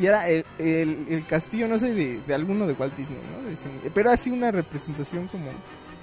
Y 0.00 0.06
era 0.06 0.28
el, 0.28 0.44
el, 0.58 1.26
castillo, 1.26 1.66
no 1.68 1.78
sé, 1.78 1.92
de, 1.92 2.20
de 2.20 2.34
alguno 2.34 2.66
de 2.66 2.74
Walt 2.74 2.94
Disney, 2.96 3.18
¿no? 3.32 3.48
De. 3.82 3.90
Pero 3.90 4.10
así 4.10 4.30
una 4.30 4.50
representación 4.50 5.26
como... 5.28 5.46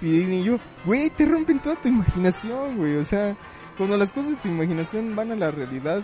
Y 0.01 0.11
Disney 0.11 0.39
y 0.41 0.43
yo, 0.43 0.59
güey, 0.85 1.09
te 1.09 1.25
rompen 1.25 1.59
toda 1.59 1.75
tu 1.77 1.87
imaginación, 1.87 2.77
güey, 2.77 2.97
o 2.97 3.03
sea, 3.03 3.35
cuando 3.77 3.97
las 3.97 4.11
cosas 4.13 4.31
de 4.31 4.35
tu 4.37 4.47
imaginación 4.49 5.15
van 5.15 5.31
a 5.31 5.35
la 5.35 5.51
realidad 5.51 6.03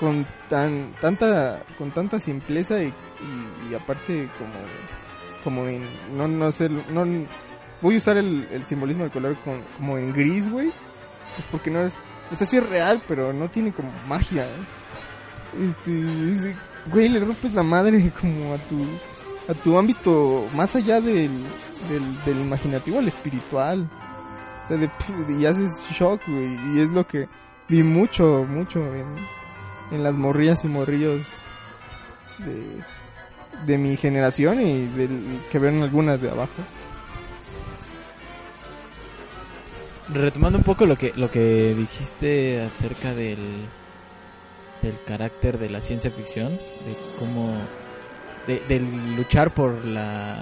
con 0.00 0.26
tan 0.50 0.94
tanta 1.00 1.62
con 1.78 1.90
tanta 1.90 2.20
simpleza 2.20 2.82
y, 2.82 2.92
y, 3.70 3.74
aparte 3.74 4.28
como 4.38 4.52
como 5.42 5.68
en 5.68 5.82
no 6.16 6.28
no 6.28 6.52
sé 6.52 6.68
no 6.68 7.06
voy 7.80 7.94
a 7.94 7.98
usar 7.98 8.18
el, 8.18 8.46
el 8.52 8.66
simbolismo 8.66 9.04
del 9.04 9.12
color 9.12 9.36
con, 9.44 9.62
como 9.78 9.96
en 9.96 10.12
gris 10.12 10.50
güey 10.50 10.66
pues 11.34 11.48
porque 11.50 11.70
no 11.70 11.80
es 11.80 11.94
o 12.30 12.34
sea 12.34 12.46
sí 12.46 12.58
es 12.58 12.68
real 12.68 13.00
pero 13.08 13.32
no 13.32 13.48
tiene 13.48 13.72
como 13.72 13.90
magia 14.06 14.44
¿eh? 14.44 15.66
este 15.70 16.50
es- 16.50 16.56
güey 16.92 17.08
le 17.08 17.20
rompes 17.20 17.54
la 17.54 17.62
madre 17.62 18.12
como 18.20 18.52
a 18.52 18.58
tu 18.58 18.84
a 19.48 19.54
tu 19.54 19.78
ámbito 19.78 20.46
más 20.54 20.74
allá 20.76 21.00
del 21.00 21.30
del, 22.24 22.40
imaginativo 22.40 22.98
al 22.98 23.08
espiritual 23.08 23.88
o 24.64 24.68
sea 24.68 24.76
de, 24.76 24.90
y 25.28 25.46
haces 25.46 25.80
shock 25.90 26.20
güey 26.26 26.58
y 26.74 26.80
es 26.80 26.90
lo 26.90 27.06
que 27.06 27.28
vi 27.68 27.82
mucho 27.82 28.46
mucho 28.48 28.80
en 28.94 29.06
en 29.90 30.02
las 30.02 30.16
morrillas 30.16 30.64
y 30.64 30.68
morrillos 30.68 31.22
de, 32.38 32.62
de 33.64 33.78
mi 33.78 33.96
generación 33.96 34.60
y 34.60 34.86
del 34.86 35.20
que 35.50 35.58
ven 35.58 35.82
algunas 35.82 36.20
de 36.20 36.30
abajo. 36.30 36.62
Retomando 40.12 40.58
un 40.58 40.64
poco 40.64 40.86
lo 40.86 40.96
que 40.96 41.12
lo 41.16 41.30
que 41.30 41.74
dijiste 41.74 42.62
acerca 42.62 43.12
del 43.14 43.38
del 44.82 45.02
carácter 45.04 45.58
de 45.58 45.70
la 45.70 45.80
ciencia 45.80 46.10
ficción, 46.10 46.50
de 46.50 46.96
cómo 47.18 47.52
de, 48.46 48.80
luchar 49.16 49.52
por 49.54 49.84
la 49.84 50.36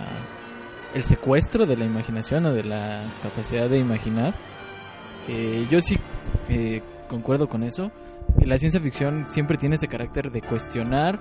el 0.94 1.02
secuestro 1.02 1.66
de 1.66 1.76
la 1.76 1.84
imaginación 1.84 2.46
o 2.46 2.52
de 2.52 2.62
la 2.64 3.00
capacidad 3.22 3.68
de 3.68 3.78
imaginar. 3.78 4.34
Eh, 5.28 5.66
yo 5.70 5.80
sí 5.80 5.98
eh, 6.48 6.82
concuerdo 7.08 7.48
con 7.48 7.62
eso. 7.64 7.90
La 8.44 8.58
ciencia 8.58 8.80
ficción 8.80 9.26
siempre 9.26 9.56
tiene 9.56 9.74
ese 9.74 9.88
carácter 9.88 10.30
de 10.30 10.40
cuestionar, 10.40 11.18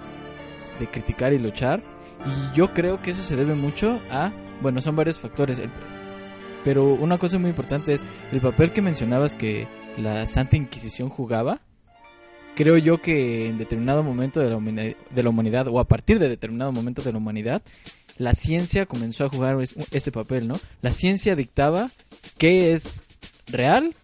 de 0.80 0.88
criticar 0.88 1.34
y 1.34 1.40
luchar. 1.40 1.82
Y 2.26 2.56
yo 2.56 2.74
creo 2.74 3.02
que 3.02 3.12
eso 3.12 3.24
se 3.24 3.36
debe 3.36 3.56
mucho 3.56 4.00
a, 4.12 4.32
bueno, 4.62 4.80
son 4.80 4.96
varios 4.96 5.20
factores. 5.20 5.58
El- 5.60 5.72
pero 6.64 6.86
una 6.94 7.18
cosa 7.18 7.38
muy 7.40 7.50
importante 7.50 7.94
es 7.94 8.06
el 8.32 8.40
papel 8.40 8.72
que 8.72 8.82
mencionabas 8.82 9.34
que 9.36 9.68
la 9.98 10.26
Santa 10.26 10.56
Inquisición 10.56 11.10
jugaba. 11.10 11.60
Creo 12.56 12.78
yo 12.78 13.02
que 13.02 13.48
en 13.48 13.58
determinado 13.58 14.04
momento 14.04 14.40
de 14.40 14.50
la, 14.50 14.58
humani- 14.58 14.96
de 15.10 15.24
la 15.24 15.30
humanidad, 15.30 15.68
o 15.68 15.80
a 15.80 15.88
partir 15.88 16.20
de 16.20 16.30
determinado 16.30 16.72
momento 16.72 17.02
de 17.02 17.12
la 17.12 17.18
humanidad, 17.18 17.62
la 18.18 18.34
ciencia 18.34 18.86
comenzó 18.86 19.26
a 19.26 19.30
jugar 19.30 19.60
es- 19.62 19.76
ese 19.92 20.12
papel, 20.12 20.48
¿no? 20.48 20.60
La 20.82 20.92
ciencia 20.92 21.36
dictaba 21.36 21.90
qué 22.38 22.74
es 22.74 23.04
real, 23.48 23.96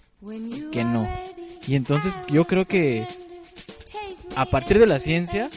que 0.71 0.83
no. 0.83 1.07
Y 1.67 1.75
entonces 1.75 2.13
yo 2.29 2.45
creo 2.45 2.65
que 2.65 3.05
a 4.35 4.45
partir 4.45 4.79
de 4.79 4.87
la 4.87 4.97
ciencia 4.99 5.49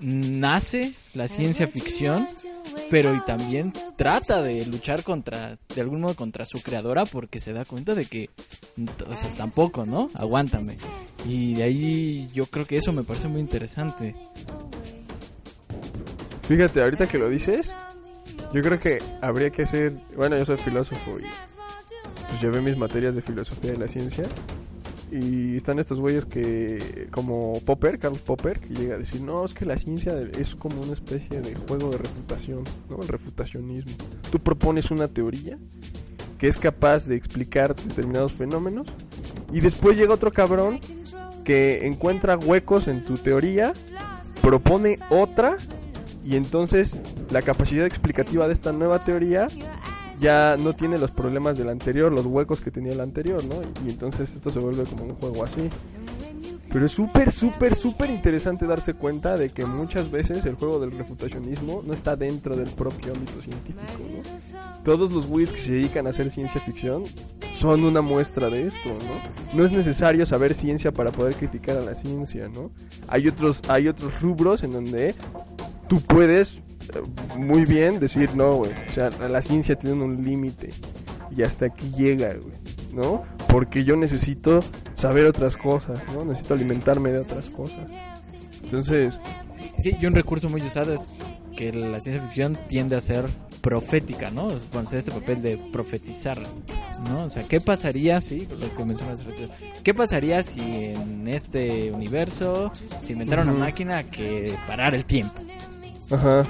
nace 0.00 0.92
la 1.14 1.28
ciencia 1.28 1.66
ficción, 1.66 2.28
pero 2.92 3.14
y 3.14 3.20
también 3.20 3.72
trata 3.96 4.42
de 4.42 4.66
luchar 4.66 5.02
contra, 5.02 5.56
de 5.74 5.80
algún 5.80 6.02
modo 6.02 6.14
contra 6.14 6.44
su 6.44 6.62
creadora 6.62 7.06
porque 7.06 7.40
se 7.40 7.54
da 7.54 7.64
cuenta 7.64 7.94
de 7.94 8.04
que, 8.04 8.28
o 9.08 9.16
sea, 9.16 9.30
tampoco, 9.30 9.86
¿no? 9.86 10.10
Aguántame. 10.14 10.76
Y 11.24 11.54
de 11.54 11.62
ahí 11.62 12.30
yo 12.34 12.44
creo 12.44 12.66
que 12.66 12.76
eso 12.76 12.92
me 12.92 13.02
parece 13.02 13.28
muy 13.28 13.40
interesante. 13.40 14.14
Fíjate, 16.46 16.82
ahorita 16.82 17.06
que 17.06 17.16
lo 17.16 17.30
dices, 17.30 17.72
yo 18.52 18.60
creo 18.60 18.78
que 18.78 18.98
habría 19.22 19.48
que 19.48 19.62
hacer. 19.62 19.94
Bueno, 20.14 20.36
yo 20.36 20.44
soy 20.44 20.58
filósofo 20.58 21.18
y 21.18 21.22
pues 22.28 22.42
llevé 22.42 22.60
mis 22.60 22.76
materias 22.76 23.14
de 23.14 23.22
filosofía 23.22 23.72
de 23.72 23.78
la 23.78 23.88
ciencia. 23.88 24.24
Y 25.12 25.58
están 25.58 25.78
estos 25.78 26.00
güeyes 26.00 26.24
que, 26.24 27.08
como 27.10 27.60
Popper, 27.66 27.98
Carlos 27.98 28.22
Popper, 28.22 28.58
que 28.58 28.74
llega 28.74 28.94
a 28.94 28.98
decir: 28.98 29.20
No, 29.20 29.44
es 29.44 29.52
que 29.52 29.66
la 29.66 29.76
ciencia 29.76 30.18
es 30.38 30.54
como 30.54 30.80
una 30.80 30.94
especie 30.94 31.42
de 31.42 31.54
juego 31.54 31.90
de 31.90 31.98
refutación, 31.98 32.64
¿no? 32.88 33.02
El 33.02 33.08
refutacionismo. 33.08 33.92
Tú 34.30 34.38
propones 34.38 34.90
una 34.90 35.08
teoría 35.08 35.58
que 36.38 36.48
es 36.48 36.56
capaz 36.56 37.06
de 37.06 37.14
explicar 37.14 37.76
determinados 37.76 38.32
fenómenos. 38.32 38.86
Y 39.52 39.60
después 39.60 39.96
llega 39.96 40.14
otro 40.14 40.32
cabrón 40.32 40.80
que 41.44 41.86
encuentra 41.86 42.38
huecos 42.38 42.88
en 42.88 43.04
tu 43.04 43.18
teoría, 43.18 43.74
propone 44.40 44.98
otra 45.10 45.56
y 46.24 46.36
entonces 46.36 46.96
la 47.30 47.42
capacidad 47.42 47.86
explicativa 47.86 48.46
de 48.46 48.54
esta 48.54 48.72
nueva 48.72 49.04
teoría 49.04 49.48
ya 50.22 50.56
no 50.56 50.72
tiene 50.72 50.96
los 50.96 51.10
problemas 51.10 51.58
del 51.58 51.68
anterior, 51.68 52.12
los 52.12 52.24
huecos 52.24 52.60
que 52.60 52.70
tenía 52.70 52.92
el 52.92 53.00
anterior, 53.00 53.44
¿no? 53.44 53.56
Y 53.84 53.90
entonces 53.90 54.30
esto 54.30 54.50
se 54.50 54.60
vuelve 54.60 54.84
como 54.84 55.04
un 55.04 55.14
juego 55.16 55.44
así. 55.44 55.68
Pero 56.72 56.86
es 56.86 56.92
súper, 56.92 57.30
súper, 57.32 57.74
súper 57.74 58.08
interesante 58.08 58.66
darse 58.66 58.94
cuenta 58.94 59.36
de 59.36 59.50
que 59.50 59.66
muchas 59.66 60.10
veces 60.10 60.46
el 60.46 60.54
juego 60.54 60.78
del 60.78 60.92
refutacionismo 60.92 61.82
no 61.84 61.92
está 61.92 62.16
dentro 62.16 62.56
del 62.56 62.70
propio 62.70 63.12
ámbito 63.12 63.42
científico, 63.42 63.82
¿no? 63.98 64.82
Todos 64.82 65.12
los 65.12 65.26
güeyes 65.26 65.52
que 65.52 65.60
se 65.60 65.72
dedican 65.72 66.06
a 66.06 66.10
hacer 66.10 66.30
ciencia 66.30 66.60
ficción 66.60 67.04
son 67.54 67.84
una 67.84 68.00
muestra 68.00 68.48
de 68.48 68.68
esto, 68.68 68.88
¿no? 68.88 69.58
No 69.58 69.64
es 69.66 69.72
necesario 69.72 70.24
saber 70.24 70.54
ciencia 70.54 70.92
para 70.92 71.12
poder 71.12 71.34
criticar 71.34 71.76
a 71.76 71.82
la 71.82 71.94
ciencia, 71.94 72.48
¿no? 72.48 72.70
Hay 73.08 73.28
otros, 73.28 73.60
hay 73.68 73.88
otros 73.88 74.18
rubros 74.22 74.62
en 74.62 74.72
donde 74.72 75.14
tú 75.88 76.00
puedes 76.00 76.58
muy 77.36 77.64
bien 77.64 78.00
decir, 78.00 78.34
no, 78.34 78.54
güey, 78.54 78.72
o 78.72 78.92
sea, 78.92 79.10
la 79.10 79.42
ciencia 79.42 79.76
tiene 79.76 80.02
un 80.02 80.22
límite 80.22 80.70
y 81.36 81.42
hasta 81.42 81.66
aquí 81.66 81.92
llega, 81.96 82.34
güey, 82.34 82.54
¿no? 82.92 83.24
Porque 83.48 83.84
yo 83.84 83.96
necesito 83.96 84.60
saber 84.94 85.26
otras 85.26 85.56
cosas, 85.56 86.00
¿no? 86.14 86.24
Necesito 86.24 86.54
alimentarme 86.54 87.10
de 87.10 87.20
otras 87.20 87.46
cosas. 87.50 87.86
Entonces, 88.64 89.14
Sí, 89.78 89.96
y 90.00 90.06
un 90.06 90.14
recurso 90.14 90.48
muy 90.48 90.62
usado 90.62 90.94
es 90.94 91.08
que 91.56 91.72
la 91.72 92.00
ciencia 92.00 92.22
ficción 92.22 92.56
tiende 92.68 92.96
a 92.96 93.00
ser 93.00 93.26
profética, 93.60 94.30
¿no? 94.30 94.48
Bueno, 94.72 94.86
hacer 94.86 95.00
este 95.00 95.10
papel 95.10 95.42
de 95.42 95.58
profetizar, 95.72 96.38
¿no? 97.08 97.24
O 97.24 97.30
sea, 97.30 97.42
¿qué 97.44 97.60
pasaría 97.60 98.20
si, 98.20 98.46
lo 98.46 98.74
que 98.74 98.84
mencionas, 98.84 99.24
¿qué 99.82 99.94
pasaría 99.94 100.42
si 100.42 100.60
en 100.60 101.28
este 101.28 101.90
universo 101.90 102.72
se 103.00 103.12
inventara 103.12 103.42
una 103.42 103.52
máquina 103.52 104.04
que 104.04 104.54
parara 104.66 104.96
el 104.96 105.04
tiempo? 105.04 105.34
Ajá. 106.10 106.46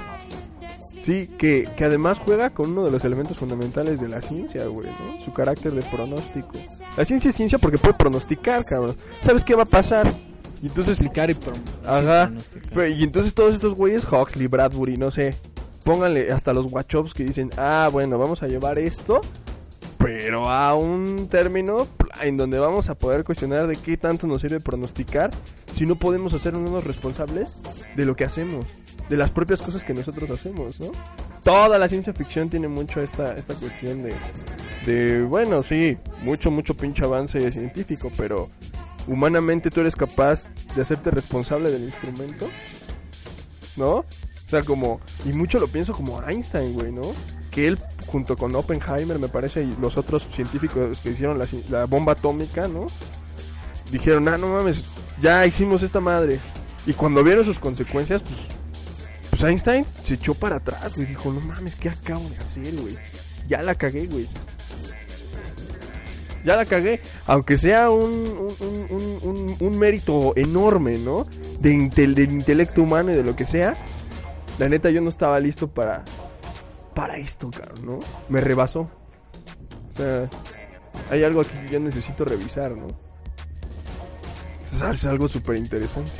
Sí, 1.03 1.27
que, 1.37 1.67
que 1.75 1.83
además 1.83 2.19
juega 2.19 2.51
con 2.51 2.71
uno 2.71 2.85
de 2.85 2.91
los 2.91 3.03
elementos 3.03 3.37
fundamentales 3.37 3.99
de 3.99 4.07
la 4.07 4.21
ciencia, 4.21 4.65
güey, 4.67 4.87
¿no? 4.87 5.25
Su 5.25 5.33
carácter 5.33 5.73
de 5.73 5.81
pronóstico. 5.81 6.53
La 6.95 7.03
ciencia 7.03 7.29
es 7.29 7.35
ciencia 7.35 7.57
porque 7.57 7.77
puede 7.77 7.95
pronosticar, 7.95 8.63
cabrón. 8.63 8.95
¿Sabes 9.21 9.43
qué 9.43 9.53
va 9.53 9.63
a 9.63 9.67
pasar? 9.67 10.13
Y 10.61 10.67
entonces, 10.67 10.97
Explicar 10.97 11.29
y 11.29 11.35
Ajá. 11.85 12.31
Pero, 12.69 12.87
y 12.87 13.03
entonces 13.03 13.33
todos 13.33 13.53
estos 13.53 13.75
güeyes, 13.75 14.05
Huxley, 14.09 14.47
Bradbury, 14.47 14.95
no 14.95 15.11
sé, 15.11 15.35
pónganle 15.83 16.31
hasta 16.31 16.53
los 16.53 16.71
Wachops 16.71 17.13
que 17.13 17.25
dicen, 17.25 17.49
ah, 17.57 17.89
bueno, 17.91 18.17
vamos 18.17 18.43
a 18.43 18.47
llevar 18.47 18.79
esto, 18.79 19.19
pero 19.97 20.49
a 20.49 20.73
un 20.75 21.27
término 21.27 21.87
en 22.21 22.37
donde 22.37 22.59
vamos 22.59 22.89
a 22.89 22.95
poder 22.95 23.25
cuestionar 23.25 23.67
de 23.67 23.75
qué 23.75 23.97
tanto 23.97 24.25
nos 24.25 24.41
sirve 24.41 24.61
pronosticar 24.61 25.31
si 25.73 25.85
no 25.85 25.95
podemos 25.95 26.33
hacernos 26.33 26.83
responsables 26.85 27.61
de 27.97 28.05
lo 28.05 28.15
que 28.15 28.23
hacemos, 28.23 28.65
de 29.09 29.17
las 29.17 29.31
propias 29.31 29.61
cosas 29.61 29.83
que 29.83 29.93
nosotros 29.93 30.29
hacemos, 30.29 30.79
¿no? 30.79 30.91
Toda 31.43 31.77
la 31.77 31.89
ciencia 31.89 32.13
ficción 32.13 32.49
tiene 32.49 32.67
mucho 32.67 33.01
esta, 33.01 33.35
esta 33.35 33.53
cuestión 33.53 34.03
de, 34.03 34.13
de, 34.85 35.23
bueno, 35.23 35.61
sí, 35.61 35.97
mucho, 36.21 36.49
mucho 36.51 36.73
pinche 36.73 37.03
avance 37.03 37.51
científico, 37.51 38.11
pero 38.15 38.49
humanamente 39.07 39.69
tú 39.69 39.81
eres 39.81 39.95
capaz 39.95 40.43
de 40.75 40.81
hacerte 40.81 41.11
responsable 41.11 41.71
del 41.71 41.83
instrumento, 41.83 42.47
¿no? 43.75 43.97
O 43.97 44.05
sea, 44.47 44.63
como, 44.63 45.01
y 45.25 45.33
mucho 45.33 45.59
lo 45.59 45.67
pienso 45.67 45.93
como 45.93 46.21
Einstein, 46.27 46.73
güey, 46.73 46.91
¿no? 46.91 47.11
Que 47.51 47.67
él, 47.67 47.79
junto 48.07 48.37
con 48.37 48.55
Oppenheimer, 48.55 49.19
me 49.19 49.27
parece, 49.27 49.63
y 49.63 49.75
los 49.81 49.97
otros 49.97 50.27
científicos 50.33 50.99
que 50.99 51.11
hicieron 51.11 51.37
la, 51.37 51.47
la 51.69 51.85
bomba 51.85 52.13
atómica, 52.13 52.67
¿no? 52.67 52.87
Dijeron, 53.91 54.27
ah, 54.27 54.37
no 54.37 54.47
mames, 54.47 54.83
ya 55.21 55.45
hicimos 55.45 55.83
esta 55.83 55.99
madre. 55.99 56.39
Y 56.85 56.93
cuando 56.93 57.23
vieron 57.23 57.45
sus 57.45 57.59
consecuencias, 57.59 58.21
pues, 58.21 58.39
pues 59.39 59.43
Einstein 59.49 59.85
se 60.03 60.13
echó 60.15 60.33
para 60.35 60.57
atrás, 60.57 60.95
güey. 60.95 61.07
Dijo, 61.07 61.31
no 61.33 61.39
mames, 61.41 61.75
¿qué 61.75 61.89
acabo 61.89 62.29
de 62.29 62.37
hacer, 62.37 62.75
güey? 62.75 62.95
Ya 63.47 63.61
la 63.61 63.73
cagué, 63.75 64.05
güey. 64.07 64.27
Ya 66.45 66.55
la 66.55 66.65
cagué. 66.65 66.99
Aunque 67.25 67.57
sea 67.57 67.89
un, 67.89 68.51
un, 68.59 68.87
un- 69.23 69.57
un- 69.59 69.77
mérito 69.79 70.33
enorme, 70.35 70.97
¿no? 70.97 71.25
De 71.59 71.73
intel- 71.73 72.13
del 72.13 72.31
intelecto 72.31 72.81
humano 72.83 73.11
y 73.11 73.15
de 73.15 73.23
lo 73.23 73.35
que 73.35 73.45
sea. 73.45 73.73
La 74.59 74.67
neta, 74.69 74.89
yo 74.89 75.01
no 75.01 75.09
estaba 75.09 75.39
listo 75.39 75.67
para. 75.67 76.03
Para 76.93 77.17
esto, 77.17 77.49
cabrón, 77.49 77.85
¿no? 77.85 77.99
Me 78.29 78.39
rebasó. 78.39 78.81
O 78.81 79.97
sea, 79.97 80.29
hay 81.09 81.23
algo 81.23 81.41
aquí 81.41 81.57
que 81.65 81.73
yo 81.73 81.79
necesito 81.79 82.23
revisar, 82.25 82.71
¿no? 82.71 82.87
Es 84.91 85.05
algo 85.05 85.27
súper 85.27 85.57
interesante. 85.57 86.11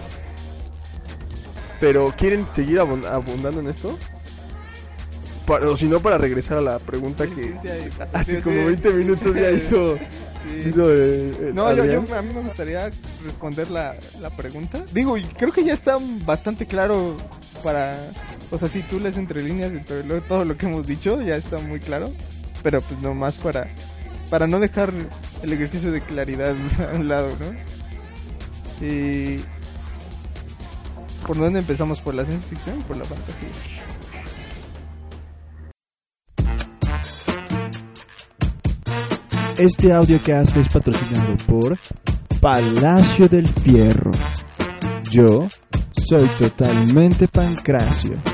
Pero, 1.83 2.13
¿quieren 2.17 2.47
seguir 2.55 2.77
abun- 2.79 3.05
abundando 3.05 3.59
en 3.59 3.67
esto? 3.67 3.99
Para, 5.45 5.67
o 5.69 5.75
si 5.75 5.83
no, 5.85 5.99
para 5.99 6.17
regresar 6.17 6.59
a 6.59 6.61
la 6.61 6.79
pregunta 6.79 7.27
que 7.27 7.55
hace 8.13 8.41
como 8.41 8.55
sí. 8.55 8.65
20 8.67 8.89
minutos 8.91 9.35
ya 9.35 9.51
hizo. 9.57 9.97
Hizo, 10.65 10.89
eh, 10.93 11.31
eh, 11.41 11.51
No, 11.53 11.75
yo, 11.75 11.83
yo- 11.83 12.15
a 12.15 12.21
mí 12.21 12.33
me 12.33 12.39
gustaría 12.39 12.89
responder 13.25 13.69
la, 13.69 13.95
la 14.21 14.29
pregunta. 14.29 14.85
Digo, 14.93 15.17
creo 15.37 15.51
que 15.51 15.65
ya 15.65 15.73
está 15.73 15.97
bastante 16.25 16.65
claro 16.65 17.17
para... 17.61 17.97
O 18.49 18.57
sea, 18.57 18.69
si 18.69 18.81
tú 18.83 19.01
lees 19.01 19.17
entre 19.17 19.43
líneas 19.43 19.73
y 19.73 19.79
todo 19.83 20.03
lo, 20.03 20.21
todo 20.21 20.45
lo 20.45 20.55
que 20.55 20.67
hemos 20.67 20.87
dicho, 20.87 21.21
ya 21.21 21.35
está 21.35 21.57
muy 21.59 21.81
claro. 21.81 22.13
Pero 22.63 22.79
pues 22.79 23.01
nomás 23.01 23.35
para, 23.35 23.67
para 24.29 24.47
no 24.47 24.61
dejar 24.61 24.93
el 25.41 25.51
ejercicio 25.51 25.91
de 25.91 25.99
claridad 25.99 26.55
a 26.93 26.95
un 26.95 27.09
lado, 27.09 27.27
¿no? 27.41 28.87
Y... 28.87 29.43
¿Por 31.25 31.37
dónde 31.37 31.59
empezamos? 31.59 32.01
¿Por 32.01 32.15
la 32.15 32.25
ciencia 32.25 32.47
ficción 32.47 32.79
o 32.81 32.85
por 32.85 32.97
la 32.97 33.05
fantasía? 33.05 33.49
Este 39.57 39.93
audiocast 39.93 40.57
es 40.57 40.67
patrocinado 40.67 41.35
por 41.47 41.77
Palacio 42.41 43.29
del 43.29 43.47
Fierro. 43.47 44.11
Yo 45.11 45.47
soy 45.93 46.27
totalmente 46.39 47.27
Pancracio. 47.27 48.32